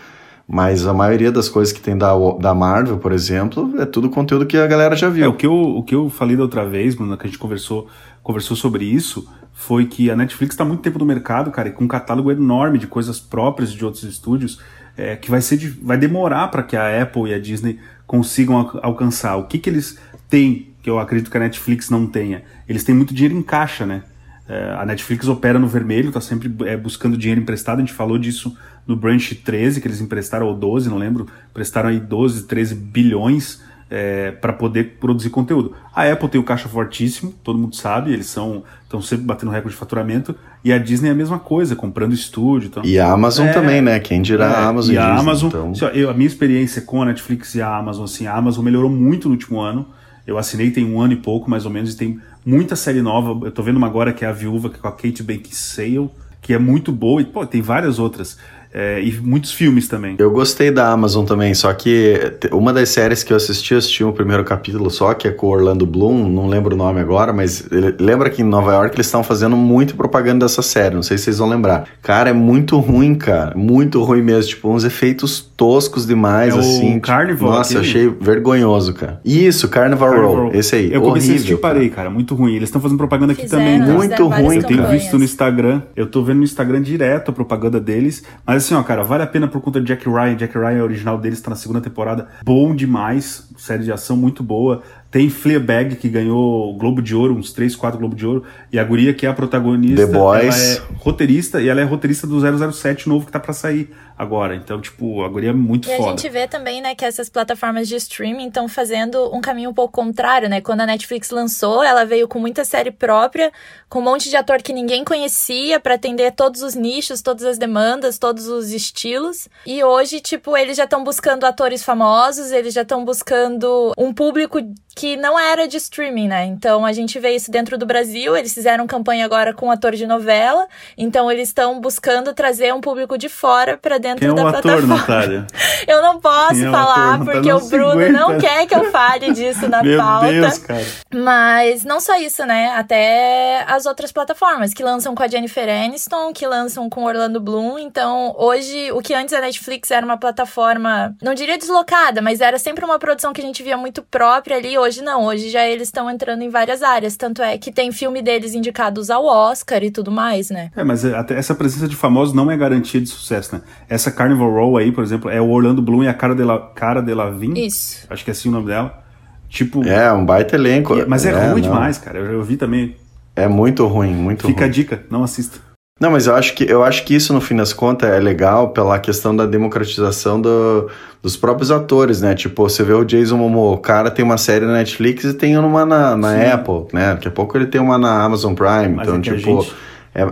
Mas 0.47 0.87
a 0.87 0.95
maioria 0.95 1.31
das 1.31 1.49
coisas 1.49 1.73
que 1.73 1.81
tem 1.81 1.97
da, 1.97 2.13
da 2.41 2.55
Marvel, 2.55 2.99
por 2.99 3.13
exemplo, 3.13 3.75
é 3.79 3.85
tudo 3.85 4.09
conteúdo 4.09 4.47
que 4.47 4.57
a 4.57 4.67
galera 4.67 4.97
já 4.97 5.09
viu. 5.09 5.25
É, 5.25 5.29
o 5.29 5.35
que 5.35 5.47
eu, 5.47 5.53
o 5.53 5.83
que 5.83 5.95
eu 5.95 6.09
falei 6.09 6.37
da 6.37 6.43
outra 6.43 6.67
vez, 6.67 6.97
mano, 6.97 7.17
que 7.19 7.27
a 7.27 7.29
gente 7.29 7.39
conversou, 7.39 7.87
conversou 8.23 8.57
sobre 8.57 8.85
isso, 8.85 9.29
foi 9.53 9.87
que 9.87 10.11
a 10.11 10.17
Netflix 10.17 10.55
está 10.55 10.65
muito 10.65 10.81
tempo 10.81 10.99
no 10.99 11.05
mercado, 11.05 11.51
cara, 11.51 11.69
e 11.69 11.73
com 11.73 11.85
um 11.85 11.89
catálogo 11.89 12.31
enorme 12.31 12.79
de 12.79 12.87
coisas 12.87 13.19
próprias 13.21 13.73
de 13.73 13.85
outros 13.85 14.05
estúdios, 14.05 14.59
é, 14.97 15.17
que 15.17 15.31
vai, 15.31 15.41
ser 15.41 15.59
vai 15.83 15.99
demorar 15.99 16.49
para 16.49 16.63
que 16.63 16.77
a 16.77 17.03
Apple 17.03 17.31
e 17.31 17.35
a 17.35 17.39
Disney 17.39 17.79
consigam 18.07 18.57
al 18.57 18.81
alcançar. 18.83 19.37
O 19.37 19.45
que, 19.45 19.59
que 19.59 19.69
eles 19.69 19.99
têm, 20.31 20.69
que 20.89 20.91
eu 20.91 20.99
acredito 20.99 21.31
que 21.31 21.37
a 21.37 21.41
Netflix 21.41 21.91
não 21.91 22.07
tenha? 22.07 22.43
Eles 22.67 22.83
têm 22.83 22.95
muito 22.95 23.13
dinheiro 23.13 23.37
em 23.37 23.43
caixa, 23.43 23.85
né? 23.85 24.03
É, 24.49 24.75
a 24.79 24.87
Netflix 24.87 25.29
opera 25.29 25.59
no 25.59 25.69
vermelho, 25.69 26.11
tá 26.11 26.21
sempre 26.21 26.51
é, 26.65 26.79
buscando 26.79 27.19
dinheiro 27.19 27.43
emprestado. 27.43 27.77
A 27.77 27.81
gente 27.81 27.93
falou 27.93 28.17
disso 28.17 28.57
no 28.87 28.97
Branch 28.97 29.35
13, 29.35 29.83
que 29.83 29.87
eles 29.87 30.01
emprestaram, 30.01 30.47
ou 30.47 30.55
12, 30.55 30.89
não 30.89 30.97
lembro, 30.97 31.27
emprestaram 31.51 31.91
aí 31.91 32.01
12, 32.01 32.45
13 32.45 32.75
bilhões 32.75 33.61
é, 33.91 34.31
para 34.31 34.55
poder 34.55 34.97
produzir 34.99 35.29
conteúdo. 35.29 35.75
A 35.95 36.11
Apple 36.11 36.29
tem 36.31 36.41
o 36.41 36.45
caixa 36.45 36.71
fortíssimo, 36.71 37.35
todo 37.45 37.59
mundo 37.59 37.77
sabe, 37.77 38.13
eles 38.13 38.27
são 38.27 38.65
estão 38.85 39.03
sempre 39.03 39.27
batendo 39.27 39.53
recorde 39.53 39.75
de 39.75 39.79
faturamento, 39.79 40.35
e 40.65 40.73
a 40.73 40.79
Disney 40.79 41.11
é 41.11 41.13
a 41.13 41.15
mesma 41.15 41.39
coisa, 41.39 41.77
comprando 41.77 42.15
estúdio. 42.15 42.69
Então, 42.69 42.83
e 42.83 42.99
a 42.99 43.13
Amazon 43.13 43.49
É, 43.49 43.53
também, 43.53 43.83
né? 43.83 44.01
Quem 44.01 44.23
dirá 44.23 44.47
é, 44.47 44.55
a 44.55 44.69
Amazon 44.69 44.95
e 44.95 44.97
a 44.97 45.03
Disney, 45.03 45.21
Amazon, 45.21 45.49
então... 45.49 45.71
assim, 45.73 45.85
ó, 45.85 45.89
eu, 45.89 46.09
a 46.09 46.15
minha 46.15 46.27
experiência 46.27 46.81
com 46.81 47.03
a 47.03 47.05
Netflix 47.05 47.55
e 47.55 47.61
a 47.61 47.77
Amazon, 47.77 48.05
assim, 48.05 48.27
a 48.27 48.35
Amazon 48.35 48.65
melhorou 48.65 48.89
muito 48.89 49.29
no 49.29 49.35
último 49.35 49.61
ano. 49.61 49.87
Eu 50.29 50.37
assinei 50.37 50.71
tem 50.71 50.85
um 50.85 51.01
ano 51.01 51.15
e 51.15 51.17
pouco, 51.17 51.49
mais 51.49 51.65
ou 51.65 51.71
menos, 51.71 51.95
e 51.95 51.97
tem 51.97 52.21
muita 52.45 52.77
série 52.77 53.01
nova. 53.01 53.47
Eu 53.47 53.51
tô 53.51 53.63
vendo 53.63 53.79
uma 53.79 53.87
agora 53.87 54.13
que 54.13 54.27
é 54.27 54.29
a 54.29 54.33
Viúva, 54.33 54.69
que 54.69 54.77
é 54.77 54.79
com 54.79 54.87
a 54.87 54.93
Kate 54.93 55.23
Beckinsale, 55.23 56.11
que 56.43 56.53
é 56.53 56.59
muito 56.59 56.93
boa, 56.93 57.23
e 57.23 57.25
pô, 57.25 57.47
tem 57.47 57.63
várias 57.63 57.99
outras. 57.99 58.39
É, 58.73 59.03
e 59.03 59.13
muitos 59.21 59.53
filmes 59.53 59.89
também. 59.89 60.17
Eu 60.19 60.31
gostei 60.31 60.71
da 60.71 60.91
Amazon 60.91 61.25
também, 61.25 61.55
só 61.55 61.73
que 61.73 62.21
uma 62.53 62.73
das 62.73 62.91
séries 62.91 63.23
que 63.23 63.33
eu 63.33 63.37
assisti, 63.37 63.73
eu 63.73 63.79
assisti 63.79 64.05
o 64.05 64.13
primeiro 64.13 64.45
capítulo 64.45 64.91
só, 64.91 65.15
que 65.15 65.29
é 65.29 65.31
com 65.31 65.47
o 65.47 65.51
Orlando 65.51 65.87
Bloom, 65.87 66.29
não 66.29 66.47
lembro 66.47 66.75
o 66.75 66.79
nome 66.79 67.01
agora, 67.01 67.33
mas 67.33 67.67
ele, 67.71 67.95
lembra 67.99 68.29
que 68.31 68.43
em 68.43 68.45
Nova 68.45 68.73
York 68.73 68.95
eles 68.95 69.07
estão 69.07 69.25
fazendo 69.25 69.57
muito 69.57 69.97
propaganda 69.97 70.45
dessa 70.45 70.63
série, 70.63 70.95
não 70.95 71.03
sei 71.03 71.17
se 71.17 71.25
vocês 71.25 71.39
vão 71.39 71.49
lembrar. 71.49 71.87
Cara, 72.03 72.31
é 72.31 72.33
muito 72.33 72.79
ruim, 72.79 73.15
cara, 73.15 73.57
muito 73.57 74.03
ruim 74.03 74.23
mesmo, 74.23 74.51
tipo, 74.51 74.71
uns 74.71 74.85
efeitos 74.85 75.41
toscos 75.41 76.07
demais, 76.07 76.55
é 76.55 76.59
assim. 76.59 76.91
O 76.91 76.93
tipo, 76.95 77.01
Carnival. 77.01 77.51
Nossa, 77.51 77.79
aquele... 77.79 77.89
achei 77.89 78.09
vergonhoso, 78.21 78.95
cara. 78.95 79.21
Isso, 79.25 79.69
Carnival, 79.69 80.11
Carnival 80.11 80.37
Row, 80.45 80.51
esse 80.55 80.77
aí. 80.77 80.93
Eu 80.93 81.01
comecei 81.01 81.31
horrível, 81.31 81.33
a 81.33 81.37
assistir 81.37 81.55
e 81.55 81.57
parei, 81.57 81.89
cara, 81.89 82.11
muito 82.11 82.35
ruim. 82.35 82.55
Eles 82.55 82.69
estão 82.69 82.81
fazendo 82.81 82.99
propaganda 82.99 83.33
aqui 83.33 83.43
Fizeram, 83.43 83.65
também. 83.65 83.95
Muito 83.95 84.27
ruim, 84.27 84.57
Eu 84.57 84.63
tenho 84.63 84.81
campanhas. 84.81 85.03
visto 85.03 85.19
no 85.19 85.25
Instagram, 85.25 85.83
eu 85.97 86.07
tô 86.07 86.23
vendo 86.23 86.39
no 86.39 86.45
Instagram 86.45 86.83
direto 86.83 87.31
a 87.31 87.35
propaganda 87.35 87.81
deles. 87.81 88.23
Mas 88.47 88.58
assim, 88.59 88.75
ó, 88.75 88.83
cara, 88.83 89.03
vale 89.03 89.23
a 89.23 89.27
pena 89.27 89.49
por 89.49 89.61
conta 89.61 89.81
de 89.81 89.87
Jack 89.87 90.09
Ryan. 90.09 90.37
Jack 90.37 90.57
Ryan, 90.57 90.83
original 90.85 91.19
deles, 91.19 91.41
tá 91.41 91.51
na 91.51 91.57
segunda 91.57 91.81
temporada. 91.81 92.29
Bom 92.45 92.75
demais, 92.75 93.49
série 93.57 93.85
de 93.85 93.93
ação 93.93 94.17
muito 94.17 94.43
boa. 94.43 94.83
Tem 95.11 95.31
Fleabag, 95.31 95.97
que 95.97 96.09
ganhou 96.09 96.77
Globo 96.77 97.01
de 97.01 97.15
Ouro, 97.15 97.35
uns 97.35 97.53
3, 97.53 97.75
4 97.75 97.99
Globo 97.99 98.15
de 98.15 98.27
Ouro. 98.27 98.45
E 98.71 98.79
a 98.79 98.85
guria, 98.85 99.15
que 99.15 99.25
é 99.25 99.29
a 99.29 99.33
protagonista, 99.33 100.07
The 100.07 100.13
Boys. 100.13 100.45
ela 100.45 100.57
é 100.57 100.95
roteirista, 100.99 101.63
e 101.63 101.69
ela 101.69 101.81
é 101.81 101.85
roteirista 101.85 102.27
do 102.27 102.73
007 102.73 103.09
novo 103.09 103.25
que 103.25 103.33
tá 103.33 103.41
pra 103.41 103.55
sair 103.55 103.91
agora. 104.19 104.57
Então, 104.57 104.81
tipo, 104.81 105.23
a 105.23 105.29
guria 105.29 105.51
é 105.51 105.53
muito 105.53 105.89
E 105.89 105.93
a 105.93 105.97
foda. 105.97 106.11
gente 106.11 106.29
vê 106.29 106.49
também, 106.49 106.83
né, 106.83 106.95
que 106.95 107.05
essas 107.05 107.29
plataformas 107.29 107.87
de 107.87 107.95
streaming 107.95 108.49
estão 108.49 108.69
fazendo 108.69 109.33
um 109.35 109.41
caminho 109.41 109.71
um 109.71 109.75
pouco 109.75 109.93
contrário, 109.95 110.49
né? 110.49 110.61
Quando 110.61 110.81
a 110.81 110.87
Netflix 110.87 111.31
lançou, 111.31 111.83
ela 111.83 112.05
veio 112.05 112.27
com 112.27 112.39
muita 112.41 112.65
série 112.65 112.91
própria, 112.91 113.53
com 113.89 114.01
um 114.01 114.03
monte 114.03 114.29
de 114.29 114.37
ator 114.37 114.61
que 114.61 114.73
ninguém 114.73 115.05
conhecia 115.05 115.79
para 115.79 115.95
atender 115.95 116.33
todos 116.33 116.63
os 116.63 116.75
nichos, 116.75 117.23
todas 117.23 117.45
as 117.45 117.59
demandas, 117.59 118.19
todos 118.19 118.49
os 118.49 118.73
estilos. 118.73 119.49
E 119.65 119.85
hoje, 119.85 120.21
tipo, 120.21 120.57
eles 120.57 120.77
já 120.77 120.85
estão 120.85 121.05
buscando 121.05 121.45
atores 121.45 121.85
famosos, 121.85 122.51
eles 122.51 122.75
já 122.75 122.83
estão 122.83 123.05
buscando 123.05 123.93
um 123.97 124.13
público 124.13 124.59
que 124.97 125.17
não 125.17 125.39
era 125.39 125.69
de 125.69 125.77
streaming, 125.77 126.27
né? 126.27 126.45
Então 126.45 126.85
a 126.85 126.93
gente 126.93 127.21
vê 127.21 127.31
isso 127.31 127.53
dentro 127.53 127.79
do 127.79 127.87
Brasil, 127.87 128.37
eles 128.37 128.53
fizeram 128.53 128.85
campanha 128.85 129.25
agora 129.25 129.55
com 129.55 129.67
um 129.67 129.71
ator 129.71 129.95
de 129.95 130.09
novela, 130.09 130.67
então 130.97 131.31
eles 131.31 131.49
estão 131.51 131.81
buscando 131.81 132.35
trazer 132.35 132.75
um 132.75 132.81
público 132.81 133.17
de 133.17 133.29
fora 133.29 133.79
para 133.79 133.97
dentro 133.99 134.08
Quem 134.17 134.29
é 134.29 134.33
da 134.35 134.49
ator, 134.49 134.63
plataforma. 134.63 134.97
Natália? 134.97 135.47
Eu 135.87 136.03
não 136.03 136.21
posso 136.21 136.65
é 136.65 136.71
falar 136.71 137.15
ator? 137.15 137.27
porque 137.27 137.53
o 137.53 137.61
Bruno 137.61 137.91
aguenta. 137.93 138.13
não 138.13 138.39
quer 138.39 138.67
que 138.67 138.75
eu 138.75 138.91
fale 138.91 139.33
disso 139.33 139.67
na 139.69 139.83
Meu 139.85 139.99
pauta. 139.99 140.29
Deus, 140.29 140.59
cara. 140.59 140.85
Mas 141.15 141.85
não 141.85 141.99
só 142.01 142.17
isso, 142.19 142.45
né? 142.45 142.73
Até 142.77 143.65
as 143.67 143.87
outras 143.87 144.13
plataformas 144.13 144.75
que 144.75 144.83
lançam 144.83 145.15
com 145.15 145.23
a 145.23 145.29
Jennifer 145.29 145.69
Aniston, 145.69 146.33
que 146.33 146.47
lançam 146.47 146.89
com 146.91 147.05
Orlando 147.05 147.41
Bloom. 147.41 147.79
Então, 147.79 148.35
hoje, 148.39 148.93
o 148.93 149.01
que 149.01 149.15
antes 149.15 149.33
a 149.33 149.41
Netflix 149.41 149.91
era 149.91 150.05
uma 150.05 150.17
plataforma, 150.19 151.15
não 151.23 151.35
diria 151.35 151.57
deslocada, 151.57 152.21
mas 152.21 152.41
era 152.41 152.59
sempre 152.59 152.85
uma 152.85 152.99
produção 152.99 153.33
que 153.33 153.41
a 153.41 153.45
gente 153.45 153.63
via 153.63 153.77
muito 153.77 154.03
própria 154.03 154.57
ali. 154.57 154.77
Hoje 154.77 155.03
não, 155.03 155.25
hoje 155.25 155.49
já 155.49 155.65
eles 155.65 155.89
estão 155.89 156.11
entrando 156.11 156.43
em 156.43 156.51
várias 156.51 156.83
áreas. 156.83 157.17
Tanto 157.17 157.43
é 157.43 157.57
que 157.57 157.73
tem 157.73 157.91
filme 157.93 158.21
deles 158.21 158.55
indicados 158.55 159.11
ao 159.11 159.25
Oscar 159.25 159.83
e 159.83 159.91
tudo 159.91 160.11
mais, 160.11 160.51
né? 160.51 160.71
É, 160.77 160.85
mas 160.85 161.05
até 161.05 161.37
essa 161.39 161.55
presença 161.55 161.89
de 161.89 161.97
famosos 161.97 162.35
não 162.35 162.51
é 162.51 162.57
garantia 162.57 163.01
de 163.01 163.09
sucesso, 163.09 163.55
né? 163.55 163.63
Essa 163.99 164.13
Carnival 164.13 164.51
Row 164.53 164.77
aí, 164.77 164.93
por 164.93 165.03
exemplo, 165.03 165.29
é 165.29 165.41
o 165.41 165.51
Orlando 165.51 165.83
Bloom 165.83 166.05
e 166.05 166.09
a 166.09 166.15
Cara 166.15 166.35
de 166.35 166.45
La, 166.45 166.59
Cara 166.75 167.01
de 167.03 167.13
Lavigne. 167.13 167.67
Isso. 167.67 168.07
Acho 168.09 168.25
que 168.25 168.31
é 168.31 168.33
assim 168.33 168.49
o 168.49 168.53
nome 168.53 168.67
dela. 168.67 169.03
Tipo. 169.49 169.85
É, 169.85 170.13
um 170.13 170.25
baita 170.25 170.55
elenco. 170.57 170.95
mas 171.09 171.27
é, 171.27 171.33
ruim 171.33 171.61
não. 171.63 171.73
demais, 171.73 171.99
cara. 171.99 172.19
Eu, 172.19 172.27
eu 172.33 172.43
vi 172.43 172.57
também. 172.57 172.95
É 173.35 173.49
muito 173.49 173.87
ruim, 173.87 174.15
muito 174.15 174.47
Fica 174.47 174.61
a 174.61 174.65
ruim. 174.67 174.71
dica, 174.73 175.03
não 175.11 175.25
assista. 175.25 175.59
Não, 176.01 176.13
mas 176.13 176.29
eu 176.29 176.37
acho 176.37 176.55
que 176.55 176.63
eu 176.71 176.85
acho 176.85 177.05
que 177.05 177.13
isso, 177.13 177.33
no 177.33 177.41
fim 177.41 177.57
das 177.57 177.73
contas, 177.73 178.09
é 178.09 178.21
legal 178.21 178.69
pela 178.69 178.97
questão 179.01 179.35
da 179.35 179.45
democratização 179.47 180.41
do- 180.41 180.89
dos 181.21 181.37
próprios 181.37 181.73
atores, 181.73 182.21
né? 182.21 182.37
Tipo, 182.37 182.69
você 182.69 182.85
vê 182.85 182.93
o 182.93 183.03
Jason 183.05 183.37
Momoa, 183.37 183.75
o 183.75 183.79
cara 183.79 184.09
tem 184.09 184.25
uma 184.25 184.39
série 184.39 184.65
na 184.65 184.75
Netflix 184.75 185.25
e 185.25 185.35
tem 185.35 185.59
uma 185.59 185.85
na, 185.85 186.17
na. 186.17 186.55
Apple, 186.55 186.87
né? 186.93 187.15
Daqui 187.15 187.27
a 187.27 187.31
pouco 187.33 187.57
ele 187.59 187.67
tem 187.67 187.81
uma 187.81 187.99
na 187.99 188.23
Amazon 188.23 188.55
Prime. 188.55 188.95
Mas 188.95 189.09
então, 189.09 189.15
é 189.17 189.19
a 189.19 189.23
tipo, 189.23 189.63
gente- 189.63 189.75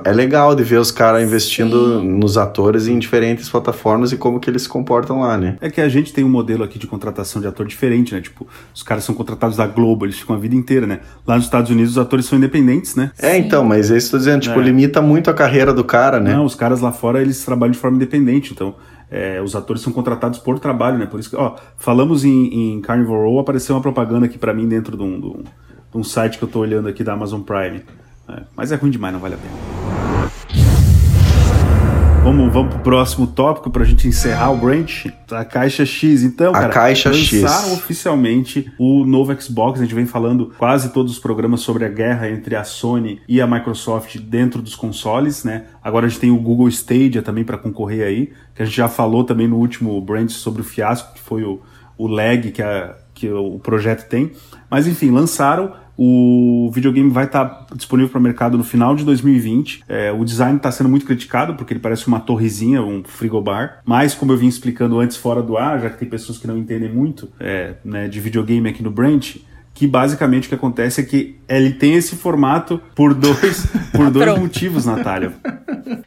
é, 0.04 0.10
é 0.10 0.12
legal 0.12 0.54
de 0.54 0.62
ver 0.64 0.78
os 0.78 0.90
caras 0.90 1.22
investindo 1.22 2.00
Sim. 2.00 2.08
nos 2.18 2.36
atores 2.36 2.88
em 2.88 2.98
diferentes 2.98 3.48
plataformas 3.48 4.12
e 4.12 4.16
como 4.16 4.40
que 4.40 4.50
eles 4.50 4.62
se 4.62 4.68
comportam 4.68 5.20
lá, 5.20 5.36
né? 5.38 5.56
É 5.60 5.70
que 5.70 5.80
a 5.80 5.88
gente 5.88 6.12
tem 6.12 6.24
um 6.24 6.28
modelo 6.28 6.64
aqui 6.64 6.78
de 6.78 6.86
contratação 6.86 7.40
de 7.40 7.46
ator 7.48 7.66
diferente, 7.66 8.14
né? 8.14 8.20
Tipo, 8.20 8.46
os 8.74 8.82
caras 8.82 9.04
são 9.04 9.14
contratados 9.14 9.56
da 9.56 9.66
Globo, 9.66 10.04
eles 10.04 10.18
ficam 10.18 10.34
a 10.34 10.38
vida 10.38 10.54
inteira, 10.56 10.86
né? 10.86 11.00
Lá 11.26 11.36
nos 11.36 11.44
Estados 11.44 11.70
Unidos 11.70 11.92
os 11.92 11.98
atores 11.98 12.26
são 12.26 12.36
independentes, 12.38 12.94
né? 12.96 13.10
É, 13.18 13.36
então, 13.38 13.64
mas 13.64 13.90
é 13.90 13.96
isso 13.96 14.10
que 14.10 14.16
eu 14.16 14.18
tô 14.20 14.24
dizendo, 14.24 14.42
tipo, 14.42 14.58
É. 14.60 14.62
limita 14.62 15.00
muito 15.00 15.30
a 15.30 15.34
carreira 15.34 15.72
do 15.72 15.84
cara, 15.84 16.18
né? 16.18 16.34
Não, 16.34 16.44
os 16.44 16.54
caras 16.54 16.80
lá 16.80 16.90
fora 16.92 17.20
eles 17.22 17.44
trabalham 17.44 17.72
de 17.72 17.78
forma 17.78 17.96
independente, 17.96 18.52
então 18.52 18.74
é, 19.10 19.40
os 19.40 19.54
atores 19.54 19.82
são 19.82 19.92
contratados 19.92 20.38
por 20.40 20.58
trabalho, 20.58 20.98
né? 20.98 21.06
Por 21.06 21.20
isso 21.20 21.30
que, 21.30 21.36
ó, 21.36 21.54
falamos 21.76 22.24
em, 22.24 22.74
em 22.74 22.80
Carnival 22.80 23.22
Row, 23.22 23.38
apareceu 23.38 23.76
uma 23.76 23.80
propaganda 23.82 24.26
aqui 24.26 24.36
pra 24.36 24.52
mim 24.52 24.66
dentro 24.66 24.96
de 24.96 25.02
um, 25.04 25.20
de 25.20 25.26
um- 25.26 25.44
de 25.92 25.96
um 25.98 26.02
site 26.02 26.36
que 26.38 26.42
eu 26.44 26.48
tô 26.48 26.58
olhando 26.58 26.88
aqui 26.88 27.04
da 27.04 27.12
Amazon 27.12 27.40
Prime. 27.42 27.82
É, 28.28 28.42
mas 28.56 28.72
é 28.72 28.76
ruim 28.76 28.90
demais, 28.90 29.12
não 29.12 29.20
vale 29.20 29.34
a 29.34 29.38
pena. 29.38 30.66
Vamos, 32.26 32.52
vamos 32.52 32.74
pro 32.74 32.82
próximo 32.82 33.24
tópico 33.28 33.70
pra 33.70 33.84
gente 33.84 34.08
encerrar 34.08 34.50
o 34.50 34.56
branch. 34.56 35.06
A 35.30 35.44
caixa 35.44 35.86
X. 35.86 36.24
Então, 36.24 36.50
A 36.50 36.58
cara, 36.58 36.72
caixa 36.72 37.12
X. 37.12 37.40
lançaram 37.40 37.74
oficialmente 37.74 38.68
o 38.80 39.04
novo 39.04 39.40
Xbox. 39.40 39.78
A 39.78 39.84
gente 39.84 39.94
vem 39.94 40.06
falando 40.06 40.52
quase 40.58 40.92
todos 40.92 41.12
os 41.12 41.18
programas 41.20 41.60
sobre 41.60 41.84
a 41.84 41.88
guerra 41.88 42.28
entre 42.28 42.56
a 42.56 42.64
Sony 42.64 43.20
e 43.28 43.40
a 43.40 43.46
Microsoft 43.46 44.18
dentro 44.18 44.60
dos 44.60 44.74
consoles, 44.74 45.44
né? 45.44 45.66
Agora 45.80 46.06
a 46.06 46.08
gente 46.08 46.18
tem 46.18 46.32
o 46.32 46.36
Google 46.36 46.68
Stadia 46.68 47.22
também 47.22 47.44
para 47.44 47.56
concorrer 47.56 48.04
aí, 48.04 48.32
que 48.56 48.60
a 48.60 48.64
gente 48.64 48.76
já 48.76 48.88
falou 48.88 49.22
também 49.22 49.46
no 49.46 49.58
último 49.58 50.00
branch 50.00 50.32
sobre 50.32 50.62
o 50.62 50.64
fiasco 50.64 51.14
que 51.14 51.20
foi 51.20 51.44
o, 51.44 51.60
o 51.96 52.08
lag 52.08 52.50
que, 52.50 52.60
a, 52.60 52.96
que 53.14 53.30
o 53.30 53.60
projeto 53.60 54.08
tem. 54.08 54.32
Mas 54.68 54.88
enfim, 54.88 55.12
lançaram. 55.12 55.74
O 55.96 56.70
videogame 56.72 57.10
vai 57.10 57.24
estar 57.24 57.66
disponível 57.74 58.10
para 58.10 58.18
o 58.18 58.22
mercado 58.22 58.58
no 58.58 58.64
final 58.64 58.94
de 58.94 59.04
2020. 59.04 59.84
É, 59.88 60.12
o 60.12 60.24
design 60.24 60.56
está 60.56 60.70
sendo 60.70 60.90
muito 60.90 61.06
criticado 61.06 61.54
porque 61.54 61.72
ele 61.72 61.80
parece 61.80 62.06
uma 62.06 62.20
torrezinha, 62.20 62.82
um 62.82 63.02
frigobar. 63.02 63.80
Mas, 63.84 64.14
como 64.14 64.32
eu 64.32 64.36
vim 64.36 64.46
explicando 64.46 65.00
antes 65.00 65.16
fora 65.16 65.42
do 65.42 65.56
ar, 65.56 65.80
já 65.80 65.90
que 65.90 65.98
tem 65.98 66.08
pessoas 66.08 66.38
que 66.38 66.46
não 66.46 66.58
entendem 66.58 66.92
muito 66.92 67.30
é, 67.40 67.74
né, 67.84 68.08
de 68.08 68.20
videogame 68.20 68.68
aqui 68.68 68.82
no 68.82 68.90
Branch, 68.90 69.42
que 69.76 69.86
basicamente 69.86 70.46
o 70.46 70.48
que 70.48 70.54
acontece 70.54 71.02
é 71.02 71.04
que 71.04 71.36
ele 71.46 71.70
tem 71.70 71.94
esse 71.94 72.16
formato 72.16 72.80
por 72.94 73.12
dois, 73.12 73.66
por 73.92 74.10
dois 74.10 74.38
motivos, 74.38 74.86
Natália. 74.86 75.34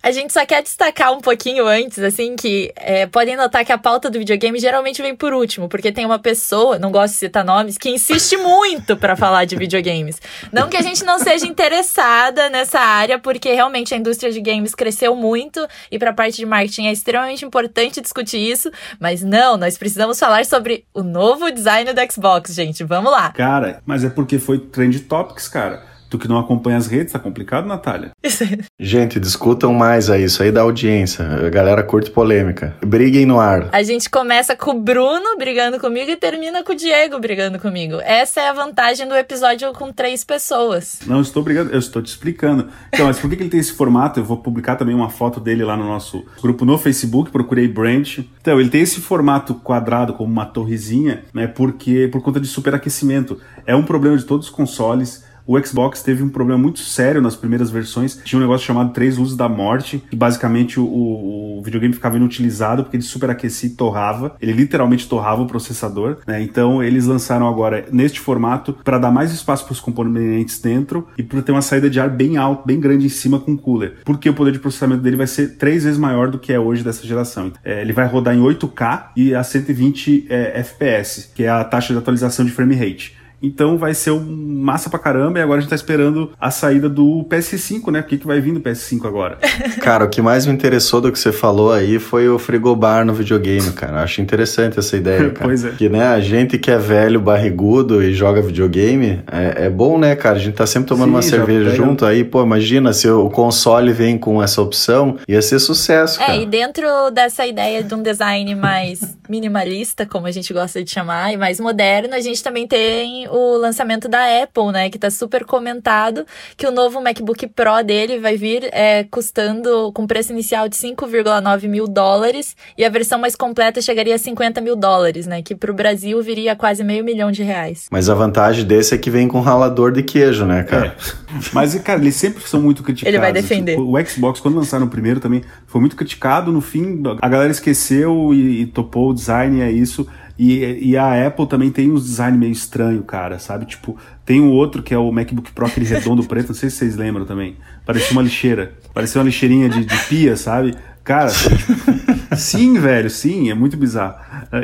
A 0.01 0.11
gente 0.11 0.33
só 0.33 0.45
quer 0.45 0.63
destacar 0.63 1.13
um 1.13 1.21
pouquinho 1.21 1.67
antes, 1.67 1.99
assim, 1.99 2.35
que 2.35 2.73
é, 2.75 3.05
podem 3.05 3.37
notar 3.37 3.63
que 3.63 3.71
a 3.71 3.77
pauta 3.77 4.09
do 4.09 4.17
videogame 4.17 4.59
geralmente 4.59 5.01
vem 5.01 5.15
por 5.15 5.33
último, 5.33 5.69
porque 5.69 5.91
tem 5.91 6.05
uma 6.05 6.17
pessoa, 6.17 6.79
não 6.79 6.91
gosto 6.91 7.13
de 7.13 7.19
citar 7.19 7.45
nomes, 7.45 7.77
que 7.77 7.89
insiste 7.89 8.35
muito 8.37 8.97
pra 8.97 9.15
falar 9.15 9.45
de 9.45 9.55
videogames. 9.55 10.19
Não 10.51 10.67
que 10.67 10.75
a 10.75 10.81
gente 10.81 11.05
não 11.05 11.19
seja 11.19 11.45
interessada 11.45 12.49
nessa 12.49 12.79
área, 12.79 13.19
porque 13.19 13.53
realmente 13.53 13.93
a 13.93 13.97
indústria 13.97 14.31
de 14.31 14.41
games 14.41 14.73
cresceu 14.73 15.15
muito 15.15 15.65
e 15.91 15.99
pra 15.99 16.11
parte 16.11 16.37
de 16.37 16.45
marketing 16.45 16.87
é 16.87 16.91
extremamente 16.91 17.45
importante 17.45 18.01
discutir 18.01 18.39
isso, 18.39 18.71
mas 18.99 19.21
não, 19.21 19.57
nós 19.57 19.77
precisamos 19.77 20.19
falar 20.19 20.43
sobre 20.45 20.85
o 20.93 21.03
novo 21.03 21.51
design 21.51 21.93
do 21.93 22.11
Xbox, 22.11 22.55
gente. 22.55 22.83
Vamos 22.83 23.11
lá. 23.11 23.29
Cara, 23.31 23.58
mas 23.85 24.03
é 24.03 24.09
porque 24.09 24.39
foi 24.39 24.59
Trend 24.59 24.99
Topics, 25.01 25.47
cara. 25.47 25.83
Tu 26.09 26.17
que 26.17 26.27
não 26.27 26.39
acompanha 26.39 26.77
as 26.77 26.87
redes, 26.87 27.13
tá 27.13 27.19
complicado, 27.19 27.67
Natália? 27.67 28.11
Gente, 28.79 29.19
discutam 29.19 29.73
mais 29.73 30.09
aí, 30.09 30.23
isso 30.23 30.41
aí 30.41 30.51
da 30.51 30.61
audiência. 30.61 31.23
A 31.23 31.49
galera 31.49 31.83
curte 31.83 32.09
polêmica. 32.09 32.75
Briguem 32.83 33.25
no 33.25 33.39
ar. 33.39 33.69
A 33.71 33.83
gente 33.83 34.09
começa 34.09 34.55
com 34.55 34.71
o 34.71 34.81
Bruno 34.81 35.37
brigando 35.37 35.79
comigo 35.79 36.09
e 36.09 36.15
termina 36.15 36.63
com 36.63 36.71
o 36.71 36.75
Diego 36.75 37.19
brigando 37.19 37.59
comigo. 37.59 37.99
Essa 38.01 38.41
é 38.41 38.49
a 38.49 38.53
vantagem 38.53 39.07
do 39.07 39.13
episódio 39.15 39.71
com 39.73 39.91
três 39.93 40.23
pessoas. 40.23 40.99
Não, 41.05 41.21
estou 41.21 41.43
brigando, 41.43 41.71
eu 41.71 41.79
estou 41.79 42.01
te 42.01 42.07
explicando. 42.07 42.69
Então, 42.91 43.05
mas 43.05 43.19
por 43.19 43.29
que, 43.29 43.35
que 43.35 43.43
ele 43.43 43.49
tem 43.49 43.59
esse 43.59 43.73
formato? 43.73 44.19
Eu 44.19 44.23
vou 44.23 44.37
publicar 44.37 44.75
também 44.75 44.95
uma 44.95 45.09
foto 45.09 45.39
dele 45.39 45.63
lá 45.63 45.77
no 45.77 45.85
nosso 45.85 46.25
grupo 46.41 46.65
no 46.65 46.77
Facebook, 46.77 47.29
procurei 47.29 47.67
Branch. 47.67 48.27
Então, 48.41 48.59
ele 48.59 48.69
tem 48.69 48.81
esse 48.81 48.99
formato 48.99 49.53
quadrado, 49.53 50.13
como 50.13 50.31
uma 50.31 50.45
torrezinha, 50.45 51.23
né? 51.33 51.45
Porque 51.45 52.07
por 52.11 52.21
conta 52.21 52.39
de 52.39 52.47
superaquecimento. 52.47 53.39
É 53.65 53.75
um 53.75 53.83
problema 53.83 54.17
de 54.17 54.23
todos 54.23 54.47
os 54.47 54.51
consoles. 54.51 55.28
O 55.49 55.59
Xbox 55.65 56.03
teve 56.03 56.21
um 56.21 56.29
problema 56.29 56.61
muito 56.61 56.77
sério 56.77 57.19
nas 57.23 57.35
primeiras 57.35 57.71
versões. 57.71 58.21
Tinha 58.23 58.37
um 58.37 58.41
negócio 58.43 58.67
chamado 58.67 58.93
Três 58.93 59.17
Luzes 59.17 59.35
da 59.35 59.49
Morte, 59.49 59.97
que 60.07 60.15
basicamente 60.15 60.79
o, 60.79 60.85
o 60.85 61.59
videogame 61.65 61.91
ficava 61.91 62.17
inutilizado 62.17 62.83
porque 62.83 62.97
ele 62.97 63.03
superaquecia 63.03 63.67
e 63.67 63.73
torrava. 63.73 64.35
Ele 64.39 64.53
literalmente 64.53 65.09
torrava 65.09 65.41
o 65.41 65.47
processador. 65.47 66.17
Né? 66.27 66.39
Então 66.43 66.83
eles 66.83 67.07
lançaram 67.07 67.47
agora 67.47 67.87
neste 67.91 68.19
formato 68.19 68.73
para 68.83 68.99
dar 68.99 69.09
mais 69.09 69.33
espaço 69.33 69.65
para 69.65 69.73
os 69.73 69.79
componentes 69.79 70.61
dentro 70.61 71.07
e 71.17 71.23
para 71.23 71.41
ter 71.41 71.51
uma 71.51 71.63
saída 71.63 71.89
de 71.89 71.99
ar 71.99 72.11
bem 72.11 72.37
alta, 72.37 72.61
bem 72.67 72.79
grande 72.79 73.07
em 73.07 73.09
cima 73.09 73.39
com 73.39 73.57
cooler. 73.57 73.95
Porque 74.05 74.29
o 74.29 74.35
poder 74.35 74.51
de 74.51 74.59
processamento 74.59 75.01
dele 75.01 75.17
vai 75.17 75.25
ser 75.25 75.57
três 75.57 75.83
vezes 75.83 75.97
maior 75.97 76.29
do 76.29 76.37
que 76.37 76.53
é 76.53 76.59
hoje 76.59 76.83
dessa 76.83 77.07
geração. 77.07 77.51
É, 77.65 77.81
ele 77.81 77.91
vai 77.91 78.05
rodar 78.05 78.35
em 78.35 78.39
8K 78.39 79.13
e 79.15 79.33
a 79.33 79.43
120 79.43 80.27
é, 80.29 80.59
FPS, 80.59 81.31
que 81.33 81.41
é 81.41 81.49
a 81.49 81.63
taxa 81.63 81.91
de 81.91 81.97
atualização 81.97 82.45
de 82.45 82.51
frame 82.51 82.75
rate. 82.75 83.17
Então 83.41 83.77
vai 83.77 83.93
ser 83.93 84.11
um 84.11 84.49
massa 84.59 84.89
pra 84.89 84.99
caramba. 84.99 85.39
E 85.39 85.41
agora 85.41 85.59
a 85.59 85.61
gente 85.61 85.69
tá 85.69 85.75
esperando 85.75 86.31
a 86.39 86.51
saída 86.51 86.89
do 86.89 87.25
PS5, 87.29 87.91
né? 87.91 87.99
O 88.01 88.03
que, 88.03 88.17
que 88.17 88.27
vai 88.27 88.41
vir 88.41 88.53
do 88.53 88.59
PS5 88.59 89.05
agora? 89.05 89.37
Cara, 89.81 90.05
o 90.05 90.09
que 90.09 90.21
mais 90.21 90.45
me 90.45 90.53
interessou 90.53 91.01
do 91.01 91.11
que 91.11 91.17
você 91.17 91.31
falou 91.31 91.71
aí 91.71 91.99
foi 91.99 92.27
o 92.27 92.37
frigobar 92.37 93.05
no 93.05 93.13
videogame, 93.13 93.71
cara. 93.71 94.03
Acho 94.03 94.21
interessante 94.21 94.77
essa 94.77 94.97
ideia, 94.97 95.29
cara. 95.31 95.47
pois 95.47 95.63
é. 95.63 95.71
Que, 95.71 95.89
né, 95.89 96.07
a 96.07 96.19
gente 96.19 96.57
que 96.57 96.69
é 96.69 96.77
velho, 96.77 97.19
barrigudo 97.19 98.03
e 98.03 98.13
joga 98.13 98.41
videogame, 98.41 99.21
é, 99.31 99.65
é 99.65 99.69
bom, 99.69 99.97
né, 99.97 100.15
cara? 100.15 100.35
A 100.35 100.39
gente 100.39 100.55
tá 100.55 100.65
sempre 100.65 100.89
tomando 100.89 101.09
Sim, 101.09 101.15
uma 101.15 101.21
cerveja 101.21 101.71
junto 101.71 102.05
aí. 102.05 102.23
Pô, 102.23 102.43
imagina 102.43 102.91
se 102.93 103.09
o 103.09 103.29
console 103.29 103.91
vem 103.93 104.17
com 104.17 104.41
essa 104.41 104.61
opção, 104.61 105.17
ia 105.27 105.41
ser 105.41 105.59
sucesso, 105.59 106.19
cara. 106.19 106.33
É, 106.33 106.41
e 106.41 106.45
dentro 106.45 106.85
dessa 107.11 107.45
ideia 107.45 107.83
de 107.83 107.93
um 107.93 108.01
design 108.01 108.53
mais 108.55 109.17
minimalista, 109.29 110.05
como 110.05 110.27
a 110.27 110.31
gente 110.31 110.51
gosta 110.51 110.83
de 110.83 110.89
chamar, 110.89 111.33
e 111.33 111.37
mais 111.37 111.59
moderno, 111.59 112.13
a 112.15 112.19
gente 112.19 112.43
também 112.43 112.67
tem 112.67 113.28
o 113.31 113.57
lançamento 113.57 114.07
da 114.07 114.19
Apple, 114.43 114.71
né? 114.71 114.89
Que 114.89 114.97
tá 114.97 115.09
super 115.09 115.45
comentado 115.45 116.25
que 116.57 116.67
o 116.67 116.71
novo 116.71 117.01
MacBook 117.01 117.47
Pro 117.47 117.83
dele 117.83 118.19
vai 118.19 118.37
vir 118.37 118.69
é, 118.71 119.03
custando 119.05 119.91
com 119.93 120.05
preço 120.07 120.31
inicial 120.31 120.67
de 120.67 120.75
5,9 120.75 121.67
mil 121.67 121.87
dólares 121.87 122.55
e 122.77 122.83
a 122.83 122.89
versão 122.89 123.19
mais 123.19 123.35
completa 123.35 123.81
chegaria 123.81 124.15
a 124.15 124.17
50 124.17 124.61
mil 124.61 124.75
dólares, 124.75 125.27
né? 125.27 125.41
Que 125.41 125.55
pro 125.55 125.73
Brasil 125.73 126.21
viria 126.21 126.55
quase 126.55 126.83
meio 126.83 127.03
milhão 127.03 127.31
de 127.31 127.43
reais. 127.43 127.87
Mas 127.91 128.09
a 128.09 128.13
vantagem 128.13 128.65
desse 128.65 128.93
é 128.93 128.97
que 128.97 129.09
vem 129.09 129.27
com 129.27 129.39
ralador 129.39 129.91
de 129.91 130.03
queijo, 130.03 130.45
né, 130.45 130.63
cara? 130.63 130.87
É. 130.87 131.29
Mas, 131.53 131.75
cara, 131.75 131.99
eles 131.99 132.15
sempre 132.15 132.43
são 132.43 132.61
muito 132.61 132.83
criticados. 132.83 133.13
Ele 133.13 133.21
vai 133.21 133.31
defender. 133.31 133.77
Tipo, 133.77 133.97
o 133.97 134.05
Xbox, 134.05 134.39
quando 134.39 134.55
lançaram 134.55 134.85
o 134.85 134.89
primeiro 134.89 135.19
também, 135.19 135.43
foi 135.67 135.79
muito 135.79 135.95
criticado. 135.95 136.51
No 136.51 136.61
fim, 136.61 137.01
a 137.21 137.29
galera 137.29 137.51
esqueceu 137.51 138.33
e, 138.33 138.61
e 138.61 138.65
topou 138.65 139.09
o 139.09 139.13
design, 139.13 139.59
e 139.59 139.61
é 139.61 139.71
isso. 139.71 140.07
E, 140.41 140.91
e 140.91 140.97
a 140.97 141.27
Apple 141.27 141.45
também 141.47 141.69
tem 141.69 141.91
uns 141.91 142.05
design 142.05 142.37
meio 142.37 142.53
estranho, 142.53 143.03
cara, 143.03 143.37
sabe? 143.39 143.65
Tipo, 143.65 143.97
tem 144.25 144.39
o 144.39 144.49
outro 144.51 144.81
que 144.81 144.93
é 144.93 144.97
o 144.97 145.11
MacBook 145.11 145.51
Pro, 145.51 145.65
aquele 145.65 145.85
redondo 145.85 146.23
preto, 146.23 146.47
não 146.47 146.55
sei 146.55 146.69
se 146.69 146.77
vocês 146.77 146.95
lembram 146.95 147.25
também. 147.25 147.57
Parecia 147.85 148.13
uma 148.13 148.21
lixeira. 148.21 148.71
Parecia 148.93 149.19
uma 149.19 149.25
lixeirinha 149.25 149.67
de, 149.67 149.83
de 149.83 149.97
pia, 150.05 150.37
sabe? 150.37 150.73
Cara, 151.03 151.29
tipo, 151.31 152.35
sim, 152.37 152.79
velho, 152.79 153.09
sim, 153.09 153.49
é 153.49 153.53
muito 153.53 153.75
bizarro. 153.75 154.15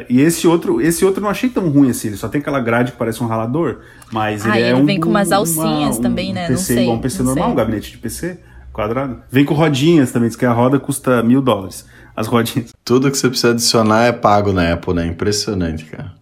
E 0.10 0.22
esse 0.22 0.48
outro, 0.48 0.80
esse 0.80 1.04
outro 1.04 1.20
eu 1.20 1.24
não 1.24 1.30
achei 1.30 1.50
tão 1.50 1.68
ruim 1.70 1.90
assim, 1.90 2.08
ele 2.10 2.18
só 2.18 2.28
tem 2.30 2.40
aquela 2.40 2.60
grade 2.62 2.92
que 2.94 2.98
parece 2.98 3.22
um 3.24 3.28
ralador, 3.28 3.80
mas 4.12 4.46
Ah, 4.46 4.56
ele 4.58 4.66
é 4.68 4.70
ele 4.72 4.80
um 4.82 4.86
vem 4.86 5.00
com 5.00 5.10
umas 5.10 5.32
alcinhas 5.32 5.96
uma- 5.98 6.02
também, 6.04 6.32
né? 6.34 6.44
Não 6.44 6.56
PC, 6.56 6.74
sei, 6.74 6.84
igual 6.84 6.98
um 6.98 7.02
PC 7.02 7.18
não 7.20 7.26
normal, 7.28 7.46
sei. 7.46 7.52
um 7.54 7.56
gabinete 7.56 7.92
de 7.92 7.98
PC 7.98 8.40
quadrado. 8.72 9.18
Vem 9.32 9.44
com 9.44 9.54
rodinhas 9.56 10.12
também, 10.12 10.30
diz 10.30 10.38
que 10.38 10.46
a 10.46 10.52
roda 10.54 10.80
custa 10.80 11.24
mil 11.24 11.42
dólares, 11.42 11.86
as 12.16 12.28
rodinhas. 12.28 12.74
Tudo 12.84 13.12
que 13.12 13.18
você 13.18 13.28
precisa 13.28 13.52
adicionar 13.52 14.04
é 14.04 14.12
pago 14.12 14.54
na 14.54 14.74
Apple, 14.74 14.94
né? 14.94 15.08
Impressionante, 15.08 15.86
cara. 15.86 16.14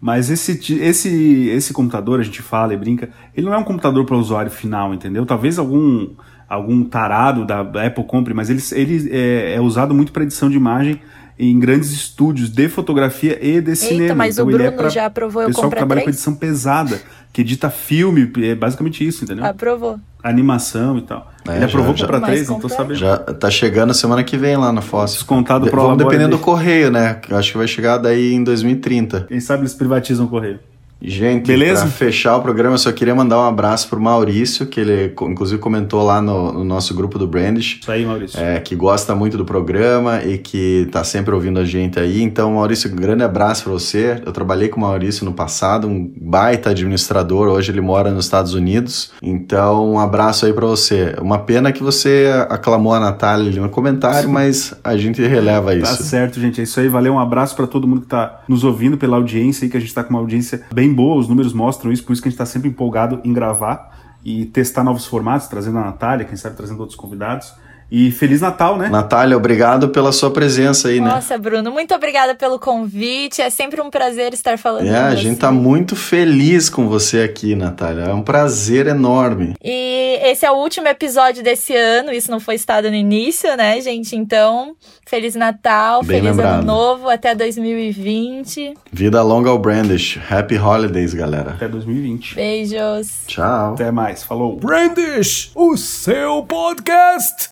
Mas 0.00 0.30
esse, 0.30 0.74
esse, 0.80 1.48
esse 1.48 1.72
computador, 1.72 2.20
a 2.20 2.22
gente 2.22 2.42
fala 2.42 2.74
e 2.74 2.76
brinca, 2.76 3.08
ele 3.34 3.46
não 3.46 3.54
é 3.54 3.58
um 3.58 3.64
computador 3.64 4.04
para 4.04 4.16
usuário 4.16 4.50
final, 4.50 4.92
entendeu? 4.92 5.24
Talvez 5.24 5.58
algum, 5.58 6.10
algum 6.48 6.84
tarado 6.84 7.44
da 7.44 7.60
Apple 7.60 8.04
compre, 8.04 8.34
mas 8.34 8.50
ele, 8.50 8.62
ele 8.72 9.10
é, 9.10 9.54
é 9.54 9.60
usado 9.60 9.94
muito 9.94 10.12
para 10.12 10.22
edição 10.22 10.50
de 10.50 10.56
imagem 10.56 11.00
em 11.38 11.58
grandes 11.58 11.90
estúdios 11.92 12.50
de 12.50 12.68
fotografia 12.68 13.38
e 13.42 13.60
de 13.60 13.76
cinema. 13.76 14.14
mas 14.14 14.38
o 14.38 14.42
Então 14.42 14.50
ele 14.50 14.62
é 14.62 14.66
Bruno 14.66 14.82
pra 14.82 14.88
já 14.88 15.06
aprovou, 15.06 15.42
eu 15.42 15.48
pessoal 15.48 15.68
que 15.68 15.76
trabalha 15.76 16.02
com 16.02 16.08
edição 16.08 16.34
pesada, 16.34 17.00
que 17.36 17.42
edita 17.42 17.68
filme, 17.68 18.32
é 18.38 18.54
basicamente 18.54 19.06
isso, 19.06 19.22
entendeu? 19.22 19.44
Aprovou. 19.44 20.00
Animação 20.24 20.96
e 20.96 21.02
tal. 21.02 21.30
É, 21.46 21.56
ele 21.56 21.66
aprovou 21.66 21.94
já- 21.94 22.08
Mas 22.10 22.22
três, 22.22 22.48
não 22.48 22.58
tô 22.58 22.66
sabendo. 22.66 22.94
Já 22.98 23.18
tá 23.18 23.50
chegando 23.50 23.92
semana 23.92 24.24
que 24.24 24.38
vem 24.38 24.56
lá 24.56 24.72
na 24.72 24.80
Fóssil. 24.80 25.18
Descontado 25.18 25.66
De- 25.66 25.70
pro 25.70 25.82
Vamos 25.82 25.98
dependendo 25.98 26.30
do 26.30 26.36
dele. 26.36 26.42
correio, 26.44 26.90
né? 26.90 27.20
Eu 27.28 27.36
acho 27.36 27.52
que 27.52 27.58
vai 27.58 27.68
chegar 27.68 27.98
daí 27.98 28.32
em 28.32 28.42
2030. 28.42 29.26
Quem 29.28 29.38
sabe 29.38 29.60
eles 29.64 29.74
privatizam 29.74 30.24
o 30.24 30.28
correio. 30.30 30.60
Gente, 31.00 31.46
Beleza? 31.46 31.82
pra 31.82 31.90
fechar 31.90 32.36
o 32.36 32.42
programa, 32.42 32.74
eu 32.74 32.78
só 32.78 32.90
queria 32.90 33.14
mandar 33.14 33.38
um 33.38 33.44
abraço 33.44 33.86
pro 33.88 34.00
Maurício, 34.00 34.66
que 34.66 34.80
ele 34.80 35.14
inclusive 35.22 35.60
comentou 35.60 36.02
lá 36.02 36.22
no, 36.22 36.52
no 36.52 36.64
nosso 36.64 36.94
grupo 36.94 37.18
do 37.18 37.26
Brandish. 37.26 37.78
Isso 37.82 37.92
aí, 37.92 38.04
Maurício. 38.06 38.40
é, 38.40 38.58
que 38.60 38.74
gosta 38.74 39.14
muito 39.14 39.36
do 39.36 39.44
programa 39.44 40.22
e 40.24 40.38
que 40.38 40.88
tá 40.90 41.04
sempre 41.04 41.34
ouvindo 41.34 41.60
a 41.60 41.64
gente 41.64 42.00
aí. 42.00 42.22
Então, 42.22 42.54
Maurício, 42.54 42.90
um 42.90 42.96
grande 42.96 43.22
abraço 43.22 43.64
para 43.64 43.72
você. 43.74 44.20
Eu 44.24 44.32
trabalhei 44.32 44.68
com 44.68 44.78
o 44.78 44.80
Maurício 44.84 45.24
no 45.26 45.32
passado, 45.34 45.86
um 45.86 46.10
baita 46.18 46.70
administrador. 46.70 47.48
Hoje 47.48 47.70
ele 47.70 47.82
mora 47.82 48.10
nos 48.10 48.24
Estados 48.24 48.54
Unidos. 48.54 49.12
Então, 49.22 49.92
um 49.92 49.98
abraço 49.98 50.46
aí 50.46 50.52
para 50.54 50.66
você. 50.66 51.14
Uma 51.20 51.38
pena 51.40 51.72
que 51.72 51.82
você 51.82 52.30
aclamou 52.48 52.94
a 52.94 53.00
Natália 53.00 53.50
ali 53.50 53.60
no 53.60 53.68
comentário, 53.68 54.30
mas 54.30 54.74
a 54.82 54.96
gente 54.96 55.20
releva 55.22 55.72
Tá 55.72 55.76
isso. 55.92 56.04
certo, 56.04 56.40
gente. 56.40 56.60
É 56.60 56.64
isso 56.64 56.80
aí. 56.80 56.88
Valeu. 56.88 57.12
Um 57.12 57.20
abraço 57.20 57.54
pra 57.54 57.66
todo 57.66 57.86
mundo 57.86 58.00
que 58.00 58.06
tá 58.08 58.40
nos 58.48 58.64
ouvindo 58.64 58.96
pela 58.96 59.16
audiência 59.16 59.64
aí, 59.66 59.70
que 59.70 59.76
a 59.76 59.80
gente 59.80 59.92
tá 59.92 60.02
com 60.02 60.10
uma 60.10 60.18
audiência 60.20 60.62
bem 60.72 60.85
boa. 60.92 61.18
Os 61.18 61.28
números 61.28 61.52
mostram 61.52 61.92
isso, 61.92 62.04
por 62.04 62.12
isso 62.12 62.22
que 62.22 62.28
a 62.28 62.30
gente 62.30 62.38
tá 62.38 62.46
sempre 62.46 62.68
empolgado 62.68 63.20
em 63.24 63.32
gravar 63.32 64.16
e 64.24 64.46
testar 64.46 64.82
novos 64.82 65.06
formatos, 65.06 65.46
trazendo 65.46 65.78
a 65.78 65.84
Natália, 65.84 66.24
quem 66.24 66.36
sabe 66.36 66.56
trazendo 66.56 66.80
outros 66.80 66.98
convidados. 66.98 67.54
E 67.90 68.10
Feliz 68.10 68.40
Natal, 68.40 68.76
né? 68.76 68.88
Natália, 68.88 69.36
obrigado 69.36 69.88
pela 69.90 70.10
sua 70.10 70.30
presença 70.30 70.88
aí, 70.88 71.00
né? 71.00 71.08
Nossa, 71.08 71.38
Bruno, 71.38 71.70
muito 71.70 71.94
obrigada 71.94 72.34
pelo 72.34 72.58
convite. 72.58 73.40
É 73.40 73.48
sempre 73.48 73.80
um 73.80 73.90
prazer 73.90 74.32
estar 74.34 74.58
falando 74.58 74.86
É, 74.88 74.90
com 74.90 74.96
a 75.06 75.10
você. 75.10 75.16
gente 75.18 75.38
tá 75.38 75.52
muito 75.52 75.94
feliz 75.94 76.68
com 76.68 76.88
você 76.88 77.20
aqui, 77.22 77.54
Natália. 77.54 78.02
É 78.04 78.12
um 78.14 78.22
prazer 78.22 78.86
enorme. 78.88 79.54
E 79.62 80.18
esse 80.24 80.44
é 80.44 80.50
o 80.50 80.54
último 80.56 80.88
episódio 80.88 81.42
desse 81.44 81.76
ano, 81.76 82.12
isso 82.12 82.30
não 82.30 82.40
foi 82.40 82.56
estado 82.56 82.88
no 82.90 82.96
início, 82.96 83.56
né, 83.56 83.80
gente? 83.80 84.16
Então, 84.16 84.74
Feliz 85.06 85.34
Natal, 85.36 86.02
Bem 86.02 86.20
Feliz 86.20 86.36
lembrado. 86.36 86.54
Ano 86.60 86.66
Novo, 86.66 87.08
até 87.08 87.34
2020. 87.34 88.74
Vida 88.92 89.22
longa 89.22 89.50
ao 89.50 89.58
Brandish. 89.58 90.18
Happy 90.28 90.58
Holidays, 90.58 91.14
galera. 91.14 91.50
Até 91.52 91.68
2020. 91.68 92.34
Beijos. 92.34 93.08
Tchau. 93.28 93.74
Até 93.74 93.90
mais. 93.92 94.24
Falou. 94.24 94.56
Brandish, 94.56 95.52
o 95.54 95.76
seu 95.76 96.42
podcast. 96.42 97.44